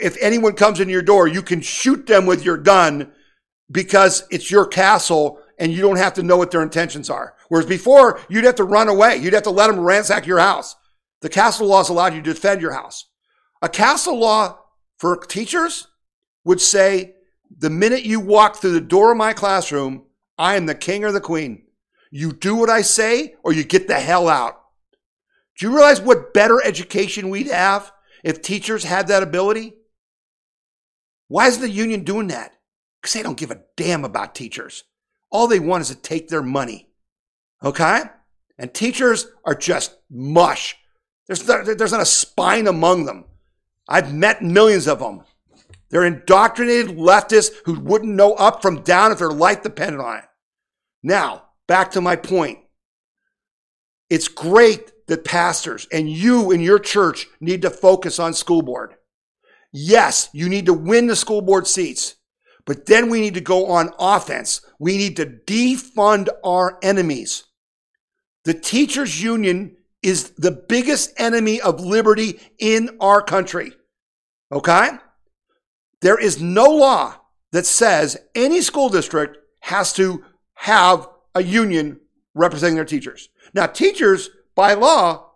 If 0.00 0.16
anyone 0.20 0.52
comes 0.52 0.78
in 0.78 0.88
your 0.88 1.02
door, 1.02 1.26
you 1.26 1.42
can 1.42 1.60
shoot 1.60 2.06
them 2.06 2.24
with 2.24 2.44
your 2.44 2.56
gun 2.56 3.10
because 3.68 4.28
it's 4.30 4.48
your 4.48 4.68
castle 4.68 5.40
and 5.58 5.72
you 5.72 5.82
don't 5.82 5.96
have 5.96 6.14
to 6.14 6.22
know 6.22 6.36
what 6.36 6.52
their 6.52 6.62
intentions 6.62 7.10
are. 7.10 7.33
Whereas 7.48 7.66
before, 7.66 8.20
you'd 8.28 8.44
have 8.44 8.54
to 8.56 8.64
run 8.64 8.88
away. 8.88 9.16
You'd 9.16 9.34
have 9.34 9.42
to 9.44 9.50
let 9.50 9.68
them 9.68 9.80
ransack 9.80 10.26
your 10.26 10.38
house. 10.38 10.76
The 11.20 11.28
castle 11.28 11.66
laws 11.66 11.88
allowed 11.88 12.14
you 12.14 12.22
to 12.22 12.32
defend 12.32 12.60
your 12.60 12.72
house. 12.72 13.06
A 13.62 13.68
castle 13.68 14.18
law 14.18 14.58
for 14.98 15.16
teachers 15.16 15.86
would 16.44 16.60
say 16.60 17.14
the 17.56 17.70
minute 17.70 18.04
you 18.04 18.20
walk 18.20 18.56
through 18.56 18.72
the 18.72 18.80
door 18.80 19.12
of 19.12 19.18
my 19.18 19.32
classroom, 19.32 20.04
I 20.36 20.56
am 20.56 20.66
the 20.66 20.74
king 20.74 21.04
or 21.04 21.12
the 21.12 21.20
queen. 21.20 21.64
You 22.10 22.32
do 22.32 22.54
what 22.54 22.70
I 22.70 22.82
say 22.82 23.34
or 23.42 23.52
you 23.52 23.64
get 23.64 23.88
the 23.88 24.00
hell 24.00 24.28
out. 24.28 24.60
Do 25.58 25.66
you 25.66 25.74
realize 25.74 26.00
what 26.00 26.34
better 26.34 26.62
education 26.64 27.30
we'd 27.30 27.48
have 27.48 27.92
if 28.22 28.42
teachers 28.42 28.84
had 28.84 29.08
that 29.08 29.22
ability? 29.22 29.74
Why 31.28 31.46
isn't 31.46 31.62
the 31.62 31.70
union 31.70 32.04
doing 32.04 32.28
that? 32.28 32.54
Because 33.00 33.14
they 33.14 33.22
don't 33.22 33.38
give 33.38 33.50
a 33.50 33.62
damn 33.76 34.04
about 34.04 34.34
teachers. 34.34 34.84
All 35.30 35.46
they 35.46 35.60
want 35.60 35.82
is 35.82 35.88
to 35.88 35.94
take 35.94 36.28
their 36.28 36.42
money. 36.42 36.88
Okay? 37.64 38.02
And 38.58 38.72
teachers 38.72 39.26
are 39.44 39.54
just 39.54 39.96
mush. 40.10 40.76
There's 41.26 41.46
not, 41.46 41.64
there's 41.64 41.92
not 41.92 42.00
a 42.00 42.06
spine 42.06 42.66
among 42.66 43.06
them. 43.06 43.24
I've 43.88 44.14
met 44.14 44.42
millions 44.42 44.86
of 44.86 44.98
them. 44.98 45.22
They're 45.90 46.04
indoctrinated 46.04 46.96
leftists 46.96 47.52
who 47.64 47.78
wouldn't 47.78 48.14
know 48.14 48.34
up 48.34 48.62
from 48.62 48.82
down 48.82 49.12
if 49.12 49.18
their 49.18 49.30
life 49.30 49.62
depended 49.62 50.00
on 50.00 50.18
it. 50.18 50.24
Now, 51.02 51.44
back 51.66 51.92
to 51.92 52.00
my 52.00 52.16
point. 52.16 52.58
It's 54.10 54.28
great 54.28 55.06
that 55.06 55.24
pastors 55.24 55.86
and 55.92 56.08
you 56.08 56.50
in 56.50 56.60
your 56.60 56.78
church 56.78 57.26
need 57.40 57.62
to 57.62 57.70
focus 57.70 58.18
on 58.18 58.34
school 58.34 58.62
board. 58.62 58.94
Yes, 59.72 60.28
you 60.32 60.48
need 60.48 60.66
to 60.66 60.74
win 60.74 61.06
the 61.06 61.16
school 61.16 61.42
board 61.42 61.66
seats, 61.66 62.14
but 62.64 62.86
then 62.86 63.10
we 63.10 63.20
need 63.20 63.34
to 63.34 63.40
go 63.40 63.66
on 63.66 63.90
offense. 63.98 64.64
We 64.78 64.96
need 64.96 65.16
to 65.16 65.26
defund 65.26 66.28
our 66.44 66.78
enemies. 66.82 67.44
The 68.44 68.54
teachers 68.54 69.22
union 69.22 69.76
is 70.02 70.30
the 70.30 70.50
biggest 70.50 71.12
enemy 71.16 71.60
of 71.60 71.80
liberty 71.80 72.38
in 72.58 72.96
our 73.00 73.22
country. 73.22 73.72
Okay? 74.52 74.90
There 76.02 76.20
is 76.20 76.40
no 76.40 76.64
law 76.64 77.16
that 77.52 77.64
says 77.64 78.18
any 78.34 78.60
school 78.60 78.90
district 78.90 79.38
has 79.60 79.92
to 79.94 80.22
have 80.54 81.08
a 81.34 81.42
union 81.42 82.00
representing 82.34 82.74
their 82.74 82.84
teachers. 82.84 83.30
Now, 83.54 83.66
teachers 83.66 84.28
by 84.54 84.74
law 84.74 85.30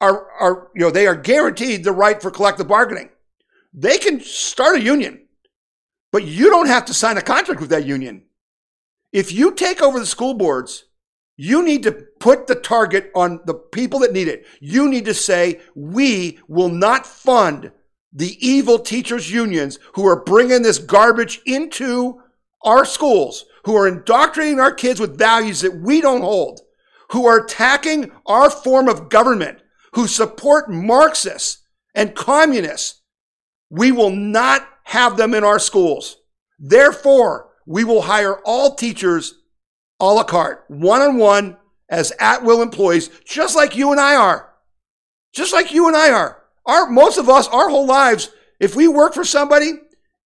are, 0.00 0.30
are, 0.32 0.68
you 0.74 0.82
know, 0.82 0.90
they 0.90 1.06
are 1.06 1.14
guaranteed 1.14 1.84
the 1.84 1.92
right 1.92 2.20
for 2.20 2.30
collective 2.30 2.68
bargaining. 2.68 3.08
They 3.72 3.96
can 3.96 4.20
start 4.20 4.76
a 4.76 4.82
union, 4.82 5.26
but 6.10 6.24
you 6.24 6.50
don't 6.50 6.66
have 6.66 6.84
to 6.86 6.94
sign 6.94 7.16
a 7.16 7.22
contract 7.22 7.60
with 7.60 7.70
that 7.70 7.86
union. 7.86 8.24
If 9.12 9.32
you 9.32 9.54
take 9.54 9.80
over 9.80 9.98
the 9.98 10.06
school 10.06 10.34
boards, 10.34 10.84
you 11.36 11.64
need 11.64 11.82
to 11.84 11.92
put 11.92 12.46
the 12.46 12.54
target 12.54 13.10
on 13.14 13.40
the 13.46 13.54
people 13.54 14.00
that 14.00 14.12
need 14.12 14.28
it. 14.28 14.44
You 14.60 14.88
need 14.88 15.04
to 15.06 15.14
say, 15.14 15.60
we 15.74 16.38
will 16.46 16.68
not 16.68 17.06
fund 17.06 17.72
the 18.12 18.36
evil 18.46 18.78
teachers 18.78 19.30
unions 19.30 19.78
who 19.94 20.06
are 20.06 20.24
bringing 20.24 20.62
this 20.62 20.78
garbage 20.78 21.40
into 21.46 22.20
our 22.62 22.84
schools, 22.84 23.46
who 23.64 23.74
are 23.76 23.88
indoctrinating 23.88 24.60
our 24.60 24.72
kids 24.72 25.00
with 25.00 25.18
values 25.18 25.62
that 25.62 25.74
we 25.74 26.00
don't 26.00 26.20
hold, 26.20 26.60
who 27.10 27.26
are 27.26 27.44
attacking 27.44 28.12
our 28.26 28.50
form 28.50 28.88
of 28.88 29.08
government, 29.08 29.58
who 29.94 30.06
support 30.06 30.70
Marxists 30.70 31.62
and 31.94 32.14
communists. 32.14 33.00
We 33.70 33.90
will 33.92 34.10
not 34.10 34.68
have 34.84 35.16
them 35.16 35.32
in 35.34 35.44
our 35.44 35.58
schools. 35.58 36.18
Therefore, 36.58 37.48
we 37.66 37.84
will 37.84 38.02
hire 38.02 38.38
all 38.44 38.74
teachers 38.74 39.41
a 40.02 40.12
la 40.12 40.24
carte, 40.24 40.64
one 40.68 41.00
on 41.00 41.16
one, 41.16 41.56
as 41.88 42.12
at 42.18 42.42
will 42.42 42.60
employees, 42.60 43.08
just 43.24 43.54
like 43.54 43.76
you 43.76 43.92
and 43.92 44.00
I 44.00 44.16
are. 44.16 44.52
Just 45.32 45.52
like 45.52 45.72
you 45.72 45.86
and 45.86 45.96
I 45.96 46.10
are. 46.10 46.42
Our, 46.66 46.90
most 46.90 47.18
of 47.18 47.28
us, 47.28 47.48
our 47.48 47.68
whole 47.68 47.86
lives, 47.86 48.30
if 48.60 48.74
we 48.74 48.88
work 48.88 49.14
for 49.14 49.24
somebody 49.24 49.72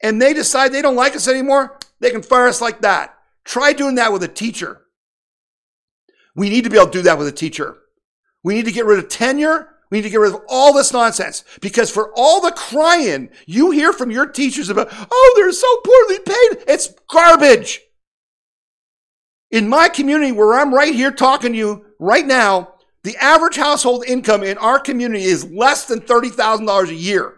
and 0.02 0.20
they 0.20 0.32
decide 0.32 0.72
they 0.72 0.82
don't 0.82 0.96
like 0.96 1.14
us 1.14 1.28
anymore, 1.28 1.78
they 2.00 2.10
can 2.10 2.22
fire 2.22 2.46
us 2.46 2.60
like 2.60 2.80
that. 2.80 3.14
Try 3.44 3.72
doing 3.72 3.96
that 3.96 4.12
with 4.12 4.22
a 4.22 4.28
teacher. 4.28 4.82
We 6.34 6.48
need 6.48 6.64
to 6.64 6.70
be 6.70 6.76
able 6.76 6.86
to 6.86 6.98
do 6.98 7.02
that 7.02 7.18
with 7.18 7.28
a 7.28 7.32
teacher. 7.32 7.76
We 8.42 8.54
need 8.54 8.64
to 8.64 8.72
get 8.72 8.86
rid 8.86 8.98
of 8.98 9.08
tenure. 9.08 9.68
We 9.90 9.98
need 9.98 10.02
to 10.02 10.10
get 10.10 10.20
rid 10.20 10.34
of 10.34 10.40
all 10.48 10.72
this 10.72 10.92
nonsense 10.92 11.44
because 11.60 11.90
for 11.90 12.12
all 12.16 12.40
the 12.40 12.50
crying 12.50 13.30
you 13.46 13.70
hear 13.70 13.92
from 13.92 14.10
your 14.10 14.26
teachers 14.26 14.68
about, 14.68 14.88
oh, 14.90 15.32
they're 15.36 15.52
so 15.52 15.76
poorly 15.84 16.18
paid, 16.20 16.64
it's 16.66 16.92
garbage. 17.08 17.80
In 19.50 19.68
my 19.68 19.88
community 19.88 20.32
where 20.32 20.54
I'm 20.54 20.74
right 20.74 20.94
here 20.94 21.10
talking 21.10 21.52
to 21.52 21.58
you 21.58 21.84
right 21.98 22.26
now, 22.26 22.74
the 23.04 23.16
average 23.18 23.56
household 23.56 24.04
income 24.06 24.42
in 24.42 24.58
our 24.58 24.80
community 24.80 25.24
is 25.24 25.50
less 25.50 25.84
than 25.84 26.00
$30,000 26.00 26.88
a 26.88 26.94
year. 26.94 27.36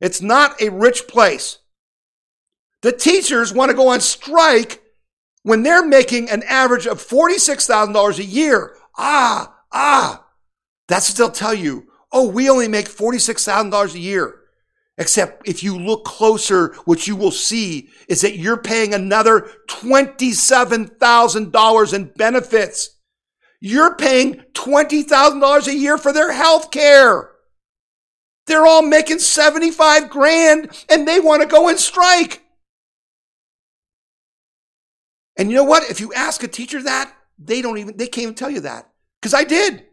It's 0.00 0.22
not 0.22 0.60
a 0.62 0.70
rich 0.70 1.08
place. 1.08 1.58
The 2.82 2.92
teachers 2.92 3.52
want 3.52 3.70
to 3.70 3.76
go 3.76 3.88
on 3.88 4.00
strike 4.00 4.80
when 5.42 5.64
they're 5.64 5.84
making 5.84 6.30
an 6.30 6.44
average 6.44 6.86
of 6.86 7.04
$46,000 7.04 8.18
a 8.18 8.24
year. 8.24 8.76
Ah, 8.96 9.56
ah. 9.72 10.24
That's 10.86 11.10
what 11.10 11.18
they'll 11.18 11.30
tell 11.30 11.54
you. 11.54 11.88
Oh, 12.12 12.28
we 12.28 12.48
only 12.48 12.68
make 12.68 12.86
$46,000 12.86 13.94
a 13.94 13.98
year. 13.98 14.37
Except 14.98 15.48
if 15.48 15.62
you 15.62 15.78
look 15.78 16.04
closer, 16.04 16.74
what 16.84 17.06
you 17.06 17.14
will 17.14 17.30
see 17.30 17.88
is 18.08 18.22
that 18.22 18.36
you're 18.36 18.56
paying 18.56 18.92
another 18.92 19.48
$27,000 19.68 21.94
in 21.94 22.04
benefits. 22.16 22.96
You're 23.60 23.94
paying 23.94 24.42
$20,000 24.54 25.68
a 25.68 25.74
year 25.74 25.98
for 25.98 26.12
their 26.12 26.32
health 26.32 26.72
care. 26.72 27.30
They're 28.48 28.66
all 28.66 28.82
making 28.82 29.20
75 29.20 30.10
grand 30.10 30.84
and 30.90 31.06
they 31.06 31.20
want 31.20 31.42
to 31.42 31.48
go 31.48 31.68
and 31.68 31.78
strike. 31.78 32.42
And 35.36 35.48
you 35.48 35.54
know 35.56 35.64
what? 35.64 35.88
If 35.88 36.00
you 36.00 36.12
ask 36.12 36.42
a 36.42 36.48
teacher 36.48 36.82
that, 36.82 37.14
they 37.38 37.62
don't 37.62 37.78
even, 37.78 37.96
they 37.96 38.08
can't 38.08 38.24
even 38.24 38.34
tell 38.34 38.50
you 38.50 38.58
that. 38.60 38.90
Because 39.20 39.34
I 39.34 39.44
did. 39.44 39.84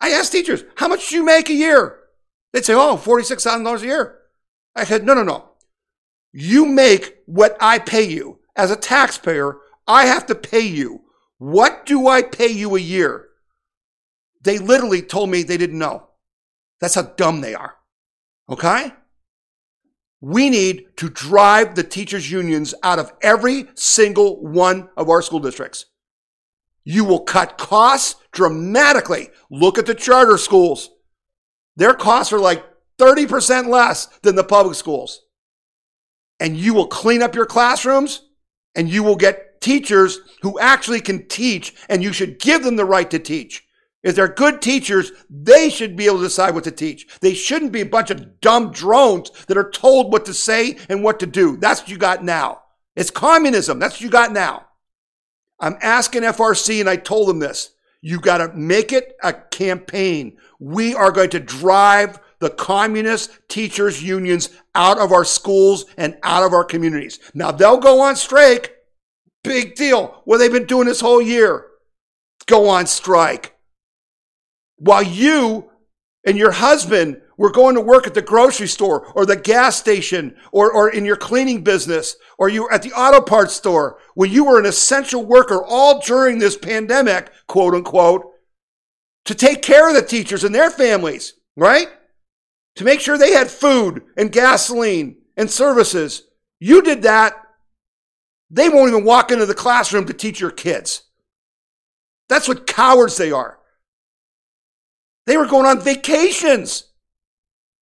I 0.00 0.12
asked 0.12 0.32
teachers, 0.32 0.64
how 0.76 0.88
much 0.88 1.10
do 1.10 1.16
you 1.16 1.24
make 1.24 1.50
a 1.50 1.54
year? 1.54 1.98
They'd 2.54 2.64
say, 2.64 2.72
oh, 2.72 2.96
$46,000 2.96 3.82
a 3.82 3.84
year. 3.84 4.20
I 4.74 4.84
said, 4.84 5.04
no, 5.04 5.14
no, 5.14 5.22
no. 5.22 5.50
You 6.32 6.66
make 6.66 7.16
what 7.26 7.56
I 7.60 7.78
pay 7.78 8.02
you. 8.02 8.40
As 8.56 8.70
a 8.70 8.76
taxpayer, 8.76 9.56
I 9.86 10.06
have 10.06 10.26
to 10.26 10.34
pay 10.34 10.60
you. 10.60 11.02
What 11.38 11.86
do 11.86 12.08
I 12.08 12.22
pay 12.22 12.48
you 12.48 12.74
a 12.74 12.80
year? 12.80 13.28
They 14.42 14.58
literally 14.58 15.02
told 15.02 15.30
me 15.30 15.42
they 15.42 15.56
didn't 15.56 15.78
know. 15.78 16.08
That's 16.80 16.94
how 16.94 17.02
dumb 17.02 17.40
they 17.40 17.54
are. 17.54 17.76
Okay? 18.48 18.92
We 20.20 20.50
need 20.50 20.96
to 20.96 21.08
drive 21.08 21.74
the 21.74 21.84
teachers' 21.84 22.30
unions 22.30 22.74
out 22.82 22.98
of 22.98 23.12
every 23.22 23.66
single 23.74 24.42
one 24.42 24.88
of 24.96 25.08
our 25.08 25.22
school 25.22 25.40
districts. 25.40 25.86
You 26.84 27.04
will 27.04 27.20
cut 27.20 27.58
costs 27.58 28.16
dramatically. 28.32 29.30
Look 29.50 29.78
at 29.78 29.86
the 29.86 29.94
charter 29.94 30.38
schools. 30.38 30.90
Their 31.76 31.94
costs 31.94 32.32
are 32.32 32.38
like 32.38 32.64
30% 32.98 33.68
less 33.68 34.06
than 34.22 34.36
the 34.36 34.44
public 34.44 34.76
schools. 34.76 35.22
And 36.40 36.56
you 36.56 36.74
will 36.74 36.86
clean 36.86 37.22
up 37.22 37.34
your 37.34 37.46
classrooms 37.46 38.22
and 38.74 38.88
you 38.88 39.02
will 39.02 39.16
get 39.16 39.60
teachers 39.60 40.18
who 40.42 40.58
actually 40.58 41.00
can 41.00 41.26
teach 41.28 41.74
and 41.88 42.02
you 42.02 42.12
should 42.12 42.38
give 42.38 42.62
them 42.64 42.76
the 42.76 42.84
right 42.84 43.10
to 43.10 43.18
teach. 43.18 43.64
If 44.02 44.14
they're 44.14 44.28
good 44.28 44.60
teachers, 44.60 45.12
they 45.30 45.70
should 45.70 45.96
be 45.96 46.04
able 46.04 46.18
to 46.18 46.24
decide 46.24 46.54
what 46.54 46.64
to 46.64 46.70
teach. 46.70 47.06
They 47.20 47.32
shouldn't 47.32 47.72
be 47.72 47.80
a 47.80 47.86
bunch 47.86 48.10
of 48.10 48.40
dumb 48.40 48.70
drones 48.70 49.30
that 49.46 49.56
are 49.56 49.70
told 49.70 50.12
what 50.12 50.26
to 50.26 50.34
say 50.34 50.76
and 50.90 51.02
what 51.02 51.18
to 51.20 51.26
do. 51.26 51.56
That's 51.56 51.80
what 51.80 51.88
you 51.88 51.96
got 51.96 52.22
now. 52.22 52.60
It's 52.94 53.10
communism. 53.10 53.78
That's 53.78 53.94
what 53.94 54.02
you 54.02 54.10
got 54.10 54.32
now. 54.32 54.66
I'm 55.58 55.78
asking 55.80 56.22
FRC, 56.22 56.80
and 56.80 56.90
I 56.90 56.96
told 56.96 57.28
them 57.28 57.38
this. 57.38 57.70
You 58.02 58.20
got 58.20 58.38
to 58.38 58.52
make 58.52 58.92
it 58.92 59.14
a 59.22 59.32
campaign. 59.32 60.36
We 60.60 60.94
are 60.94 61.10
going 61.10 61.30
to 61.30 61.40
drive 61.40 62.20
the 62.44 62.50
communist 62.50 63.30
teachers 63.48 64.02
unions 64.02 64.50
out 64.74 64.98
of 64.98 65.12
our 65.12 65.24
schools 65.24 65.86
and 65.96 66.18
out 66.22 66.44
of 66.44 66.52
our 66.52 66.62
communities. 66.62 67.18
Now 67.32 67.50
they'll 67.50 67.78
go 67.78 68.02
on 68.02 68.16
strike. 68.16 68.76
Big 69.42 69.74
deal. 69.74 70.20
What 70.26 70.38
they've 70.38 70.52
been 70.52 70.66
doing 70.66 70.86
this 70.86 71.00
whole 71.00 71.22
year. 71.22 71.66
Go 72.46 72.68
on 72.68 72.86
strike. 72.86 73.56
While 74.76 75.02
you 75.02 75.70
and 76.26 76.36
your 76.36 76.52
husband 76.52 77.22
were 77.38 77.50
going 77.50 77.76
to 77.76 77.80
work 77.80 78.06
at 78.06 78.12
the 78.12 78.20
grocery 78.20 78.68
store 78.68 79.10
or 79.14 79.24
the 79.24 79.36
gas 79.36 79.76
station 79.76 80.36
or, 80.52 80.70
or 80.70 80.90
in 80.90 81.06
your 81.06 81.16
cleaning 81.16 81.64
business 81.64 82.16
or 82.38 82.50
you 82.50 82.64
were 82.64 82.72
at 82.72 82.82
the 82.82 82.92
auto 82.92 83.22
parts 83.22 83.54
store 83.54 83.98
when 84.14 84.30
you 84.30 84.44
were 84.44 84.60
an 84.60 84.66
essential 84.66 85.24
worker 85.24 85.64
all 85.66 86.00
during 86.02 86.38
this 86.38 86.58
pandemic, 86.58 87.32
quote 87.46 87.74
unquote, 87.74 88.26
to 89.24 89.34
take 89.34 89.62
care 89.62 89.88
of 89.88 89.94
the 89.94 90.02
teachers 90.02 90.44
and 90.44 90.54
their 90.54 90.70
families, 90.70 91.32
right? 91.56 91.88
To 92.76 92.84
make 92.84 93.00
sure 93.00 93.16
they 93.16 93.32
had 93.32 93.50
food 93.50 94.02
and 94.16 94.32
gasoline 94.32 95.16
and 95.36 95.50
services. 95.50 96.22
You 96.60 96.82
did 96.82 97.02
that. 97.02 97.34
They 98.50 98.68
won't 98.68 98.90
even 98.90 99.04
walk 99.04 99.30
into 99.30 99.46
the 99.46 99.54
classroom 99.54 100.06
to 100.06 100.12
teach 100.12 100.40
your 100.40 100.50
kids. 100.50 101.02
That's 102.28 102.48
what 102.48 102.66
cowards 102.66 103.16
they 103.16 103.32
are. 103.32 103.58
They 105.26 105.36
were 105.36 105.46
going 105.46 105.66
on 105.66 105.80
vacations 105.80 106.84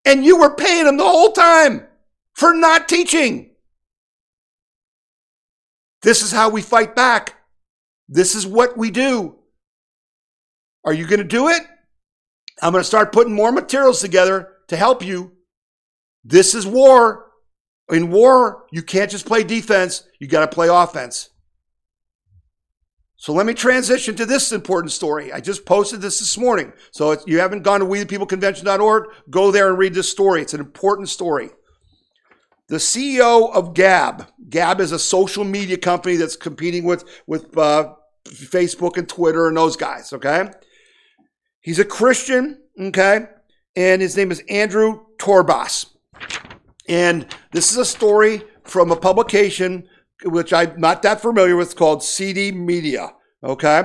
and 0.06 0.26
you 0.26 0.38
were 0.38 0.56
paying 0.56 0.86
them 0.86 0.98
the 0.98 1.04
whole 1.04 1.32
time 1.32 1.88
for 2.34 2.54
not 2.54 2.88
teaching. 2.88 3.52
This 6.02 6.22
is 6.24 6.32
how 6.32 6.50
we 6.50 6.62
fight 6.62 6.96
back. 6.96 7.36
This 8.10 8.36
is 8.36 8.48
what 8.48 8.78
we 8.78 8.92
do. 8.92 9.36
Are 10.84 10.94
you 10.94 11.06
going 11.06 11.20
to 11.20 11.24
do 11.24 11.50
it? 11.50 11.62
I'm 12.62 12.72
going 12.72 12.82
to 12.82 12.88
start 12.88 13.12
putting 13.12 13.34
more 13.34 13.52
materials 13.52 14.02
together 14.02 14.51
to 14.72 14.78
help 14.78 15.06
you. 15.06 15.34
This 16.24 16.56
is 16.56 16.66
war. 16.66 17.28
In 17.92 18.10
war, 18.10 18.68
you 18.72 18.82
can't 18.82 19.12
just 19.12 19.26
play 19.26 19.44
defense, 19.44 20.04
you 20.18 20.28
got 20.28 20.50
to 20.50 20.56
play 20.56 20.70
offense. 20.70 21.30
So 23.18 23.34
let 23.34 23.46
me 23.46 23.54
transition 23.54 24.16
to 24.16 24.26
this 24.26 24.54
important 24.54 24.94
story. 24.94 25.34
I 25.34 25.42
just 25.42 25.66
posted 25.66 26.00
this 26.00 26.20
this 26.20 26.38
morning. 26.38 26.72
So 26.92 27.12
if 27.12 27.20
you 27.28 27.40
haven't 27.40 27.64
gone 27.64 27.82
to 27.82 27.86
wethepeopleconvention.org, 27.86 29.10
go 29.30 29.52
there 29.52 29.68
and 29.68 29.78
read 29.78 29.94
this 29.94 30.10
story. 30.10 30.42
It's 30.42 30.54
an 30.54 30.62
important 30.62 31.10
story. 31.10 31.50
The 32.70 32.78
CEO 32.78 33.54
of 33.54 33.74
Gab, 33.74 34.28
Gab 34.48 34.80
is 34.80 34.94
a 34.94 35.00
social 35.00 35.44
media 35.44 35.76
company 35.76 36.16
that's 36.16 36.38
competing 36.38 36.86
with, 36.86 37.04
with 37.28 37.58
uh, 37.58 37.94
Facebook 38.26 38.96
and 38.96 39.10
Twitter 39.10 39.50
and 39.50 39.58
those 39.58 39.76
guys, 39.76 40.14
okay? 40.14 40.50
He's 41.60 41.80
a 41.80 41.86
Christian, 41.86 42.62
okay? 42.80 43.28
And 43.76 44.02
his 44.02 44.18
name 44.18 44.32
is 44.32 44.44
Andrew 44.50 45.06
Torbas. 45.18 45.86
And 46.88 47.28
this 47.52 47.72
is 47.72 47.78
a 47.78 47.86
story 47.86 48.42
from 48.64 48.92
a 48.92 48.96
publication 48.96 49.88
which 50.24 50.52
I'm 50.54 50.80
not 50.80 51.02
that 51.04 51.22
familiar 51.22 51.56
with 51.56 51.76
called 51.76 52.04
CD 52.04 52.52
Media. 52.52 53.14
Okay. 53.44 53.84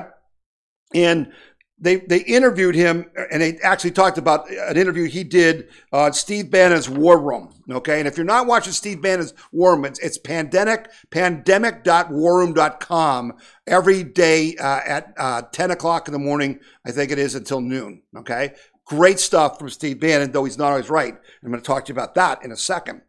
And 0.95 1.33
they, 1.79 1.97
they 1.97 2.21
interviewed 2.21 2.75
him 2.75 3.05
and 3.31 3.43
they 3.43 3.59
actually 3.59 3.91
talked 3.91 4.17
about 4.17 4.51
an 4.51 4.79
interview 4.79 5.05
he 5.05 5.25
did 5.25 5.69
on 5.93 6.15
Steve 6.15 6.51
Bannon's 6.51 6.89
War 6.89 7.21
Room. 7.21 7.53
Okay. 7.71 7.99
And 7.99 8.09
if 8.09 8.17
you're 8.17 8.25
not 8.25 8.47
watching 8.47 8.73
Steve 8.73 9.03
Bannon's 9.03 9.35
War 9.53 9.75
Room, 9.75 9.85
it's, 9.85 9.99
it's 9.99 10.17
pandemic, 10.17 10.91
pandemic.warroom.com 11.11 13.35
every 13.67 14.05
day 14.05 14.57
uh, 14.57 14.81
at 14.87 15.13
uh, 15.19 15.43
10 15.53 15.71
o'clock 15.71 16.09
in 16.09 16.13
the 16.13 16.19
morning. 16.19 16.61
I 16.87 16.93
think 16.93 17.13
it 17.13 17.19
is 17.19 17.35
until 17.35 17.61
noon. 17.61 18.01
Okay. 18.17 18.55
Great 18.87 19.19
stuff 19.19 19.59
from 19.59 19.69
Steve 19.69 20.01
Bannon, 20.01 20.31
though 20.31 20.45
he's 20.45 20.59
not 20.59 20.71
always 20.71 20.89
right. 20.89 21.15
I'm 21.43 21.51
going 21.51 21.61
to 21.61 21.67
talk 21.67 21.85
to 21.85 21.93
you 21.93 21.95
about 21.95 22.15
that 22.15 22.45
in 22.45 22.53
a 22.53 22.57
second. 22.57 23.03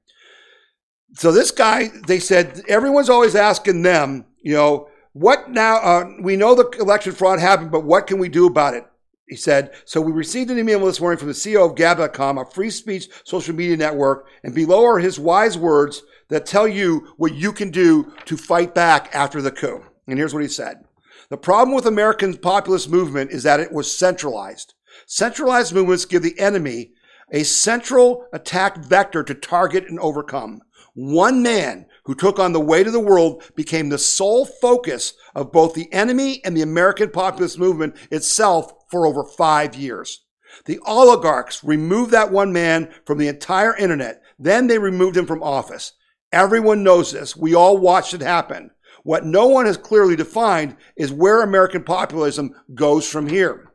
So 1.14 1.32
this 1.32 1.52
guy, 1.52 1.90
they 2.08 2.20
said 2.20 2.64
everyone's 2.68 3.10
always 3.10 3.36
asking 3.36 3.84
them, 3.84 4.26
you 4.42 4.54
know, 4.54 4.90
what 5.14 5.50
now? 5.50 5.78
Uh, 5.78 6.12
we 6.22 6.36
know 6.36 6.54
the 6.54 6.70
election 6.80 7.14
fraud 7.14 7.40
happened, 7.40 7.72
but 7.72 7.84
what 7.84 8.08
can 8.08 8.20
we 8.20 8.30
do 8.30 8.48
about 8.48 8.74
it? 8.74 8.86
He 9.28 9.36
said, 9.36 9.74
so 9.86 10.00
we 10.00 10.12
received 10.12 10.50
an 10.52 10.60
email 10.60 10.86
this 10.86 11.02
morning 11.02 11.18
from 11.18 11.28
the 11.28 11.34
CEO 11.34 11.70
of 11.70 11.76
Gab.com, 11.76 12.38
a 12.38 12.46
free 12.46 12.70
speech 12.70 13.10
social 13.24 13.54
media 13.54 13.76
network, 13.76 14.28
and 14.44 14.56
below 14.56 14.86
are 14.86 15.00
his 15.00 15.20
wise 15.20 15.58
words 15.58 16.04
that 16.30 16.46
tell 16.46 16.68
you 16.68 17.14
what 17.18 17.36
you 17.36 17.52
can 17.52 17.70
do 17.70 18.14
to 18.26 18.38
fight 18.38 18.74
back 18.74 19.14
after 19.14 19.42
the 19.42 19.52
coup. 19.52 19.84
And 20.08 20.18
here's 20.18 20.34
what 20.34 20.44
he 20.44 20.50
said. 20.50 20.86
The 21.30 21.38
problem 21.38 21.76
with 21.76 21.86
American 21.86 22.38
populist 22.38 22.90
movement 22.90 23.32
is 23.32 23.44
that 23.44 23.60
it 23.60 23.72
was 23.72 23.96
centralized. 23.96 24.74
Centralized 25.10 25.74
movements 25.74 26.04
give 26.04 26.22
the 26.22 26.38
enemy 26.38 26.92
a 27.32 27.44
central 27.44 28.28
attack 28.34 28.78
vector 28.78 29.24
to 29.24 29.34
target 29.34 29.86
and 29.88 29.98
overcome. 30.02 30.60
One 30.96 31.42
man 31.42 31.86
who 32.04 32.14
took 32.14 32.40
on 32.40 32.52
the 32.52 32.60
weight 32.60 32.88
of 32.88 32.94
the 32.94 33.00
world 33.00 33.42
became 33.56 33.88
the 33.88 34.00
sole 34.00 34.46
focus 34.46 35.14
of 35.34 35.54
both 35.54 35.74
the 35.74 35.92
enemy 35.94 36.44
and 36.44 36.58
the 36.58 36.62
American 36.62 37.10
populist 37.10 37.58
movement 37.58 37.96
itself 38.12 38.70
for 38.92 39.08
over 39.08 39.24
five 39.24 39.76
years. 39.76 40.26
The 40.66 40.80
oligarchs 40.86 41.64
removed 41.64 42.12
that 42.12 42.34
one 42.34 42.52
man 42.52 42.94
from 43.06 43.18
the 43.18 43.30
entire 43.30 43.78
internet. 43.78 44.22
Then 44.38 44.68
they 44.68 44.78
removed 44.78 45.16
him 45.16 45.26
from 45.26 45.42
office. 45.42 45.94
Everyone 46.34 46.84
knows 46.84 47.14
this. 47.14 47.34
We 47.34 47.56
all 47.56 47.78
watched 47.78 48.14
it 48.14 48.22
happen. 48.22 48.72
What 49.04 49.26
no 49.26 49.48
one 49.48 49.68
has 49.68 49.78
clearly 49.78 50.18
defined 50.18 50.76
is 50.98 51.14
where 51.14 51.42
American 51.42 51.86
populism 51.86 52.54
goes 52.76 53.10
from 53.10 53.30
here. 53.30 53.72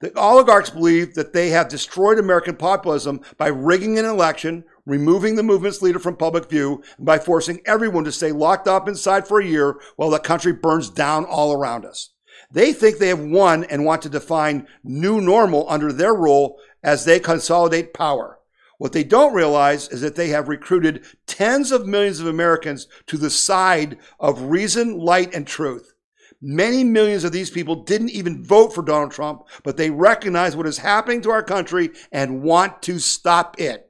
The 0.00 0.12
oligarchs 0.18 0.70
believe 0.70 1.14
that 1.14 1.32
they 1.32 1.48
have 1.50 1.68
destroyed 1.68 2.18
American 2.18 2.56
populism 2.56 3.20
by 3.38 3.48
rigging 3.48 3.98
an 3.98 4.04
election, 4.04 4.64
removing 4.84 5.36
the 5.36 5.42
movement's 5.42 5.80
leader 5.80 5.98
from 5.98 6.16
public 6.16 6.50
view, 6.50 6.82
and 6.98 7.06
by 7.06 7.18
forcing 7.18 7.60
everyone 7.64 8.04
to 8.04 8.12
stay 8.12 8.32
locked 8.32 8.68
up 8.68 8.88
inside 8.88 9.26
for 9.26 9.40
a 9.40 9.46
year 9.46 9.80
while 9.96 10.10
the 10.10 10.18
country 10.18 10.52
burns 10.52 10.90
down 10.90 11.24
all 11.24 11.52
around 11.52 11.86
us. 11.86 12.10
They 12.50 12.72
think 12.72 12.98
they 12.98 13.08
have 13.08 13.20
won 13.20 13.64
and 13.64 13.84
want 13.84 14.02
to 14.02 14.08
define 14.08 14.66
new 14.84 15.20
normal 15.20 15.66
under 15.68 15.92
their 15.92 16.14
rule 16.14 16.58
as 16.82 17.04
they 17.04 17.18
consolidate 17.18 17.94
power. 17.94 18.38
What 18.78 18.92
they 18.92 19.04
don't 19.04 19.34
realize 19.34 19.88
is 19.88 20.02
that 20.02 20.16
they 20.16 20.28
have 20.28 20.48
recruited 20.48 21.04
tens 21.26 21.72
of 21.72 21.86
millions 21.86 22.20
of 22.20 22.26
Americans 22.26 22.86
to 23.06 23.16
the 23.16 23.30
side 23.30 23.96
of 24.20 24.42
reason, 24.42 24.98
light, 24.98 25.34
and 25.34 25.46
truth. 25.46 25.94
Many 26.40 26.84
millions 26.84 27.24
of 27.24 27.32
these 27.32 27.50
people 27.50 27.84
didn't 27.84 28.10
even 28.10 28.44
vote 28.44 28.74
for 28.74 28.82
Donald 28.82 29.12
Trump, 29.12 29.42
but 29.64 29.76
they 29.76 29.90
recognize 29.90 30.54
what 30.54 30.66
is 30.66 30.78
happening 30.78 31.22
to 31.22 31.30
our 31.30 31.42
country 31.42 31.90
and 32.12 32.42
want 32.42 32.82
to 32.82 32.98
stop 32.98 33.58
it. 33.58 33.86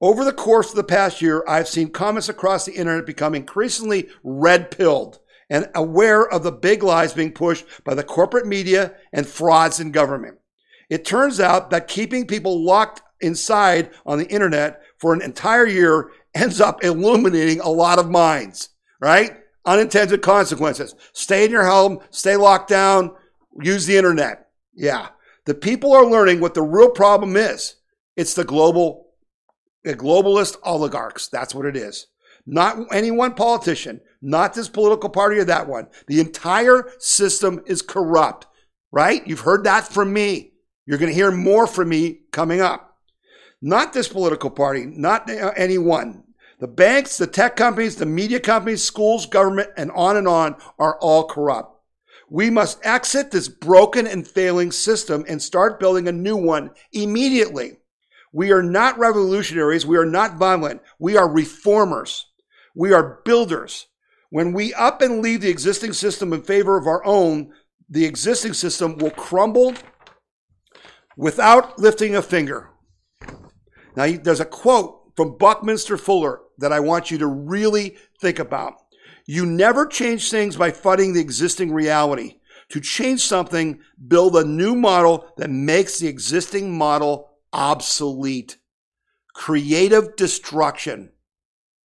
Over 0.00 0.24
the 0.24 0.32
course 0.32 0.70
of 0.70 0.76
the 0.76 0.84
past 0.84 1.20
year, 1.20 1.44
I've 1.48 1.66
seen 1.66 1.90
comments 1.90 2.28
across 2.28 2.64
the 2.64 2.74
internet 2.74 3.04
become 3.04 3.34
increasingly 3.34 4.08
red 4.22 4.70
pilled 4.70 5.18
and 5.50 5.68
aware 5.74 6.26
of 6.28 6.44
the 6.44 6.52
big 6.52 6.82
lies 6.82 7.12
being 7.12 7.32
pushed 7.32 7.64
by 7.84 7.94
the 7.94 8.04
corporate 8.04 8.46
media 8.46 8.94
and 9.12 9.26
frauds 9.26 9.80
in 9.80 9.90
government. 9.90 10.38
It 10.88 11.04
turns 11.04 11.40
out 11.40 11.70
that 11.70 11.88
keeping 11.88 12.26
people 12.26 12.64
locked 12.64 13.02
inside 13.20 13.90
on 14.06 14.18
the 14.18 14.28
internet 14.28 14.82
for 14.98 15.12
an 15.12 15.22
entire 15.22 15.66
year 15.66 16.10
ends 16.34 16.60
up 16.60 16.84
illuminating 16.84 17.60
a 17.60 17.68
lot 17.68 17.98
of 17.98 18.10
minds, 18.10 18.70
right? 19.00 19.32
Unintended 19.68 20.22
consequences. 20.22 20.94
Stay 21.12 21.44
in 21.44 21.50
your 21.50 21.66
home, 21.66 21.98
stay 22.08 22.36
locked 22.36 22.70
down, 22.70 23.14
use 23.60 23.84
the 23.84 23.98
internet. 23.98 24.48
Yeah. 24.74 25.08
The 25.44 25.52
people 25.52 25.92
are 25.92 26.06
learning 26.06 26.40
what 26.40 26.54
the 26.54 26.62
real 26.62 26.90
problem 26.90 27.36
is. 27.36 27.74
It's 28.16 28.32
the 28.32 28.44
global, 28.44 29.08
the 29.84 29.94
globalist 29.94 30.56
oligarchs. 30.62 31.28
That's 31.28 31.54
what 31.54 31.66
it 31.66 31.76
is. 31.76 32.06
Not 32.46 32.78
any 32.94 33.10
one 33.10 33.34
politician, 33.34 34.00
not 34.22 34.54
this 34.54 34.70
political 34.70 35.10
party 35.10 35.38
or 35.38 35.44
that 35.44 35.68
one. 35.68 35.88
The 36.06 36.20
entire 36.20 36.90
system 36.98 37.60
is 37.66 37.82
corrupt, 37.82 38.46
right? 38.90 39.26
You've 39.26 39.40
heard 39.40 39.64
that 39.64 39.86
from 39.86 40.14
me. 40.14 40.52
You're 40.86 40.96
going 40.96 41.10
to 41.10 41.14
hear 41.14 41.30
more 41.30 41.66
from 41.66 41.90
me 41.90 42.20
coming 42.32 42.62
up. 42.62 42.96
Not 43.60 43.92
this 43.92 44.08
political 44.08 44.48
party, 44.48 44.86
not 44.86 45.28
any 45.28 45.76
one. 45.76 46.24
The 46.60 46.68
banks, 46.68 47.16
the 47.16 47.28
tech 47.28 47.54
companies, 47.54 47.96
the 47.96 48.06
media 48.06 48.40
companies, 48.40 48.82
schools, 48.82 49.26
government, 49.26 49.70
and 49.76 49.92
on 49.92 50.16
and 50.16 50.26
on 50.26 50.56
are 50.78 50.98
all 50.98 51.28
corrupt. 51.28 51.76
We 52.28 52.50
must 52.50 52.84
exit 52.84 53.30
this 53.30 53.48
broken 53.48 54.06
and 54.06 54.26
failing 54.26 54.72
system 54.72 55.24
and 55.28 55.40
start 55.40 55.78
building 55.78 56.08
a 56.08 56.12
new 56.12 56.36
one 56.36 56.72
immediately. 56.92 57.78
We 58.32 58.50
are 58.52 58.62
not 58.62 58.98
revolutionaries. 58.98 59.86
We 59.86 59.96
are 59.96 60.04
not 60.04 60.36
violent. 60.36 60.82
We 60.98 61.16
are 61.16 61.30
reformers. 61.30 62.26
We 62.74 62.92
are 62.92 63.20
builders. 63.24 63.86
When 64.30 64.52
we 64.52 64.74
up 64.74 65.00
and 65.00 65.22
leave 65.22 65.40
the 65.40 65.48
existing 65.48 65.94
system 65.94 66.32
in 66.32 66.42
favor 66.42 66.76
of 66.76 66.86
our 66.86 67.04
own, 67.04 67.52
the 67.88 68.04
existing 68.04 68.52
system 68.52 68.98
will 68.98 69.12
crumble 69.12 69.74
without 71.16 71.78
lifting 71.78 72.14
a 72.14 72.20
finger. 72.20 72.70
Now, 73.96 74.12
there's 74.22 74.40
a 74.40 74.44
quote 74.44 75.12
from 75.16 75.38
Buckminster 75.38 75.96
Fuller 75.96 76.40
that 76.58 76.72
I 76.72 76.80
want 76.80 77.10
you 77.10 77.18
to 77.18 77.26
really 77.26 77.96
think 78.20 78.38
about. 78.38 78.74
You 79.26 79.46
never 79.46 79.86
change 79.86 80.30
things 80.30 80.56
by 80.56 80.70
fighting 80.70 81.12
the 81.12 81.20
existing 81.20 81.72
reality. 81.72 82.36
To 82.70 82.80
change 82.80 83.20
something, 83.20 83.80
build 84.06 84.36
a 84.36 84.44
new 84.44 84.74
model 84.74 85.26
that 85.36 85.50
makes 85.50 85.98
the 85.98 86.08
existing 86.08 86.76
model 86.76 87.30
obsolete. 87.52 88.58
Creative 89.34 90.14
destruction. 90.16 91.12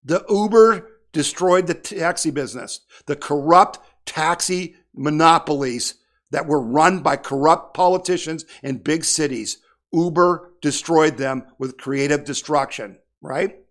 The 0.04 0.26
Uber 0.30 0.90
destroyed 1.14 1.68
the 1.68 1.74
taxi 1.74 2.32
business. 2.32 2.82
The 3.06 3.16
corrupt 3.16 3.80
taxi 4.06 4.76
monopolies 4.96 5.96
that 6.32 6.48
were 6.48 6.62
run 6.62 7.00
by 7.00 7.16
corrupt 7.16 7.74
politicians 7.74 8.44
in 8.62 8.78
big 8.80 9.06
cities. 9.06 9.60
Uber 9.94 10.54
destroyed 10.62 11.18
them 11.18 11.46
with 11.60 11.78
creative 11.78 12.26
destruction, 12.26 12.98
right? 13.22 13.63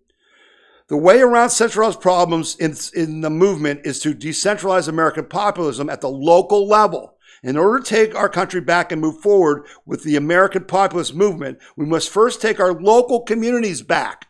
The 0.93 0.99
way 0.99 1.23
around 1.23 1.49
centralized 1.49 2.03
problems 2.03 2.55
in, 2.57 2.77
in 2.95 3.23
the 3.23 3.31
movement 3.31 3.87
is 3.87 3.99
to 4.01 4.13
decentralize 4.13 4.89
American 4.89 5.25
populism 5.25 5.89
at 5.89 6.03
the 6.03 6.11
local 6.11 6.69
level. 6.69 7.17
In 7.43 7.57
order 7.57 7.83
to 7.83 7.89
take 7.89 8.15
our 8.15 8.29
country 8.29 8.61
back 8.61 8.93
and 8.93 9.01
move 9.01 9.19
forward 9.23 9.65
with 9.87 10.03
the 10.03 10.17
American 10.17 10.65
populist 10.65 11.15
movement, 11.15 11.61
we 11.79 11.87
must 11.87 12.11
first 12.11 12.43
take 12.43 12.61
our 12.61 12.75
local 12.75 13.23
communities 13.23 13.81
back. 13.81 14.27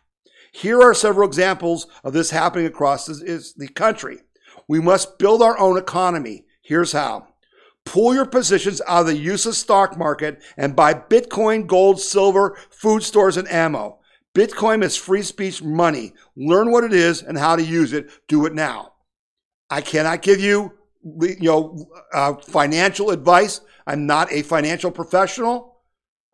Here 0.53 0.81
are 0.81 0.93
several 0.93 1.27
examples 1.27 1.85
of 2.01 2.13
this 2.13 2.29
happening 2.29 2.67
across 2.67 3.07
the 3.07 3.69
country. 3.75 4.19
We 4.65 4.79
must 4.79 5.19
build 5.19 5.41
our 5.41 5.59
own 5.59 5.77
economy. 5.77 6.45
Here's 6.61 6.93
how. 6.93 7.27
Pull 7.83 8.13
your 8.13 8.25
positions 8.25 8.81
out 8.87 9.01
of 9.01 9.07
the 9.07 9.17
useless 9.17 9.57
stock 9.57 9.97
market 9.97 10.41
and 10.55 10.77
buy 10.77 10.93
Bitcoin, 10.93 11.67
gold, 11.67 11.99
silver, 11.99 12.57
food 12.69 13.03
stores, 13.03 13.35
and 13.35 13.51
ammo. 13.51 13.99
Bitcoin 14.35 14.83
is 14.83 14.95
free 14.97 15.21
speech 15.21 15.61
money. 15.61 16.13
Learn 16.35 16.71
what 16.71 16.83
it 16.83 16.93
is 16.93 17.21
and 17.21 17.37
how 17.37 17.55
to 17.55 17.63
use 17.63 17.93
it. 17.93 18.09
Do 18.27 18.45
it 18.45 18.53
now. 18.53 18.93
I 19.69 19.81
cannot 19.81 20.21
give 20.21 20.39
you, 20.39 20.73
you 21.03 21.37
know, 21.41 21.85
uh, 22.13 22.33
financial 22.35 23.11
advice. 23.11 23.61
I'm 23.85 24.05
not 24.05 24.31
a 24.31 24.41
financial 24.41 24.91
professional. 24.91 25.77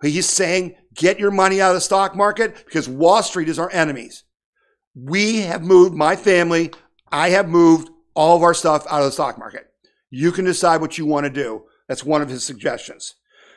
He's 0.02 0.30
saying 0.30 0.76
get 0.94 1.20
your 1.20 1.32
money 1.32 1.62
out 1.62 1.70
of 1.70 1.76
the 1.76 1.82
stock 1.82 2.16
market 2.16 2.56
because 2.66 2.88
Wall 2.88 3.22
Street 3.22 3.50
is 3.50 3.60
our 3.60 3.72
enemies. 3.72 4.24
We 4.96 5.42
have 5.42 5.64
moved, 5.64 5.94
my 5.94 6.16
family, 6.16 6.72
I 7.12 7.30
have 7.30 7.50
moved 7.50 7.90
all 8.14 8.36
of 8.36 8.44
our 8.44 8.54
stuff 8.54 8.86
out 8.90 9.00
of 9.00 9.06
the 9.06 9.12
stock 9.12 9.38
market. 9.38 9.68
You 10.10 10.32
can 10.32 10.46
decide 10.46 10.82
what 10.82 10.98
you 10.98 11.06
want 11.06 11.26
to 11.26 11.30
do. 11.30 11.64
That's 11.88 12.04
one 12.04 12.22
of 12.22 12.30
his 12.30 12.44
suggestions. 12.44 13.16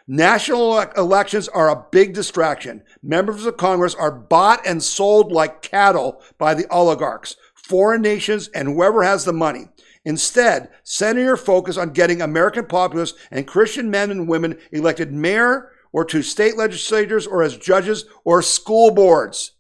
National 0.09 0.81
elections 0.97 1.49
are 1.49 1.71
a 1.71 1.87
big 1.91 2.13
distraction. 2.13 2.83
Members 3.03 3.47
of 3.47 3.57
Congress 3.57 3.95
are 3.95 4.11
bought 4.11 4.67
and 4.67 4.83
sold 4.83 5.31
like 5.31 5.63
cattle 5.63 6.23
by 6.39 6.55
the 6.55 6.67
oligarchs, 6.71 7.37
foreign 7.55 8.03
nations, 8.03 8.49
and 8.49 8.69
whoever 8.69 9.03
has 9.03 9.25
the 9.25 9.33
money. 9.33 9.69
Instead, 10.05 10.71
center 10.83 11.21
your 11.21 11.37
focus 11.37 11.77
on 11.77 11.91
getting 11.91 12.21
American 12.21 12.67
populists 12.67 13.17
and 13.31 13.47
Christian 13.47 13.91
men 13.91 14.11
and 14.11 14.29
women 14.29 14.59
elected 14.73 15.13
mayor 15.13 15.71
or 15.93 16.05
to 16.07 16.23
state 16.23 16.57
legislators 16.57 17.27
or 17.27 17.43
as 17.43 17.57
judges 17.57 18.05
or 18.25 18.43
school 18.43 18.91
boards. 18.91 19.53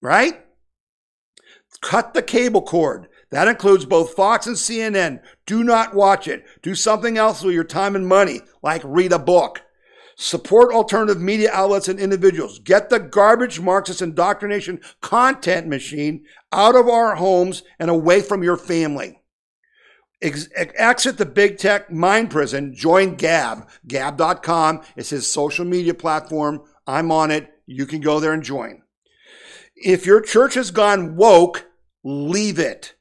Right? 0.00 0.44
Cut 1.80 2.14
the 2.14 2.22
cable 2.22 2.62
cord. 2.62 3.08
That 3.32 3.48
includes 3.48 3.86
both 3.86 4.14
Fox 4.14 4.46
and 4.46 4.56
CNN. 4.56 5.22
Do 5.46 5.64
not 5.64 5.94
watch 5.94 6.28
it. 6.28 6.44
Do 6.60 6.74
something 6.74 7.16
else 7.16 7.42
with 7.42 7.54
your 7.54 7.64
time 7.64 7.96
and 7.96 8.06
money, 8.06 8.42
like 8.62 8.82
read 8.84 9.10
a 9.10 9.18
book. 9.18 9.62
Support 10.16 10.74
alternative 10.74 11.18
media 11.18 11.50
outlets 11.50 11.88
and 11.88 11.98
individuals. 11.98 12.58
Get 12.58 12.90
the 12.90 13.00
garbage 13.00 13.58
Marxist 13.58 14.02
indoctrination 14.02 14.82
content 15.00 15.66
machine 15.66 16.26
out 16.52 16.76
of 16.76 16.88
our 16.88 17.14
homes 17.14 17.62
and 17.78 17.88
away 17.90 18.20
from 18.20 18.42
your 18.42 18.58
family. 18.58 19.22
Ex- 20.20 20.50
exit 20.54 21.16
the 21.16 21.24
big 21.24 21.56
tech 21.56 21.90
mind 21.90 22.30
prison. 22.30 22.74
Join 22.74 23.14
Gab. 23.14 23.66
Gab.com 23.88 24.82
is 24.94 25.08
his 25.08 25.26
social 25.26 25.64
media 25.64 25.94
platform. 25.94 26.62
I'm 26.86 27.10
on 27.10 27.30
it. 27.30 27.48
You 27.64 27.86
can 27.86 28.02
go 28.02 28.20
there 28.20 28.34
and 28.34 28.42
join. 28.42 28.82
If 29.74 30.04
your 30.04 30.20
church 30.20 30.52
has 30.52 30.70
gone 30.70 31.16
woke, 31.16 31.64
leave 32.04 32.58
it. 32.58 32.94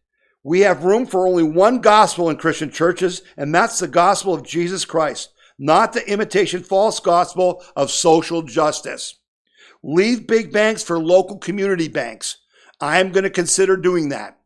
We 0.44 0.62
have 0.62 0.84
room 0.84 1.06
for 1.06 1.28
only 1.28 1.44
one 1.44 1.82
gospel 1.82 2.30
in 2.30 2.38
Christian 2.38 2.72
churches, 2.72 3.22
and 3.38 3.54
that's 3.54 3.80
the 3.80 3.88
gospel 3.88 4.34
of 4.34 4.44
Jesus 4.44 4.86
Christ, 4.86 5.32
not 5.60 5.94
the 5.94 6.08
imitation 6.12 6.64
false 6.64 7.00
gospel 7.00 7.64
of 7.76 7.92
social 7.92 8.42
justice. 8.42 9.20
Leave 9.84 10.28
big 10.28 10.52
banks 10.52 10.84
for 10.84 11.00
local 11.00 11.38
community 11.38 11.88
banks. 11.88 12.38
I'm 12.80 13.12
going 13.12 13.24
to 13.24 13.30
consider 13.30 13.78
doing 13.78 14.10
that. 14.10 14.40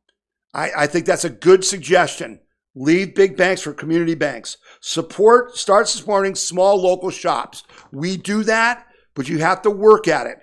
I, 0.54 0.72
I 0.78 0.88
think 0.88 1.06
that's 1.06 1.26
a 1.26 1.30
good 1.30 1.64
suggestion. 1.64 2.42
Leave 2.76 3.16
big 3.16 3.38
banks 3.38 3.62
for 3.62 3.74
community 3.74 4.16
banks. 4.16 4.58
Support, 4.82 5.56
start 5.56 5.88
supporting 5.88 6.36
small 6.36 6.82
local 6.82 7.10
shops. 7.10 7.64
We 7.94 8.18
do 8.18 8.44
that, 8.44 8.86
but 9.14 9.30
you 9.30 9.40
have 9.40 9.62
to 9.62 9.70
work 9.70 10.10
at 10.10 10.28
it. 10.28 10.40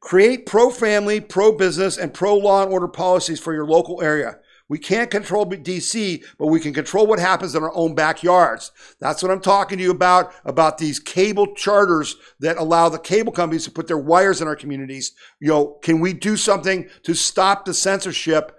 Create 0.00 0.46
pro 0.46 0.70
family, 0.70 1.20
pro 1.20 1.56
business, 1.56 1.96
and 1.96 2.12
pro 2.12 2.36
law 2.36 2.64
and 2.64 2.72
order 2.72 2.88
policies 2.88 3.38
for 3.38 3.54
your 3.54 3.66
local 3.66 4.02
area. 4.02 4.38
We 4.68 4.78
can't 4.78 5.10
control 5.10 5.46
DC, 5.46 6.24
but 6.38 6.46
we 6.46 6.60
can 6.60 6.74
control 6.74 7.06
what 7.06 7.18
happens 7.18 7.54
in 7.54 7.62
our 7.62 7.74
own 7.74 7.94
backyards. 7.94 8.70
That's 9.00 9.22
what 9.22 9.32
I'm 9.32 9.40
talking 9.40 9.78
to 9.78 9.84
you 9.84 9.90
about, 9.90 10.32
about 10.44 10.78
these 10.78 11.00
cable 11.00 11.54
charters 11.54 12.16
that 12.40 12.58
allow 12.58 12.88
the 12.88 12.98
cable 12.98 13.32
companies 13.32 13.64
to 13.64 13.70
put 13.70 13.86
their 13.86 13.98
wires 13.98 14.42
in 14.42 14.48
our 14.48 14.56
communities. 14.56 15.12
You 15.40 15.48
know, 15.48 15.66
can 15.82 16.00
we 16.00 16.12
do 16.12 16.36
something 16.36 16.88
to 17.04 17.14
stop 17.14 17.64
the 17.64 17.72
censorship 17.72 18.56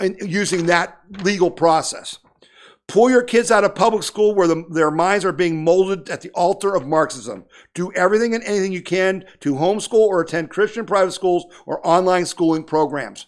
using 0.00 0.66
that 0.66 0.98
legal 1.22 1.50
process? 1.50 2.18
Pull 2.88 3.10
your 3.10 3.22
kids 3.22 3.52
out 3.52 3.62
of 3.62 3.76
public 3.76 4.02
school 4.02 4.34
where 4.34 4.48
the, 4.48 4.64
their 4.70 4.90
minds 4.90 5.24
are 5.24 5.30
being 5.30 5.62
molded 5.62 6.10
at 6.10 6.22
the 6.22 6.30
altar 6.30 6.74
of 6.74 6.88
Marxism. 6.88 7.44
Do 7.72 7.92
everything 7.92 8.34
and 8.34 8.42
anything 8.42 8.72
you 8.72 8.82
can 8.82 9.26
to 9.40 9.54
homeschool 9.54 9.92
or 9.92 10.22
attend 10.22 10.50
Christian 10.50 10.86
private 10.86 11.12
schools 11.12 11.44
or 11.66 11.86
online 11.86 12.26
schooling 12.26 12.64
programs. 12.64 13.26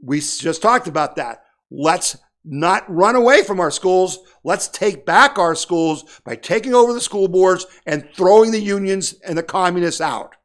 We 0.00 0.20
just 0.20 0.62
talked 0.62 0.86
about 0.86 1.16
that. 1.16 1.43
Let's 1.76 2.16
not 2.44 2.84
run 2.88 3.16
away 3.16 3.42
from 3.42 3.58
our 3.58 3.70
schools. 3.70 4.18
Let's 4.44 4.68
take 4.68 5.04
back 5.04 5.38
our 5.38 5.54
schools 5.54 6.20
by 6.24 6.36
taking 6.36 6.74
over 6.74 6.92
the 6.92 7.00
school 7.00 7.26
boards 7.26 7.66
and 7.86 8.08
throwing 8.14 8.52
the 8.52 8.60
unions 8.60 9.14
and 9.26 9.36
the 9.36 9.42
communists 9.42 10.00
out. 10.00 10.36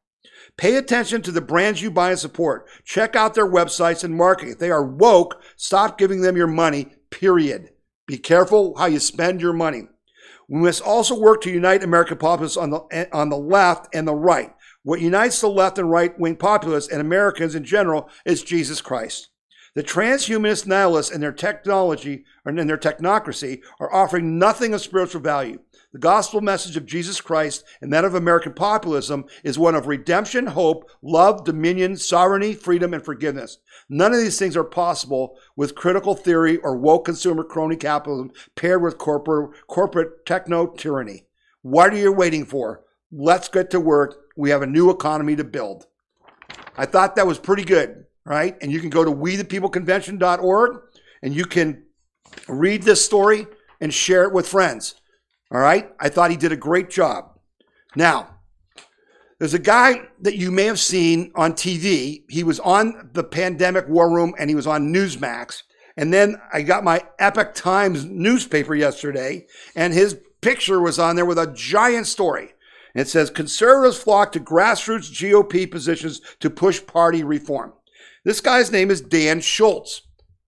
Pay 0.57 0.75
attention 0.75 1.21
to 1.21 1.31
the 1.31 1.41
brands 1.41 1.81
you 1.81 1.91
buy 1.91 2.11
and 2.11 2.19
support. 2.19 2.67
Check 2.83 3.15
out 3.15 3.35
their 3.35 3.49
websites 3.49 4.03
and 4.03 4.15
marketing. 4.15 4.53
If 4.53 4.59
they 4.59 4.71
are 4.71 4.83
woke, 4.83 5.41
stop 5.55 5.97
giving 5.97 6.21
them 6.21 6.35
your 6.35 6.47
money, 6.47 6.87
period. 7.11 7.69
Be 8.07 8.17
careful 8.17 8.75
how 8.77 8.87
you 8.87 8.99
spend 8.99 9.39
your 9.39 9.53
money. 9.53 9.83
We 10.49 10.61
must 10.61 10.81
also 10.81 11.17
work 11.17 11.41
to 11.41 11.51
unite 11.51 11.83
American 11.83 12.17
populists 12.17 12.57
on 12.57 12.71
the, 12.71 13.07
on 13.13 13.29
the 13.29 13.37
left 13.37 13.93
and 13.93 14.07
the 14.07 14.15
right. 14.15 14.53
What 14.83 14.99
unites 14.99 15.39
the 15.39 15.49
left 15.49 15.77
and 15.77 15.91
right 15.91 16.17
wing 16.19 16.37
populists 16.37 16.91
and 16.91 16.99
Americans 16.99 17.53
in 17.53 17.63
general 17.63 18.09
is 18.25 18.41
Jesus 18.41 18.81
Christ. 18.81 19.28
The 19.75 19.83
transhumanist 19.83 20.65
nihilists 20.65 21.11
and 21.11 21.21
their 21.21 21.31
technology 21.31 22.25
and 22.45 22.57
their 22.69 22.77
technocracy 22.77 23.61
are 23.79 23.93
offering 23.93 24.39
nothing 24.39 24.73
of 24.73 24.81
spiritual 24.81 25.21
value. 25.21 25.59
The 25.91 25.99
gospel 25.99 26.41
message 26.41 26.77
of 26.77 26.85
Jesus 26.85 27.19
Christ 27.19 27.63
and 27.81 27.91
that 27.91 28.05
of 28.05 28.13
American 28.13 28.53
populism 28.53 29.25
is 29.43 29.57
one 29.57 29.73
of 29.73 29.87
redemption, 29.87 30.47
hope, 30.47 30.89
love, 31.01 31.45
dominion, 31.45 31.97
sovereignty, 31.97 32.53
freedom, 32.53 32.93
and 32.93 33.03
forgiveness. 33.03 33.57
None 33.89 34.13
of 34.13 34.19
these 34.19 34.37
things 34.37 34.55
are 34.55 34.63
possible 34.63 35.39
with 35.55 35.73
critical 35.73 36.13
theory 36.13 36.57
or 36.57 36.77
woke 36.77 37.05
consumer 37.05 37.43
crony 37.43 37.75
capitalism 37.75 38.31
paired 38.55 38.83
with 38.83 38.99
corporate, 38.99 39.51
corporate 39.67 40.27
techno 40.27 40.67
tyranny. 40.67 41.25
What 41.63 41.93
are 41.93 41.97
you 41.97 42.11
waiting 42.11 42.45
for? 42.45 42.83
Let's 43.11 43.49
get 43.49 43.71
to 43.71 43.79
work. 43.79 44.15
We 44.37 44.51
have 44.51 44.61
a 44.61 44.67
new 44.67 44.91
economy 44.91 45.35
to 45.37 45.43
build. 45.43 45.87
I 46.77 46.85
thought 46.85 47.15
that 47.15 47.27
was 47.27 47.39
pretty 47.39 47.63
good, 47.63 48.05
right? 48.25 48.55
And 48.61 48.71
you 48.71 48.79
can 48.79 48.89
go 48.89 49.03
to 49.03 49.11
wethepeopleconvention.org 49.11 50.81
and 51.21 51.35
you 51.35 51.45
can 51.45 51.83
read 52.47 52.83
this 52.83 53.03
story 53.03 53.47
and 53.81 53.93
share 53.93 54.23
it 54.23 54.33
with 54.33 54.47
friends. 54.47 54.95
All 55.51 55.59
right. 55.59 55.91
I 55.99 56.09
thought 56.09 56.31
he 56.31 56.37
did 56.37 56.51
a 56.51 56.57
great 56.57 56.89
job. 56.89 57.39
Now, 57.95 58.35
there's 59.39 59.53
a 59.53 59.59
guy 59.59 60.01
that 60.21 60.35
you 60.35 60.51
may 60.51 60.65
have 60.65 60.79
seen 60.79 61.31
on 61.33 61.53
TV. 61.53 62.23
He 62.29 62.43
was 62.43 62.59
on 62.59 63.09
the 63.13 63.23
pandemic 63.23 63.87
war 63.87 64.13
room 64.13 64.33
and 64.37 64.49
he 64.49 64.55
was 64.55 64.67
on 64.67 64.93
Newsmax. 64.93 65.63
And 65.97 66.13
then 66.13 66.35
I 66.53 66.61
got 66.61 66.83
my 66.83 67.03
Epoch 67.17 67.55
Times 67.55 68.05
newspaper 68.05 68.75
yesterday 68.75 69.47
and 69.75 69.93
his 69.93 70.17
picture 70.41 70.79
was 70.79 70.99
on 70.99 71.15
there 71.15 71.25
with 71.25 71.39
a 71.39 71.51
giant 71.53 72.07
story. 72.07 72.53
It 72.95 73.07
says 73.07 73.29
conservatives 73.29 73.97
flock 73.97 74.31
to 74.33 74.39
grassroots 74.39 75.11
GOP 75.11 75.69
positions 75.69 76.21
to 76.39 76.49
push 76.49 76.85
party 76.85 77.23
reform. 77.23 77.73
This 78.25 78.41
guy's 78.41 78.71
name 78.71 78.91
is 78.91 79.01
Dan 79.01 79.41
Schultz. 79.41 80.01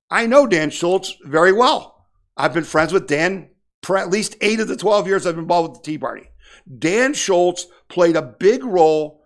I 0.09 0.25
know 0.25 0.45
Dan 0.45 0.69
Schultz 0.69 1.15
very 1.23 1.53
well. 1.53 2.05
I've 2.35 2.53
been 2.53 2.63
friends 2.63 2.91
with 2.91 3.07
Dan 3.07 3.49
for 3.81 3.97
at 3.97 4.09
least 4.09 4.35
eight 4.41 4.59
of 4.59 4.67
the 4.67 4.77
12 4.77 5.07
years 5.07 5.25
I've 5.25 5.35
been 5.35 5.43
involved 5.43 5.71
with 5.71 5.83
the 5.83 5.91
Tea 5.91 5.97
Party. 5.97 6.29
Dan 6.77 7.13
Schultz 7.13 7.67
played 7.87 8.15
a 8.15 8.21
big 8.21 8.63
role 8.63 9.23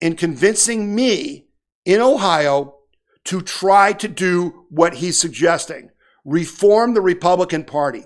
in 0.00 0.16
convincing 0.16 0.94
me 0.94 1.48
in 1.84 2.00
Ohio 2.00 2.76
to 3.24 3.42
try 3.42 3.92
to 3.92 4.08
do 4.08 4.66
what 4.70 4.94
he's 4.94 5.18
suggesting 5.18 5.90
reform 6.24 6.94
the 6.94 7.00
Republican 7.00 7.64
Party. 7.64 8.04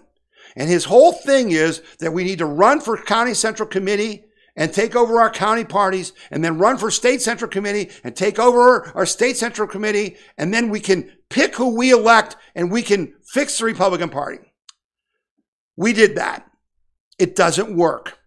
And 0.57 0.69
his 0.69 0.85
whole 0.85 1.13
thing 1.13 1.51
is 1.51 1.83
that 1.99 2.13
we 2.13 2.25
need 2.25 2.39
to 2.39 2.47
run 2.47 2.81
for 2.81 2.97
county 2.97 3.35
central 3.35 3.69
committee 3.69 4.25
and 4.57 4.73
take 4.73 4.95
over 4.95 5.21
our 5.21 5.31
county 5.31 5.65
parties 5.65 6.13
and 6.31 6.45
then 6.45 6.59
run 6.59 6.77
for 6.77 6.91
state 6.91 7.23
central 7.23 7.51
committee 7.51 7.91
and 8.05 8.15
take 8.15 8.39
over 8.39 8.93
our 8.95 9.07
state 9.07 9.37
central 9.37 9.67
committee. 9.67 10.17
And 10.37 10.53
then 10.53 10.69
we 10.69 10.81
can 10.81 11.11
pick 11.31 11.57
who 11.57 11.77
we 11.77 11.91
elect 11.91 12.37
and 12.55 12.71
we 12.71 12.83
can 12.83 13.15
fix 13.25 13.59
the 13.59 13.65
Republican 13.65 14.11
Party. 14.11 14.53
We 15.77 15.93
did 15.93 16.17
that. 16.17 16.51
It 17.19 17.35
doesn't 17.35 17.77
work. 17.77 18.19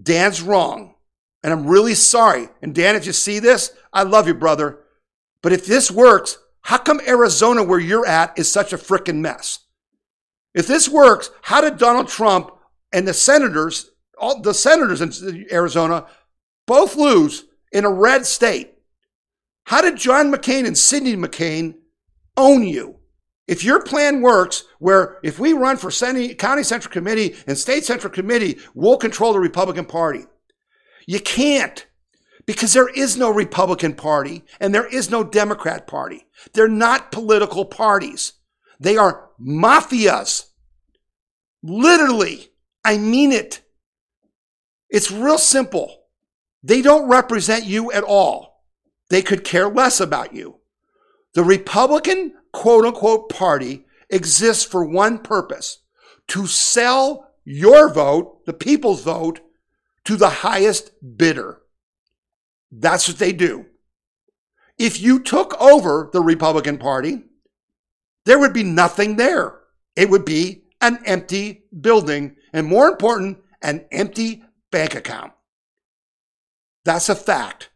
Dan's 0.00 0.40
wrong. 0.40 0.94
And 1.42 1.52
I'm 1.52 1.66
really 1.66 1.94
sorry. 1.94 2.48
And 2.62 2.74
Dan, 2.74 2.96
if 2.96 3.04
you 3.04 3.12
see 3.12 3.38
this, 3.38 3.72
I 3.92 4.02
love 4.02 4.26
you, 4.26 4.34
brother. 4.34 4.80
But 5.42 5.52
if 5.52 5.66
this 5.66 5.90
works, 5.90 6.38
how 6.62 6.78
come 6.78 7.00
Arizona, 7.06 7.62
where 7.62 7.78
you're 7.78 8.06
at, 8.06 8.38
is 8.38 8.50
such 8.50 8.72
a 8.72 8.78
freaking 8.78 9.16
mess? 9.16 9.58
If 10.54 10.66
this 10.66 10.88
works, 10.88 11.30
how 11.42 11.60
did 11.60 11.76
Donald 11.76 12.08
Trump 12.08 12.50
and 12.92 13.06
the 13.06 13.12
senators, 13.12 13.90
all 14.18 14.40
the 14.40 14.54
senators 14.54 15.00
in 15.00 15.46
Arizona, 15.50 16.06
both 16.66 16.96
lose 16.96 17.44
in 17.72 17.84
a 17.84 17.90
red 17.90 18.26
state? 18.26 18.74
How 19.64 19.80
did 19.80 19.96
John 19.96 20.32
McCain 20.32 20.66
and 20.66 20.76
Cindy 20.76 21.16
McCain 21.16 21.74
own 22.36 22.64
you? 22.64 23.00
If 23.46 23.62
your 23.62 23.82
plan 23.82 24.22
works, 24.22 24.64
where 24.78 25.18
if 25.22 25.38
we 25.38 25.52
run 25.52 25.76
for 25.76 25.90
county 25.90 26.62
central 26.62 26.92
committee 26.92 27.36
and 27.46 27.58
state 27.58 27.84
central 27.84 28.12
committee, 28.12 28.58
we'll 28.74 28.96
control 28.96 29.32
the 29.32 29.40
Republican 29.40 29.84
Party. 29.84 30.24
You 31.06 31.20
can't 31.20 31.86
because 32.46 32.72
there 32.72 32.88
is 32.88 33.16
no 33.16 33.30
Republican 33.30 33.94
Party 33.94 34.44
and 34.60 34.74
there 34.74 34.86
is 34.86 35.10
no 35.10 35.24
Democrat 35.24 35.86
Party. 35.86 36.26
They're 36.54 36.68
not 36.68 37.12
political 37.12 37.64
parties. 37.64 38.32
They 38.80 38.96
are 38.96 39.30
mafias. 39.40 40.46
Literally, 41.62 42.48
I 42.84 42.98
mean 42.98 43.32
it. 43.32 43.60
It's 44.94 45.10
real 45.10 45.38
simple. 45.38 46.04
They 46.62 46.80
don't 46.80 47.08
represent 47.08 47.64
you 47.64 47.90
at 47.90 48.04
all. 48.04 48.62
They 49.10 49.22
could 49.22 49.42
care 49.42 49.68
less 49.68 49.98
about 49.98 50.32
you. 50.32 50.60
The 51.32 51.42
Republican 51.42 52.34
quote 52.52 52.84
unquote 52.84 53.28
party 53.28 53.86
exists 54.08 54.64
for 54.64 54.84
one 54.84 55.18
purpose 55.18 55.80
to 56.28 56.46
sell 56.46 57.32
your 57.44 57.92
vote, 57.92 58.46
the 58.46 58.52
people's 58.52 59.02
vote, 59.02 59.40
to 60.04 60.14
the 60.14 60.28
highest 60.28 60.92
bidder. 61.16 61.62
That's 62.70 63.08
what 63.08 63.18
they 63.18 63.32
do. 63.32 63.66
If 64.78 65.00
you 65.00 65.18
took 65.18 65.60
over 65.60 66.08
the 66.12 66.22
Republican 66.22 66.78
Party, 66.78 67.24
there 68.26 68.38
would 68.38 68.52
be 68.52 68.62
nothing 68.62 69.16
there. 69.16 69.58
It 69.96 70.08
would 70.08 70.24
be 70.24 70.66
an 70.80 71.00
empty 71.04 71.64
building, 71.80 72.36
and 72.52 72.64
more 72.64 72.86
important, 72.86 73.38
an 73.60 73.86
empty 73.90 74.44
bank 74.74 74.96
account. 74.96 75.32
That's 76.84 77.08
a 77.08 77.14
fact. 77.14 77.70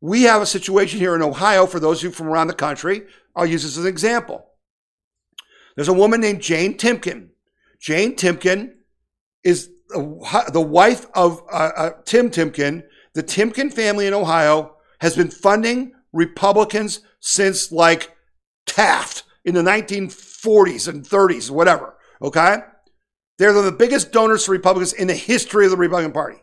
We 0.00 0.24
have 0.24 0.42
a 0.42 0.46
situation 0.46 0.98
here 0.98 1.14
in 1.14 1.22
Ohio, 1.22 1.64
for 1.64 1.78
those 1.78 1.98
of 1.98 2.04
you 2.04 2.10
from 2.10 2.26
around 2.26 2.48
the 2.48 2.54
country, 2.54 3.02
I'll 3.36 3.46
use 3.46 3.62
this 3.62 3.78
as 3.78 3.84
an 3.84 3.88
example. 3.88 4.44
There's 5.76 5.86
a 5.86 5.92
woman 5.92 6.20
named 6.20 6.42
Jane 6.42 6.76
Timken. 6.76 7.28
Jane 7.80 8.16
Timken 8.16 8.72
is 9.44 9.70
the 9.90 10.60
wife 10.60 11.06
of 11.14 11.40
uh, 11.52 11.70
uh, 11.76 11.90
Tim 12.04 12.30
Timken. 12.30 12.82
The 13.14 13.22
Timken 13.22 13.72
family 13.72 14.08
in 14.08 14.12
Ohio 14.12 14.74
has 15.00 15.14
been 15.14 15.30
funding 15.30 15.92
Republicans 16.12 17.00
since 17.20 17.70
like 17.70 18.16
Taft 18.66 19.22
in 19.44 19.54
the 19.54 19.62
1940s 19.62 20.88
and 20.88 21.04
30s, 21.04 21.48
whatever. 21.48 21.96
Okay? 22.20 22.56
They're 23.38 23.52
the 23.52 23.72
biggest 23.72 24.12
donors 24.12 24.44
to 24.44 24.50
Republicans 24.50 24.92
in 24.92 25.06
the 25.06 25.14
history 25.14 25.64
of 25.64 25.70
the 25.70 25.76
Republican 25.76 26.12
Party. 26.12 26.38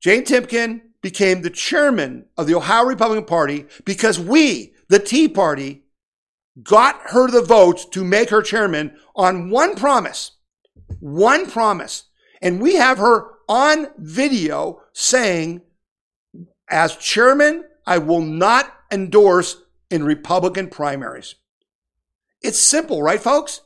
Jane 0.00 0.24
Timken 0.24 0.82
became 1.02 1.42
the 1.42 1.50
chairman 1.50 2.26
of 2.36 2.46
the 2.46 2.54
Ohio 2.54 2.84
Republican 2.84 3.24
Party 3.24 3.66
because 3.84 4.18
we, 4.18 4.74
the 4.88 4.98
Tea 4.98 5.28
Party, 5.28 5.84
got 6.62 7.00
her 7.10 7.30
the 7.30 7.42
votes 7.42 7.84
to 7.86 8.04
make 8.04 8.30
her 8.30 8.42
chairman 8.42 8.96
on 9.14 9.50
one 9.50 9.76
promise. 9.76 10.32
One 11.00 11.48
promise. 11.48 12.04
And 12.42 12.60
we 12.60 12.74
have 12.74 12.98
her 12.98 13.26
on 13.48 13.88
video 13.96 14.82
saying, 14.92 15.62
as 16.68 16.96
chairman, 16.96 17.64
I 17.86 17.98
will 17.98 18.20
not 18.20 18.72
endorse 18.90 19.62
in 19.90 20.04
Republican 20.04 20.68
primaries. 20.68 21.36
It's 22.42 22.58
simple, 22.58 23.02
right, 23.02 23.20
folks? 23.20 23.62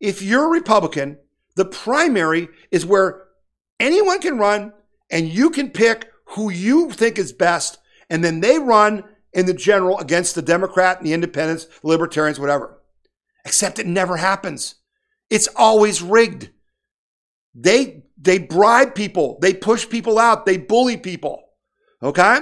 If 0.00 0.22
you're 0.22 0.46
a 0.46 0.58
Republican, 0.58 1.18
the 1.56 1.64
primary 1.64 2.48
is 2.70 2.86
where 2.86 3.24
anyone 3.78 4.20
can 4.20 4.38
run 4.38 4.72
and 5.10 5.28
you 5.28 5.50
can 5.50 5.70
pick 5.70 6.10
who 6.28 6.50
you 6.50 6.90
think 6.90 7.18
is 7.18 7.32
best, 7.32 7.78
and 8.08 8.24
then 8.24 8.40
they 8.40 8.58
run 8.58 9.04
in 9.32 9.46
the 9.46 9.54
general 9.54 9.98
against 9.98 10.34
the 10.34 10.42
Democrat 10.42 10.98
and 10.98 11.06
the 11.06 11.12
independents, 11.12 11.66
libertarians, 11.82 12.40
whatever. 12.40 12.80
Except 13.44 13.78
it 13.78 13.86
never 13.86 14.16
happens. 14.16 14.76
It's 15.28 15.48
always 15.56 16.02
rigged. 16.02 16.50
They 17.54 18.04
they 18.16 18.38
bribe 18.38 18.94
people, 18.94 19.38
they 19.42 19.52
push 19.52 19.88
people 19.88 20.18
out, 20.18 20.46
they 20.46 20.56
bully 20.56 20.96
people. 20.96 21.42
Okay? 22.02 22.38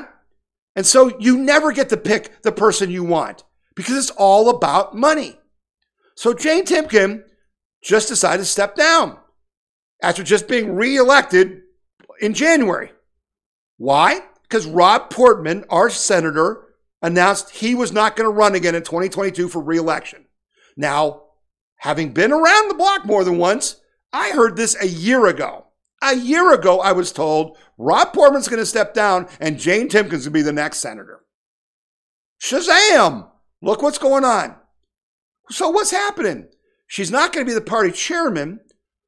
And 0.76 0.86
so 0.86 1.18
you 1.18 1.38
never 1.38 1.72
get 1.72 1.88
to 1.88 1.96
pick 1.96 2.42
the 2.42 2.52
person 2.52 2.90
you 2.90 3.02
want 3.02 3.44
because 3.74 3.96
it's 3.96 4.10
all 4.10 4.50
about 4.50 4.94
money. 4.94 5.38
So 6.14 6.34
Jane 6.34 6.64
Timken 6.64 7.24
just 7.82 8.08
decided 8.08 8.42
to 8.42 8.46
step 8.46 8.74
down 8.74 9.18
after 10.02 10.22
just 10.22 10.48
being 10.48 10.74
reelected 10.74 11.62
in 12.20 12.34
January. 12.34 12.92
Why? 13.76 14.20
Because 14.42 14.66
Rob 14.66 15.10
Portman, 15.10 15.64
our 15.70 15.90
senator, 15.90 16.66
announced 17.02 17.50
he 17.50 17.74
was 17.74 17.92
not 17.92 18.16
going 18.16 18.28
to 18.28 18.34
run 18.34 18.54
again 18.54 18.74
in 18.74 18.82
2022 18.82 19.48
for 19.48 19.60
reelection. 19.60 20.26
Now, 20.76 21.22
having 21.76 22.12
been 22.12 22.32
around 22.32 22.68
the 22.68 22.74
block 22.74 23.06
more 23.06 23.24
than 23.24 23.38
once, 23.38 23.80
I 24.12 24.30
heard 24.30 24.56
this 24.56 24.80
a 24.80 24.86
year 24.86 25.26
ago. 25.26 25.66
A 26.02 26.16
year 26.16 26.52
ago, 26.52 26.80
I 26.80 26.92
was 26.92 27.12
told 27.12 27.58
Rob 27.76 28.12
Portman's 28.12 28.48
going 28.48 28.60
to 28.60 28.66
step 28.66 28.94
down 28.94 29.28
and 29.38 29.58
Jane 29.58 29.88
Timken's 29.88 30.10
going 30.10 30.22
to 30.22 30.30
be 30.30 30.42
the 30.42 30.52
next 30.52 30.78
senator. 30.78 31.20
Shazam! 32.40 33.28
Look 33.62 33.82
what's 33.82 33.98
going 33.98 34.24
on. 34.24 34.56
So 35.50 35.68
what's 35.68 35.90
happening? 35.90 36.48
She's 36.90 37.12
not 37.12 37.32
going 37.32 37.46
to 37.46 37.48
be 37.48 37.54
the 37.54 37.60
party 37.60 37.92
chairman. 37.92 38.58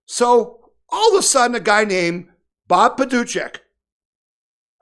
So 0.06 0.70
all 0.88 1.12
of 1.12 1.18
a 1.18 1.22
sudden, 1.22 1.56
a 1.56 1.60
guy 1.60 1.84
named 1.84 2.28
Bob 2.68 2.96
Paduchik, 2.96 3.56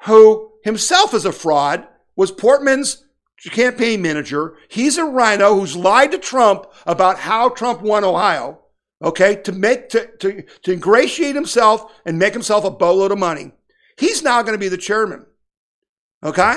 who 0.02 0.52
himself 0.64 1.14
is 1.14 1.24
a 1.24 1.32
fraud, 1.32 1.88
was 2.14 2.30
Portman's 2.30 3.06
campaign 3.52 4.02
manager. 4.02 4.54
He's 4.68 4.98
a 4.98 5.06
rhino 5.06 5.54
who's 5.54 5.74
lied 5.74 6.10
to 6.10 6.18
Trump 6.18 6.66
about 6.84 7.20
how 7.20 7.48
Trump 7.48 7.80
won 7.80 8.04
Ohio, 8.04 8.60
okay, 9.02 9.36
to 9.44 9.52
make, 9.52 9.88
to, 9.88 10.06
to, 10.18 10.42
to 10.64 10.72
ingratiate 10.72 11.34
himself 11.34 11.90
and 12.04 12.18
make 12.18 12.34
himself 12.34 12.66
a 12.66 12.70
boatload 12.70 13.12
of 13.12 13.18
money. 13.18 13.52
He's 13.98 14.22
now 14.22 14.42
going 14.42 14.52
to 14.52 14.58
be 14.58 14.68
the 14.68 14.76
chairman, 14.76 15.24
okay? 16.22 16.56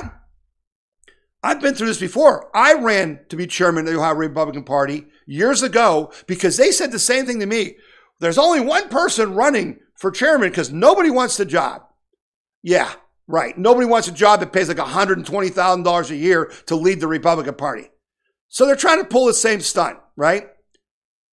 I've 1.41 1.61
been 1.61 1.73
through 1.73 1.87
this 1.87 2.01
before. 2.01 2.51
I 2.53 2.73
ran 2.73 3.21
to 3.29 3.37
be 3.37 3.47
chairman 3.47 3.87
of 3.87 3.93
the 3.93 3.99
Ohio 3.99 4.15
Republican 4.15 4.65
Party 4.65 5.07
years 5.25 5.63
ago 5.63 6.11
because 6.27 6.57
they 6.57 6.71
said 6.71 6.91
the 6.91 6.99
same 6.99 7.25
thing 7.25 7.39
to 7.39 7.45
me. 7.45 7.75
There's 8.19 8.37
only 8.37 8.61
one 8.61 8.89
person 8.89 9.33
running 9.33 9.79
for 9.97 10.11
chairman 10.11 10.49
because 10.49 10.71
nobody 10.71 11.09
wants 11.09 11.37
the 11.37 11.45
job. 11.45 11.83
Yeah, 12.61 12.91
right. 13.27 13.57
Nobody 13.57 13.85
wants 13.85 14.07
a 14.07 14.13
job 14.13 14.39
that 14.39 14.53
pays 14.53 14.69
like 14.69 14.77
$120,000 14.77 16.09
a 16.09 16.15
year 16.15 16.51
to 16.67 16.75
lead 16.75 16.99
the 16.99 17.07
Republican 17.07 17.55
Party. 17.55 17.89
So 18.47 18.65
they're 18.65 18.75
trying 18.75 18.99
to 18.99 19.07
pull 19.07 19.25
the 19.25 19.33
same 19.33 19.59
stunt, 19.61 19.97
right? 20.15 20.47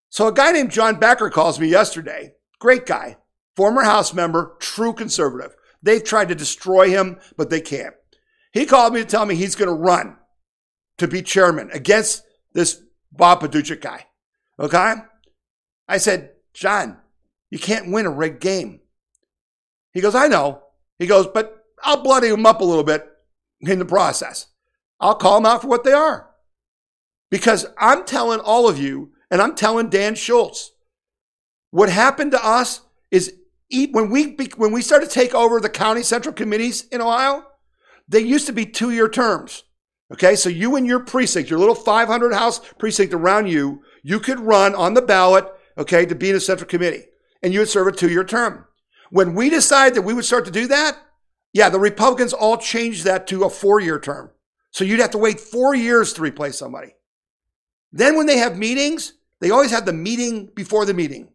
So 0.08 0.26
a 0.26 0.32
guy 0.32 0.52
named 0.52 0.72
John 0.72 0.98
Becker 0.98 1.30
calls 1.30 1.60
me 1.60 1.68
yesterday. 1.68 2.32
Great 2.58 2.86
guy, 2.86 3.18
former 3.54 3.82
House 3.82 4.12
member, 4.12 4.56
true 4.58 4.92
conservative. 4.92 5.54
They've 5.82 6.02
tried 6.02 6.28
to 6.28 6.34
destroy 6.34 6.90
him, 6.90 7.20
but 7.36 7.50
they 7.50 7.60
can't. 7.60 7.94
He 8.52 8.66
called 8.66 8.92
me 8.92 9.00
to 9.00 9.06
tell 9.06 9.24
me 9.24 9.34
he's 9.34 9.54
going 9.54 9.68
to 9.68 9.74
run 9.74 10.16
to 10.98 11.08
be 11.08 11.22
chairman 11.22 11.70
against 11.72 12.22
this 12.52 12.82
Bob 13.12 13.40
Paduchik 13.40 13.80
guy. 13.80 14.06
Okay? 14.58 14.94
I 15.88 15.98
said, 15.98 16.30
John, 16.54 16.98
you 17.50 17.58
can't 17.58 17.90
win 17.90 18.06
a 18.06 18.10
rigged 18.10 18.40
game. 18.40 18.80
He 19.92 20.00
goes, 20.00 20.14
I 20.14 20.28
know. 20.28 20.62
He 20.98 21.06
goes, 21.06 21.26
but 21.26 21.64
I'll 21.82 22.02
bloody 22.02 22.28
him 22.28 22.46
up 22.46 22.60
a 22.60 22.64
little 22.64 22.84
bit 22.84 23.06
in 23.60 23.78
the 23.78 23.84
process. 23.84 24.46
I'll 25.00 25.14
call 25.14 25.36
them 25.40 25.46
out 25.46 25.62
for 25.62 25.68
what 25.68 25.84
they 25.84 25.92
are. 25.92 26.30
Because 27.30 27.66
I'm 27.78 28.04
telling 28.04 28.40
all 28.40 28.68
of 28.68 28.78
you, 28.78 29.12
and 29.30 29.40
I'm 29.40 29.54
telling 29.54 29.88
Dan 29.88 30.14
Schultz, 30.14 30.72
what 31.70 31.88
happened 31.88 32.32
to 32.32 32.44
us 32.44 32.82
is 33.10 33.34
when 33.92 34.10
we 34.10 34.36
when 34.56 34.72
we 34.72 34.82
started 34.82 35.08
to 35.08 35.14
take 35.14 35.34
over 35.34 35.60
the 35.60 35.68
county 35.68 36.02
central 36.02 36.34
committees 36.34 36.86
in 36.88 37.00
Ohio, 37.00 37.44
they 38.08 38.20
used 38.20 38.46
to 38.46 38.52
be 38.52 38.66
two 38.66 38.90
year 38.90 39.08
terms. 39.08 39.62
Okay, 40.12 40.34
so 40.34 40.48
you 40.48 40.76
and 40.76 40.86
your 40.86 41.00
precinct, 41.00 41.50
your 41.50 41.58
little 41.58 41.74
500 41.74 42.34
house 42.34 42.60
precinct 42.78 43.14
around 43.14 43.46
you, 43.46 43.82
you 44.02 44.18
could 44.18 44.40
run 44.40 44.74
on 44.74 44.94
the 44.94 45.02
ballot, 45.02 45.46
okay, 45.78 46.04
to 46.04 46.14
be 46.14 46.30
in 46.30 46.36
a 46.36 46.40
central 46.40 46.68
committee, 46.68 47.04
and 47.42 47.52
you 47.52 47.60
would 47.60 47.68
serve 47.68 47.86
a 47.86 47.92
two 47.92 48.10
year 48.10 48.24
term. 48.24 48.64
When 49.10 49.34
we 49.34 49.50
decided 49.50 49.94
that 49.94 50.02
we 50.02 50.14
would 50.14 50.24
start 50.24 50.44
to 50.46 50.50
do 50.50 50.66
that, 50.68 50.96
yeah, 51.52 51.68
the 51.68 51.80
Republicans 51.80 52.32
all 52.32 52.56
changed 52.56 53.04
that 53.04 53.26
to 53.28 53.44
a 53.44 53.50
four 53.50 53.80
year 53.80 53.98
term. 53.98 54.30
So 54.72 54.84
you'd 54.84 55.00
have 55.00 55.10
to 55.10 55.18
wait 55.18 55.40
four 55.40 55.74
years 55.74 56.12
to 56.14 56.22
replace 56.22 56.58
somebody. 56.58 56.94
Then 57.92 58.16
when 58.16 58.26
they 58.26 58.38
have 58.38 58.56
meetings, 58.56 59.14
they 59.40 59.50
always 59.50 59.72
have 59.72 59.84
the 59.84 59.92
meeting 59.92 60.48
before 60.54 60.84
the 60.84 60.94
meeting. 60.94 61.28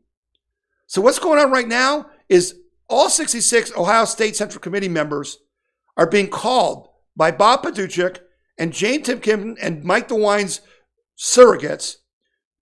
So 0.88 1.01
what's 1.01 1.19
going 1.19 1.39
on 1.39 1.51
right 1.51 1.67
now 1.67 2.07
is 2.30 2.55
all 2.88 3.09
66 3.09 3.76
Ohio 3.76 4.05
State 4.05 4.36
Central 4.36 4.61
Committee 4.61 4.88
members 4.88 5.39
are 5.97 6.09
being 6.09 6.30
called 6.30 6.89
by 7.15 7.32
Bob 7.32 7.63
Paduchik 7.63 8.19
and 8.58 8.74
Jane 8.74 9.03
Timken 9.03 9.58
and 9.62 9.84
Mike 9.84 10.08
DeWine's 10.08 10.62
surrogates, 11.18 11.97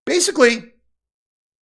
basically 0.05 0.73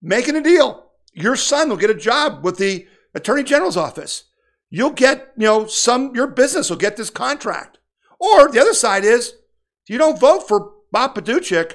making 0.00 0.36
a 0.36 0.42
deal. 0.42 0.90
Your 1.12 1.36
son 1.36 1.68
will 1.68 1.76
get 1.76 1.90
a 1.90 1.94
job 1.94 2.44
with 2.44 2.58
the 2.58 2.86
Attorney 3.14 3.42
General's 3.42 3.76
office. 3.76 4.24
You'll 4.70 4.90
get, 4.90 5.32
you 5.36 5.44
know, 5.44 5.66
some, 5.66 6.14
your 6.14 6.26
business 6.26 6.70
will 6.70 6.78
get 6.78 6.96
this 6.96 7.10
contract. 7.10 7.78
Or 8.18 8.50
the 8.50 8.60
other 8.60 8.72
side 8.72 9.04
is, 9.04 9.28
if 9.28 9.90
you 9.90 9.98
don't 9.98 10.18
vote 10.18 10.48
for 10.48 10.72
Bob 10.90 11.14
Paduchik, 11.14 11.74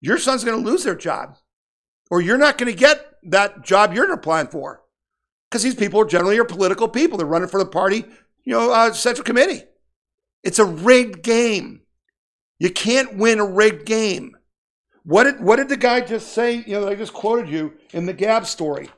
your 0.00 0.18
son's 0.18 0.42
going 0.42 0.60
to 0.60 0.68
lose 0.68 0.82
their 0.82 0.96
job. 0.96 1.36
Or 2.10 2.20
you're 2.20 2.38
not 2.38 2.58
going 2.58 2.72
to 2.72 2.78
get 2.78 3.06
that 3.24 3.64
job 3.64 3.94
you're 3.94 4.12
applying 4.12 4.48
for. 4.48 4.82
Because 5.48 5.62
these 5.62 5.74
people 5.74 6.00
are 6.00 6.06
generally 6.06 6.38
are 6.38 6.44
political 6.44 6.88
people. 6.88 7.18
They're 7.18 7.26
running 7.26 7.48
for 7.48 7.58
the 7.58 7.66
party 7.66 8.06
you 8.44 8.52
know, 8.52 8.72
uh, 8.72 8.92
Central 8.92 9.24
Committee. 9.24 9.64
It's 10.42 10.58
a 10.58 10.64
rigged 10.64 11.22
game. 11.22 11.81
You 12.62 12.70
can't 12.70 13.16
win 13.16 13.40
a 13.40 13.44
rigged 13.44 13.86
game. 13.86 14.36
What 15.02 15.24
did 15.24 15.40
what 15.40 15.56
did 15.56 15.68
the 15.68 15.76
guy 15.76 16.00
just 16.00 16.32
say? 16.32 16.62
You 16.64 16.80
know, 16.80 16.88
I 16.88 16.94
just 16.94 17.12
quoted 17.12 17.48
you 17.48 17.72
in 17.92 18.06
the 18.06 18.12
Gab 18.12 18.46
story. 18.46 18.88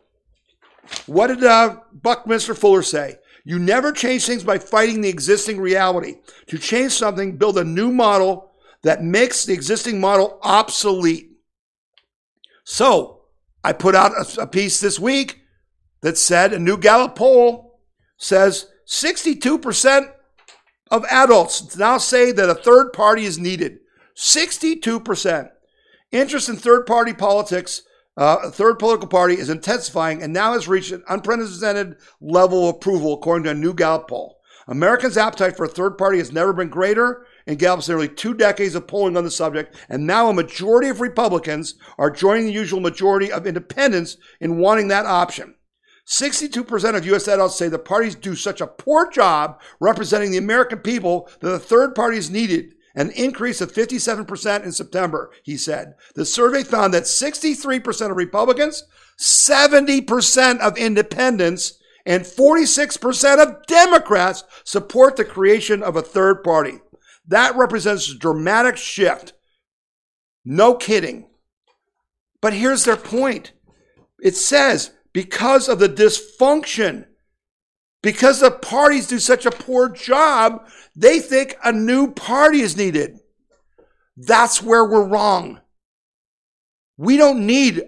What 1.07 1.29
did 1.29 1.43
uh, 1.43 1.81
Buckminster 1.91 2.55
Fuller 2.55 2.83
say? 2.83 3.17
You 3.43 3.59
never 3.59 3.91
change 3.91 4.27
things 4.27 4.45
by 4.45 4.59
fighting 4.59 5.01
the 5.01 5.09
existing 5.09 5.59
reality. 5.59 6.17
To 6.49 6.59
change 6.59 6.93
something, 6.93 7.39
build 7.39 7.57
a 7.57 7.65
new 7.65 7.91
model 7.91 8.53
that 8.83 9.03
makes 9.03 9.47
the 9.47 9.55
existing 9.55 9.99
model 9.99 10.39
obsolete. 10.43 11.31
So, 12.65 13.23
I 13.65 13.73
put 13.73 13.95
out 13.95 14.12
a, 14.12 14.43
a 14.43 14.47
piece 14.47 14.79
this 14.79 15.01
week 15.01 15.41
that 16.03 16.19
said 16.19 16.53
a 16.53 16.59
new 16.59 16.77
Gallup 16.77 17.17
poll 17.17 17.81
says 18.19 18.67
62% 18.87 20.14
of 20.91 21.05
adults 21.07 21.76
now 21.76 21.99
say 21.99 22.32
that 22.32 22.51
a 22.51 22.55
third 22.55 22.93
party 22.93 23.24
is 23.24 23.39
needed. 23.39 23.78
62%. 24.16 25.51
Interest 26.12 26.49
in 26.49 26.57
third 26.57 26.87
party 26.87 27.12
politics, 27.12 27.82
uh, 28.16 28.39
a 28.45 28.51
third 28.51 28.78
political 28.78 29.09
party 29.09 29.35
is 29.35 29.51
intensifying 29.51 30.22
and 30.22 30.32
now 30.32 30.53
has 30.53 30.68
reached 30.68 30.93
an 30.93 31.03
unprecedented 31.09 31.97
level 32.20 32.68
of 32.68 32.76
approval, 32.76 33.14
according 33.14 33.45
to 33.45 33.51
a 33.51 33.55
new 33.55 33.74
Gallup 33.74 34.09
poll. 34.09 34.39
Americans' 34.66 35.18
appetite 35.18 35.57
for 35.57 35.64
a 35.64 35.68
third 35.68 35.99
party 35.99 36.18
has 36.18 36.32
never 36.32 36.53
been 36.53 36.68
greater 36.68 37.26
in 37.47 37.57
Gallup's 37.57 37.89
nearly 37.89 38.09
two 38.09 38.32
decades 38.32 38.74
of 38.74 38.87
polling 38.87 39.16
on 39.16 39.24
the 39.24 39.30
subject, 39.30 39.74
and 39.89 40.07
now 40.07 40.28
a 40.28 40.35
majority 40.35 40.89
of 40.89 41.01
Republicans 41.01 41.74
are 41.99 42.11
joining 42.11 42.47
the 42.47 42.53
usual 42.53 42.80
majority 42.80 43.30
of 43.30 43.47
independents 43.47 44.16
in 44.41 44.59
wanting 44.59 44.89
that 44.89 45.07
option. 45.07 45.55
62% 46.07 46.97
of 46.97 47.07
U.S. 47.07 47.29
adults 47.29 47.57
say 47.57 47.69
the 47.69 47.79
parties 47.79 48.15
do 48.15 48.35
such 48.35 48.61
a 48.61 48.67
poor 48.67 49.11
job 49.11 49.61
representing 49.81 50.31
the 50.31 50.39
American 50.39 50.79
people 50.79 51.29
that 51.41 51.53
a 51.53 51.59
third 51.59 51.95
party 51.95 52.19
is 52.19 52.31
needed, 52.31 52.75
an 52.95 53.11
increase 53.11 53.61
of 53.61 53.73
57% 53.73 54.65
in 54.65 54.73
September, 54.73 55.33
he 55.43 55.57
said. 55.57 55.95
The 56.15 56.27
survey 56.27 56.63
found 56.63 56.93
that 56.93 57.05
63% 57.05 58.11
of 58.11 58.17
Republicans, 58.17 58.85
70% 59.19 60.61
of 60.61 60.77
independents, 60.77 61.79
and 62.07 62.23
46% 62.23 63.43
of 63.43 63.67
Democrats 63.67 64.45
support 64.65 65.17
the 65.17 65.25
creation 65.25 65.83
of 65.83 65.97
a 65.97 66.03
third 66.03 66.45
party. 66.45 66.81
That 67.27 67.57
represents 67.57 68.11
a 68.11 68.19
dramatic 68.19 68.77
shift. 68.77 69.33
No 70.45 70.75
kidding. 70.75 71.31
But 72.43 72.53
here's 72.53 72.85
their 72.85 72.99
point. 72.99 73.53
It 74.21 74.37
says 74.37 74.93
because 75.15 75.69
of 75.71 75.79
the 75.79 75.89
dysfunction. 75.89 77.07
Because 78.03 78.41
the 78.41 78.51
parties 78.51 79.07
do 79.07 79.19
such 79.19 79.47
a 79.47 79.51
poor 79.51 79.89
job, 79.89 80.67
they 80.95 81.21
think 81.21 81.57
a 81.65 81.73
new 81.73 82.12
party 82.12 82.61
is 82.61 82.77
needed. 82.77 83.19
That's 84.15 84.62
where 84.62 84.85
we're 84.85 85.09
wrong. 85.09 85.61
We 86.99 87.17
don't 87.17 87.47
need 87.47 87.83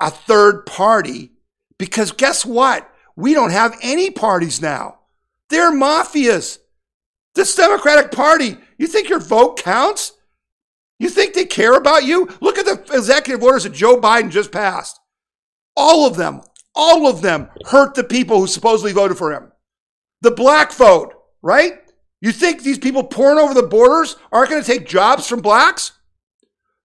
a 0.00 0.10
third 0.10 0.66
party 0.66 1.30
because 1.78 2.10
guess 2.10 2.44
what? 2.44 2.90
We 3.14 3.32
don't 3.32 3.52
have 3.52 3.78
any 3.80 4.10
parties 4.10 4.60
now. 4.60 4.98
They're 5.50 5.72
mafias. 5.72 6.58
This 7.34 7.54
Democratic 7.54 8.10
Party, 8.10 8.56
you 8.76 8.86
think 8.86 9.08
your 9.08 9.20
vote 9.20 9.56
counts? 9.58 10.12
You 10.98 11.08
think 11.08 11.34
they 11.34 11.44
care 11.44 11.74
about 11.74 12.04
you? 12.04 12.28
Look 12.40 12.58
at 12.58 12.64
the 12.66 12.96
executive 12.96 13.42
orders 13.42 13.64
that 13.64 13.72
Joe 13.72 14.00
Biden 14.00 14.30
just 14.30 14.52
passed. 14.52 14.98
All 15.76 16.06
of 16.06 16.16
them, 16.16 16.42
all 16.74 17.06
of 17.06 17.22
them 17.22 17.48
hurt 17.66 17.94
the 17.94 18.04
people 18.04 18.40
who 18.40 18.46
supposedly 18.46 18.92
voted 18.92 19.18
for 19.18 19.32
him. 19.32 19.52
The 20.22 20.30
black 20.30 20.72
vote, 20.72 21.14
right? 21.42 21.74
You 22.20 22.32
think 22.32 22.62
these 22.62 22.78
people 22.78 23.04
pouring 23.04 23.38
over 23.38 23.54
the 23.54 23.66
borders 23.66 24.16
aren't 24.30 24.50
going 24.50 24.62
to 24.62 24.66
take 24.66 24.86
jobs 24.86 25.26
from 25.26 25.40
blacks? 25.40 25.92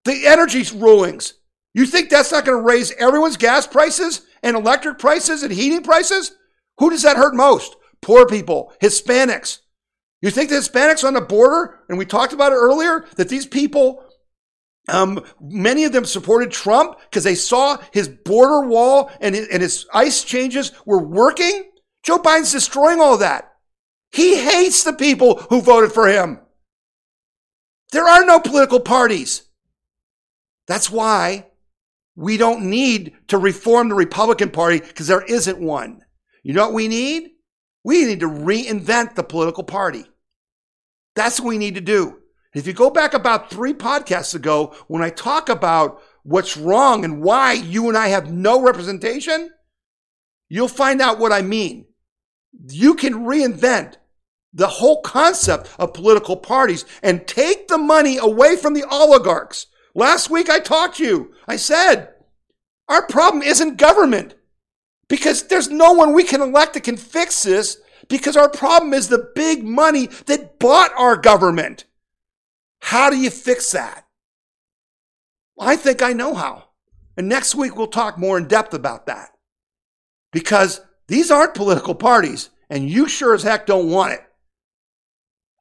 The 0.05 0.27
energy 0.27 0.63
rulings. 0.77 1.33
You 1.73 1.85
think 1.85 2.09
that's 2.09 2.31
not 2.31 2.45
going 2.45 2.57
to 2.57 2.63
raise 2.63 2.91
everyone's 2.93 3.37
gas 3.37 3.67
prices 3.67 4.21
and 4.41 4.55
electric 4.55 4.97
prices 4.97 5.43
and 5.43 5.51
heating 5.51 5.83
prices? 5.83 6.35
Who 6.77 6.89
does 6.89 7.01
that 7.01 7.17
hurt 7.17 7.35
most? 7.35 7.75
Poor 8.01 8.25
people, 8.25 8.71
Hispanics. 8.81 9.59
You 10.21 10.31
think 10.31 10.49
the 10.49 10.55
Hispanics 10.55 11.03
on 11.03 11.13
the 11.13 11.21
border, 11.21 11.81
and 11.89 11.97
we 11.97 12.05
talked 12.05 12.33
about 12.33 12.51
it 12.51 12.55
earlier, 12.55 13.05
that 13.17 13.29
these 13.29 13.45
people 13.45 14.03
um, 14.87 15.23
many 15.41 15.83
of 15.83 15.91
them 15.91 16.05
supported 16.05 16.51
Trump 16.51 16.99
because 17.09 17.23
they 17.23 17.35
saw 17.35 17.77
his 17.91 18.07
border 18.07 18.67
wall 18.67 19.11
and 19.19 19.33
his, 19.33 19.47
and 19.47 19.61
his 19.61 19.85
ICE 19.93 20.23
changes 20.23 20.71
were 20.85 21.01
working. 21.01 21.71
Joe 22.03 22.19
Biden's 22.19 22.51
destroying 22.51 22.99
all 22.99 23.17
that. 23.17 23.51
He 24.11 24.35
hates 24.35 24.83
the 24.83 24.93
people 24.93 25.37
who 25.49 25.61
voted 25.61 25.91
for 25.91 26.07
him. 26.07 26.39
There 27.91 28.07
are 28.07 28.25
no 28.25 28.39
political 28.39 28.79
parties. 28.79 29.43
That's 30.67 30.89
why 30.89 31.47
we 32.15 32.37
don't 32.37 32.69
need 32.69 33.13
to 33.27 33.37
reform 33.37 33.89
the 33.89 33.95
Republican 33.95 34.51
Party 34.51 34.79
because 34.79 35.07
there 35.07 35.23
isn't 35.23 35.59
one. 35.59 36.01
You 36.43 36.53
know 36.53 36.65
what 36.65 36.73
we 36.73 36.87
need? 36.87 37.31
We 37.83 38.05
need 38.05 38.21
to 38.21 38.29
reinvent 38.29 39.15
the 39.15 39.23
political 39.23 39.63
party. 39.63 40.05
That's 41.15 41.39
what 41.39 41.49
we 41.49 41.57
need 41.57 41.75
to 41.75 41.81
do. 41.81 42.19
If 42.55 42.65
you 42.65 42.73
go 42.73 42.89
back 42.89 43.13
about 43.13 43.51
three 43.51 43.73
podcasts 43.73 44.33
ago, 44.33 44.73
when 44.87 45.03
I 45.03 45.09
talk 45.09 45.49
about 45.49 46.01
what's 46.23 46.55
wrong 46.55 47.03
and 47.03 47.21
why 47.21 47.51
you 47.51 47.89
and 47.89 47.97
I 47.97 48.07
have 48.07 48.31
no 48.31 48.61
representation, 48.61 49.51
you'll 50.47 50.69
find 50.69 51.01
out 51.01 51.19
what 51.19 51.33
I 51.33 51.41
mean. 51.41 51.87
You 52.69 52.95
can 52.95 53.25
reinvent 53.25 53.97
the 54.53 54.67
whole 54.67 55.01
concept 55.01 55.69
of 55.77 55.93
political 55.93 56.37
parties 56.37 56.85
and 57.03 57.27
take 57.27 57.67
the 57.67 57.77
money 57.77 58.17
away 58.17 58.55
from 58.55 58.73
the 58.73 58.85
oligarchs. 58.89 59.67
Last 59.93 60.29
week 60.29 60.49
I 60.49 60.59
talked 60.59 60.97
to 60.97 61.03
you. 61.03 61.33
I 61.49 61.57
said, 61.57 62.13
our 62.87 63.05
problem 63.05 63.43
isn't 63.43 63.77
government 63.77 64.35
because 65.09 65.43
there's 65.43 65.69
no 65.69 65.91
one 65.91 66.13
we 66.13 66.23
can 66.23 66.41
elect 66.41 66.75
that 66.75 66.83
can 66.83 66.95
fix 66.95 67.43
this 67.43 67.79
because 68.07 68.37
our 68.37 68.49
problem 68.49 68.93
is 68.93 69.09
the 69.09 69.29
big 69.35 69.65
money 69.65 70.07
that 70.27 70.57
bought 70.57 70.91
our 70.97 71.17
government. 71.17 71.83
How 72.81 73.09
do 73.09 73.17
you 73.17 73.29
fix 73.29 73.71
that? 73.71 74.05
I 75.59 75.75
think 75.75 76.01
I 76.01 76.13
know 76.13 76.33
how. 76.33 76.69
And 77.17 77.29
next 77.29 77.55
week 77.55 77.75
we'll 77.75 77.87
talk 77.87 78.17
more 78.17 78.37
in 78.37 78.47
depth 78.47 78.73
about 78.73 79.05
that. 79.07 79.29
Because 80.31 80.81
these 81.07 81.31
aren't 81.31 81.53
political 81.53 81.95
parties, 81.95 82.49
and 82.69 82.89
you 82.89 83.07
sure 83.07 83.33
as 83.33 83.43
heck 83.43 83.65
don't 83.65 83.89
want 83.89 84.13
it. 84.13 84.21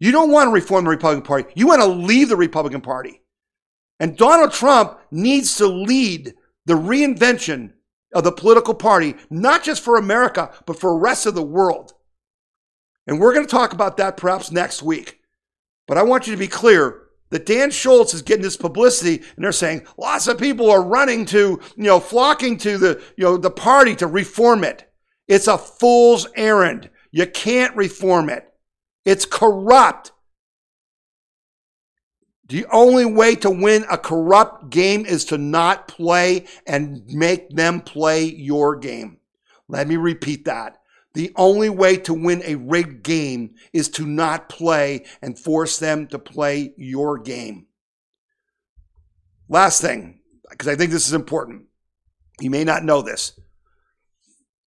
You 0.01 0.11
don't 0.11 0.33
want 0.33 0.49
to 0.49 0.53
reform 0.53 0.85
the 0.85 0.91
Republican 0.91 1.25
Party. 1.25 1.53
You 1.55 1.69
want 1.69 1.81
to 1.81 1.87
leave 1.87 2.29
the 2.29 2.37
Republican 2.37 2.81
Party. 2.81 3.23
And 4.01 4.17
Donald 4.17 4.53
Trump 4.53 4.99
needs 5.11 5.57
to 5.57 5.67
lead 5.67 6.35
the 6.67 6.75
reinvention 6.75 7.73
of 8.13 8.25
the 8.25 8.33
political 8.33 8.75
party, 8.75 9.15
not 9.31 9.63
just 9.63 9.83
for 9.83 9.97
America, 9.97 10.51
but 10.67 10.79
for 10.79 10.91
the 10.91 10.99
rest 10.99 11.27
of 11.27 11.35
the 11.35 11.43
world. 11.43 11.93
And 13.07 13.21
we're 13.21 13.35
going 13.35 13.47
to 13.47 13.51
talk 13.51 13.73
about 13.73 13.97
that 13.99 14.17
perhaps 14.17 14.51
next 14.51 14.83
week. 14.83 15.21
But 15.87 15.99
I 15.99 16.03
want 16.03 16.27
you 16.27 16.33
to 16.33 16.39
be 16.39 16.49
clear 16.49 17.03
that 17.35 17.47
Dan 17.47 17.73
Schultz 17.73 18.15
is 18.15 18.23
getting 18.23 18.45
this 18.45 18.57
publicity 18.57 19.17
and 19.35 19.45
they're 19.45 19.51
saying 19.51 19.85
lots 19.99 20.29
of 20.29 20.39
people 20.39 20.71
are 20.71 20.81
running 20.81 21.27
to, 21.27 21.61
you 21.75 21.83
know, 21.83 21.99
flocking 21.99 22.57
to 22.59 22.79
the, 22.79 23.03
you 23.17 23.25
know, 23.25 23.37
the 23.37 23.51
party 23.51 23.97
to 23.97 24.07
reform 24.07 24.63
it. 24.63 24.89
It's 25.27 25.49
a 25.49 25.59
fool's 25.59 26.29
errand. 26.37 26.91
You 27.11 27.27
can't 27.27 27.75
reform 27.75 28.31
it. 28.31 28.49
It's 29.05 29.25
corrupt. 29.27 30.13
The 32.47 32.67
only 32.71 33.05
way 33.05 33.35
to 33.35 33.51
win 33.51 33.85
a 33.91 33.99
corrupt 33.99 34.71
game 34.71 35.05
is 35.05 35.25
to 35.25 35.37
not 35.37 35.89
play 35.89 36.47
and 36.69 37.05
make 37.09 37.51
them 37.51 37.81
play 37.81 38.27
your 38.27 38.77
game. 38.77 39.19
Let 39.67 39.89
me 39.89 39.97
repeat 39.97 40.45
that. 40.45 40.79
The 41.15 41.33
only 41.37 41.71
way 41.71 41.97
to 41.99 42.13
win 42.13 42.43
a 42.45 42.57
rigged 42.57 43.05
game 43.05 43.55
is 43.73 43.89
to 43.91 44.07
not 44.07 44.49
play 44.49 45.05
and 45.23 45.39
force 45.39 45.79
them 45.79 46.09
to 46.09 46.19
play 46.19 46.75
your 46.77 47.19
game. 47.19 47.67
Last 49.49 49.81
thing, 49.81 50.21
because 50.51 50.69
I 50.69 50.75
think 50.75 50.91
this 50.91 51.07
is 51.07 51.13
important. 51.13 51.67
You 52.41 52.51
may 52.51 52.65
not 52.65 52.85
know 52.85 53.01
this. 53.01 53.39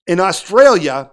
In 0.06 0.22
Australia, 0.22 1.12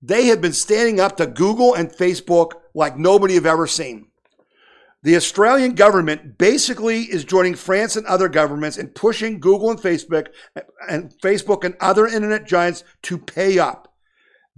they 0.00 0.26
have 0.26 0.40
been 0.40 0.52
standing 0.52 1.00
up 1.00 1.16
to 1.16 1.26
Google 1.26 1.74
and 1.74 1.90
Facebook 1.90 2.52
like 2.72 2.96
nobody 2.96 3.34
have 3.34 3.46
ever 3.46 3.66
seen. 3.66 4.06
The 5.02 5.16
Australian 5.16 5.74
government 5.74 6.38
basically 6.38 7.02
is 7.02 7.24
joining 7.24 7.54
France 7.54 7.96
and 7.96 8.06
other 8.06 8.28
governments 8.28 8.78
in 8.78 8.88
pushing 8.88 9.40
Google 9.40 9.70
and 9.70 9.80
Facebook 9.80 10.28
and 10.88 11.12
Facebook 11.20 11.64
and 11.64 11.76
other 11.80 12.06
internet 12.06 12.46
giants 12.46 12.84
to 13.02 13.18
pay 13.18 13.58
up. 13.58 13.87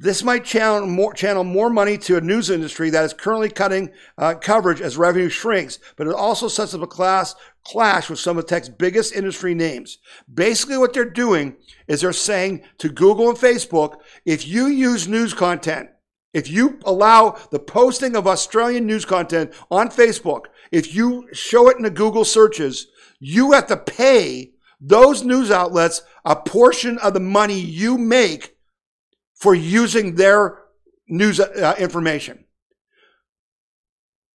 This 0.03 0.24
might 0.24 0.46
channel 0.46 0.86
more, 0.86 1.12
channel 1.12 1.44
more 1.44 1.68
money 1.68 1.98
to 1.98 2.16
a 2.16 2.22
news 2.22 2.48
industry 2.48 2.88
that 2.88 3.05
is 3.05 3.12
currently 3.12 3.51
cutting 3.51 3.90
uh, 4.16 4.32
coverage 4.32 4.80
as 4.80 4.96
revenue 4.96 5.28
shrinks, 5.28 5.78
but 5.96 6.07
it 6.07 6.14
also 6.14 6.48
sets 6.48 6.72
up 6.72 6.80
a 6.80 6.86
class 6.86 7.34
clash 7.66 8.09
with 8.09 8.18
some 8.18 8.38
of 8.38 8.46
tech's 8.46 8.70
biggest 8.70 9.14
industry 9.14 9.55
names. 9.55 9.98
Basically, 10.32 10.78
what 10.78 10.94
they're 10.94 11.05
doing 11.05 11.55
is 11.86 12.01
they're 12.01 12.14
saying 12.14 12.62
to 12.78 12.88
Google 12.88 13.28
and 13.28 13.36
Facebook, 13.36 13.96
if 14.24 14.48
you 14.48 14.68
use 14.68 15.07
news 15.07 15.34
content, 15.34 15.90
if 16.32 16.48
you 16.48 16.78
allow 16.86 17.36
the 17.51 17.59
posting 17.59 18.16
of 18.16 18.26
Australian 18.26 18.86
news 18.86 19.05
content 19.05 19.53
on 19.70 19.90
Facebook, 19.90 20.46
if 20.72 20.94
you 20.94 21.28
show 21.34 21.68
it 21.68 21.76
in 21.76 21.82
the 21.82 21.90
Google 21.90 22.24
searches, 22.24 22.86
you 23.18 23.53
have 23.53 23.66
to 23.66 23.76
pay 23.76 24.53
those 24.80 25.24
news 25.24 25.51
outlets 25.51 26.01
a 26.24 26.36
portion 26.36 26.96
of 27.01 27.12
the 27.12 27.20
money 27.20 27.61
you 27.61 27.98
make 27.98 28.57
for 29.41 29.55
using 29.55 30.14
their 30.14 30.59
news 31.09 31.41
uh, 31.41 31.74
information. 31.78 32.45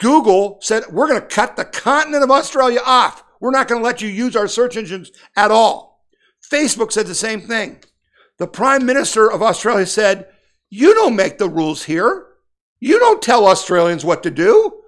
Google 0.00 0.58
said, 0.60 0.84
we're 0.90 1.08
going 1.08 1.20
to 1.20 1.26
cut 1.26 1.56
the 1.56 1.64
continent 1.64 2.24
of 2.24 2.30
Australia 2.30 2.80
off. 2.84 3.22
We're 3.40 3.50
not 3.50 3.68
going 3.68 3.80
to 3.80 3.84
let 3.84 4.02
you 4.02 4.08
use 4.08 4.34
our 4.34 4.48
search 4.48 4.76
engines 4.76 5.12
at 5.36 5.50
all. 5.50 6.04
Facebook 6.50 6.92
said 6.92 7.06
the 7.06 7.14
same 7.14 7.40
thing. 7.40 7.82
The 8.38 8.46
Prime 8.46 8.84
Minister 8.84 9.30
of 9.30 9.42
Australia 9.42 9.86
said, 9.86 10.26
You 10.68 10.94
don't 10.94 11.16
make 11.16 11.38
the 11.38 11.48
rules 11.48 11.84
here. 11.84 12.26
You 12.80 12.98
don't 12.98 13.22
tell 13.22 13.46
Australians 13.46 14.04
what 14.04 14.22
to 14.24 14.30
do. 14.30 14.80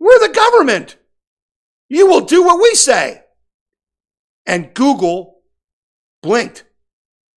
We're 0.00 0.26
the 0.26 0.34
government. 0.34 0.96
You 1.88 2.06
will 2.06 2.22
do 2.22 2.42
what 2.42 2.60
we 2.62 2.74
say. 2.74 3.22
And 4.46 4.74
Google 4.74 5.42
blinked. 6.22 6.64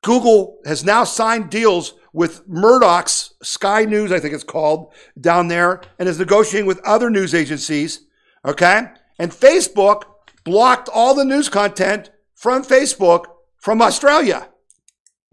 Google 0.07 0.59
has 0.63 0.85
now 0.85 1.03
signed 1.03 1.49
deals 1.49 1.95
with 2.13 2.47
Murdoch's 2.47 3.33
Sky 3.43 3.83
News, 3.83 4.09
I 4.09 4.21
think 4.21 4.33
it's 4.33 4.41
called, 4.41 4.93
down 5.19 5.49
there, 5.49 5.81
and 5.99 6.07
is 6.07 6.17
negotiating 6.17 6.65
with 6.65 6.79
other 6.85 7.09
news 7.09 7.35
agencies. 7.35 8.05
Okay? 8.45 8.83
And 9.19 9.33
Facebook 9.33 10.03
blocked 10.45 10.87
all 10.87 11.13
the 11.13 11.25
news 11.25 11.49
content 11.49 12.09
from 12.35 12.63
Facebook 12.63 13.25
from 13.57 13.81
Australia. 13.81 14.47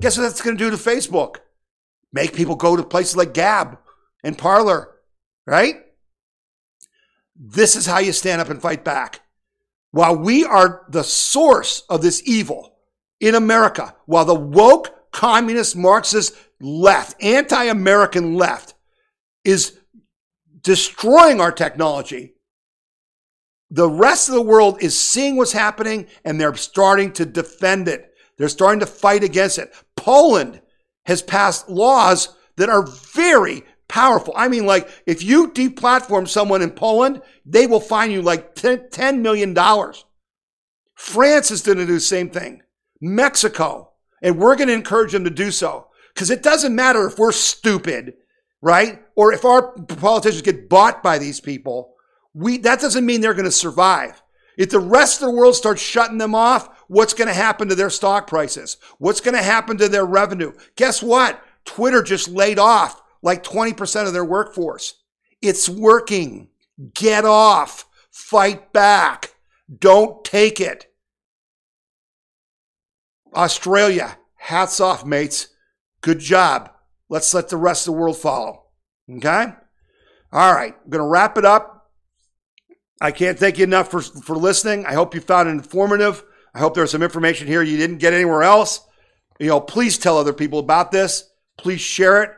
Guess 0.01 0.19
what 0.19 0.25
that's 0.25 0.43
going 0.43 0.59
to 0.59 0.65
do 0.65 0.71
to 0.71 0.77
Facebook? 0.77 1.37
Make 2.13 2.35
people 2.35 2.57
go 2.57 2.75
to 2.75 2.83
places 2.83 3.17
like 3.17 3.33
Gab 3.33 3.79
and 4.25 4.37
Parler, 4.37 4.89
right? 5.47 5.85
This 7.37 7.77
is 7.77 7.87
how 7.87 8.01
you 8.01 8.13
stand 8.13 8.41
up 8.41 8.51
and 8.51 8.61
fight 8.61 8.83
back. 8.83 9.21
While 9.93 10.17
we 10.17 10.45
are 10.45 10.85
the 10.89 11.05
source 11.05 11.85
of 11.89 12.03
this 12.03 12.21
evil, 12.27 12.74
in 13.21 13.35
America 13.35 13.95
while 14.07 14.25
the 14.25 14.35
woke, 14.35 15.13
communist, 15.13 15.77
Marxist 15.77 16.35
left, 16.61 17.23
anti 17.23 17.65
American 17.65 18.35
left, 18.35 18.75
is 19.45 19.79
destroying 20.61 21.41
our 21.41 21.53
technology. 21.53 22.35
The 23.71 23.89
rest 23.89 24.29
of 24.29 24.35
the 24.35 24.43
world 24.43 24.83
is 24.83 24.99
seeing 24.99 25.37
what's 25.37 25.53
happening 25.53 26.07
and 26.25 26.41
they're 26.41 26.55
starting 26.55 27.13
to 27.13 27.25
defend 27.25 27.89
it. 27.89 28.13
They're 28.37 28.49
starting 28.49 28.81
to 28.81 28.87
fight 28.87 29.25
against 29.25 29.59
it. 29.59 29.73
Poland 29.97 30.61
has 31.07 31.23
passed 31.23 31.69
laws 31.69 32.37
that 32.57 32.69
are 32.69 32.87
very 32.87 33.65
powerful. 33.89 34.35
I 34.37 34.49
mean, 34.49 34.67
like, 34.67 34.89
if 35.07 35.23
you 35.23 35.51
deplatform 35.51 36.29
someone 36.29 36.63
in 36.63 36.71
Poland, 36.71 37.23
they 37.45 37.67
will 37.67 37.81
fine 37.81 38.11
you 38.11 38.23
like 38.23 38.55
$10 38.55 39.21
million. 39.21 39.55
France 40.95 41.51
is 41.51 41.63
going 41.63 41.79
to 41.79 41.87
do 41.87 41.95
the 41.95 42.01
same 42.01 42.31
thing. 42.31 42.63
Mexico. 43.05 43.93
And 44.23 44.39
we're 44.39 44.57
going 44.57 44.69
to 44.69 44.75
encourage 44.75 45.13
them 45.13 45.25
to 45.25 45.31
do 45.31 45.51
so. 45.51 45.89
Because 46.15 46.31
it 46.31 46.43
doesn't 46.43 46.75
matter 46.75 47.07
if 47.07 47.19
we're 47.19 47.33
stupid, 47.33 48.15
right? 48.63 49.03
Or 49.17 49.33
if 49.33 49.45
our 49.45 49.73
politicians 49.73 50.43
get 50.43 50.69
bought 50.69 51.03
by 51.03 51.19
these 51.19 51.41
people. 51.41 51.95
We, 52.33 52.59
that 52.59 52.81
doesn't 52.81 53.05
mean 53.05 53.21
they're 53.21 53.35
going 53.35 53.45
to 53.45 53.51
survive. 53.51 54.23
If 54.57 54.71
the 54.71 54.79
rest 54.79 55.21
of 55.21 55.27
the 55.27 55.35
world 55.35 55.57
starts 55.57 55.83
shutting 55.83 56.19
them 56.19 56.35
off, 56.35 56.69
what's 56.89 57.15
going 57.15 57.29
to 57.29 57.35
happen 57.35 57.69
to 57.69 57.75
their 57.75 57.91
stock 57.91 58.27
prices? 58.27 58.77
What's 58.99 59.21
going 59.21 59.37
to 59.37 59.43
happen 59.43 59.77
to 59.79 59.89
their 59.89 60.07
revenue? 60.07 60.53
Guess 60.77 61.03
what? 61.03 61.43
Twitter 61.65 62.03
just 62.03 62.29
laid 62.29 62.59
off 62.59 63.03
like 63.23 63.43
20% 63.43 64.07
of 64.07 64.13
their 64.13 64.25
workforce. 64.25 64.95
It's 65.43 65.69
working. 65.69 66.49
Get 66.95 67.25
off. 67.25 67.87
Fight 68.11 68.73
back. 68.73 69.35
Don't 69.79 70.25
take 70.25 70.61
it. 70.61 70.93
Australia, 73.35 74.19
hats 74.37 74.81
off, 74.81 75.05
mates. 75.05 75.49
Good 76.01 76.19
job. 76.19 76.71
Let's 77.09 77.33
let 77.35 77.49
the 77.49 77.57
rest 77.57 77.87
of 77.87 77.95
the 77.95 78.01
world 78.01 78.17
follow. 78.17 78.65
Okay? 79.11 79.47
All 80.33 80.55
right, 80.55 80.75
I'm 80.85 80.91
going 80.91 81.03
to 81.03 81.09
wrap 81.09 81.39
it 81.39 81.45
up. 81.45 81.91
I 83.01 83.11
can't 83.11 83.39
thank 83.39 83.59
you 83.59 83.65
enough 83.65 83.91
for, 83.91 84.01
for 84.01 84.37
listening. 84.37 84.87
I 84.87 84.95
hope 84.95 85.15
you 85.15 85.21
found 85.21 85.49
it 85.49 85.53
informative. 85.53 86.25
I 86.55 86.59
hope 86.59 86.75
there's 86.75 86.91
some 86.91 87.03
information 87.03 87.47
here 87.47 87.63
you 87.63 87.77
didn't 87.77 87.99
get 87.99 88.13
anywhere 88.13 88.43
else. 88.43 88.81
You 89.39 89.49
know, 89.49 89.61
please 89.61 89.99
tell 89.99 90.17
other 90.17 90.33
people 90.33 90.61
about 90.61 90.93
this. 90.93 91.29
Please 91.57 91.81
share 91.81 92.23
it. 92.23 92.31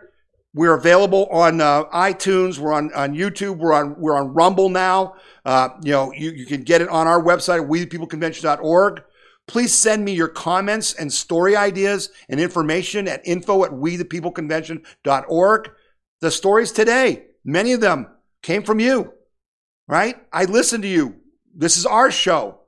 We're 0.54 0.74
available 0.74 1.26
on 1.26 1.60
uh, 1.60 1.84
iTunes. 1.84 2.58
We're 2.58 2.72
on, 2.72 2.92
on 2.94 3.14
YouTube. 3.14 3.58
We're 3.58 3.74
on 3.74 4.00
we're 4.00 4.16
on 4.16 4.32
Rumble 4.32 4.70
now. 4.70 5.16
Uh, 5.44 5.68
you 5.82 5.92
know, 5.92 6.12
you, 6.12 6.30
you 6.30 6.46
can 6.46 6.62
get 6.62 6.80
it 6.80 6.88
on 6.88 7.06
our 7.06 7.22
website 7.22 7.68
wethepeopleconvention.org. 7.68 9.02
Please 9.48 9.74
send 9.74 10.04
me 10.04 10.12
your 10.12 10.28
comments 10.28 10.94
and 10.94 11.12
story 11.12 11.56
ideas 11.56 12.10
and 12.28 12.40
information 12.40 13.06
at 13.06 13.26
info 13.26 13.64
at 13.64 13.70
wethepeopleconvention.org. 13.70 15.70
The 16.20 16.30
stories 16.30 16.72
today, 16.72 17.26
many 17.44 17.72
of 17.72 17.80
them 17.80 18.08
came 18.42 18.62
from 18.62 18.80
you, 18.80 19.12
right? 19.86 20.16
I 20.32 20.44
listened 20.44 20.82
to 20.82 20.88
you. 20.88 21.16
This 21.54 21.76
is 21.76 21.86
our 21.86 22.10
show. 22.10 22.60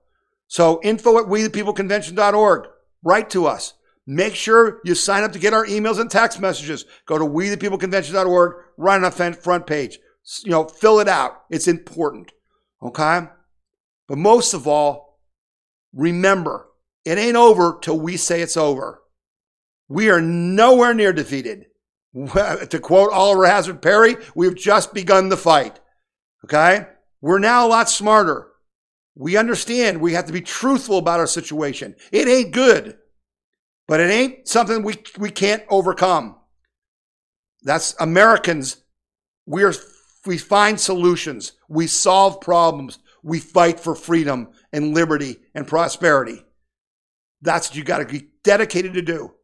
So 0.47 0.81
info 0.83 1.19
at 1.19 1.27
wethepeopleconvention.org. 1.27 2.69
Write 3.03 3.31
to 3.31 3.47
us. 3.47 3.75
Make 4.07 4.35
sure 4.35 4.81
you 4.85 4.95
sign 4.95 5.23
up 5.23 5.33
to 5.33 5.39
get 5.39 5.53
our 5.53 5.67
emails 5.67 6.01
and 6.01 6.11
text 6.11 6.41
messages. 6.41 6.87
Go 7.05 7.19
to 7.19 7.25
wethepeopleconvention.org, 7.25 8.55
right 8.79 8.95
on 8.95 9.03
the 9.03 9.33
front 9.35 9.67
page. 9.67 9.99
You 10.45 10.51
know, 10.51 10.65
fill 10.65 11.01
it 11.01 11.09
out. 11.09 11.43
It's 11.51 11.69
important. 11.69 12.33
Okay? 12.83 13.27
But 14.09 14.19
most 14.19 14.55
of 14.55 14.67
all, 14.67 15.21
remember, 15.93 16.68
it 17.09 17.17
ain't 17.17 17.37
over 17.37 17.79
till 17.81 17.99
we 17.99 18.19
say 18.19 18.43
it's 18.43 18.57
over. 18.57 19.03
We 19.89 20.11
are 20.11 20.21
nowhere 20.21 20.93
near 20.93 21.15
defeated. 21.15 21.65
to 22.15 22.81
quote 22.83 23.13
Oliver 23.13 23.47
Hazard 23.47 23.81
Perry, 23.81 24.17
we've 24.35 24.55
just 24.55 24.93
begun 24.93 25.31
the 25.31 25.37
fight. 25.37 25.81
Okay? 26.45 26.87
We're 27.23 27.39
now 27.39 27.67
a 27.67 27.69
lot 27.69 27.89
smarter. 27.89 28.49
We 29.15 29.39
understand 29.39 30.03
we 30.03 30.13
have 30.13 30.27
to 30.27 30.35
be 30.35 30.43
truthful 30.43 30.99
about 30.99 31.19
our 31.19 31.27
situation. 31.27 31.97
It 32.13 32.29
ain't 32.29 32.53
good, 32.53 32.99
but 33.87 34.01
it 34.01 34.11
ain't 34.11 34.47
something 34.47 34.83
we, 34.83 34.97
we 35.19 35.31
can't 35.31 35.65
overcome. 35.71 36.37
That's 37.63 37.95
Americans. 37.99 38.77
We 39.47 39.65
are, 39.65 39.73
we 40.27 40.37
find 40.37 40.79
solutions. 40.79 41.53
We 41.69 41.87
solve 41.87 42.43
problems. 42.43 42.99
We 43.23 43.41
fight 43.41 43.81
for 43.81 43.95
freedom 43.95 44.51
and 44.75 44.95
liberty 44.95 45.39
and 45.55 45.67
prosperity. 45.67 46.45
That's 47.41 47.69
what 47.69 47.77
you 47.77 47.85
got 47.85 47.99
to 47.99 48.07
be 48.07 48.29
dedicated 48.43 48.95
to 48.95 49.03
do. 49.03 49.35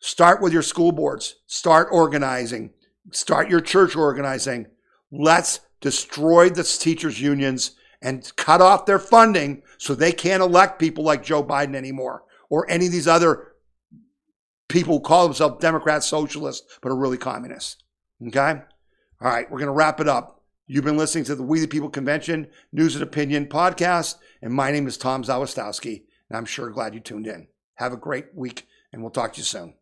Start 0.00 0.42
with 0.42 0.52
your 0.52 0.62
school 0.62 0.92
boards. 0.92 1.36
Start 1.46 1.88
organizing. 1.90 2.72
Start 3.12 3.48
your 3.48 3.60
church 3.60 3.96
organizing. 3.96 4.66
Let's 5.10 5.60
destroy 5.80 6.50
the 6.50 6.64
teachers' 6.64 7.20
unions 7.20 7.76
and 8.02 8.30
cut 8.36 8.60
off 8.60 8.86
their 8.86 8.98
funding 8.98 9.62
so 9.78 9.94
they 9.94 10.12
can't 10.12 10.42
elect 10.42 10.78
people 10.78 11.04
like 11.04 11.24
Joe 11.24 11.42
Biden 11.42 11.74
anymore 11.74 12.24
or 12.50 12.70
any 12.70 12.86
of 12.86 12.92
these 12.92 13.08
other 13.08 13.52
people 14.68 14.94
who 14.94 15.00
call 15.00 15.24
themselves 15.24 15.60
Democrats, 15.60 16.06
socialists, 16.06 16.78
but 16.82 16.90
are 16.90 16.96
really 16.96 17.18
communists. 17.18 17.76
Okay? 18.26 18.60
All 19.20 19.30
right, 19.30 19.50
we're 19.50 19.58
going 19.58 19.66
to 19.66 19.72
wrap 19.72 20.00
it 20.00 20.08
up. 20.08 20.42
You've 20.66 20.84
been 20.84 20.96
listening 20.96 21.24
to 21.24 21.34
the 21.34 21.42
We 21.42 21.60
the 21.60 21.68
People 21.68 21.88
Convention 21.88 22.48
News 22.72 22.94
and 22.94 23.02
Opinion 23.02 23.46
podcast, 23.46 24.16
and 24.42 24.52
my 24.52 24.72
name 24.72 24.88
is 24.88 24.96
Tom 24.96 25.22
Zawistowski, 25.22 26.02
and 26.28 26.36
I'm 26.36 26.44
sure 26.44 26.70
glad 26.70 26.94
you 26.94 27.00
tuned 27.00 27.26
in. 27.26 27.48
Have 27.76 27.92
a 27.92 27.98
great 27.98 28.34
week, 28.34 28.66
and 28.92 29.02
we'll 29.02 29.10
talk 29.10 29.34
to 29.34 29.38
you 29.38 29.44
soon. 29.44 29.74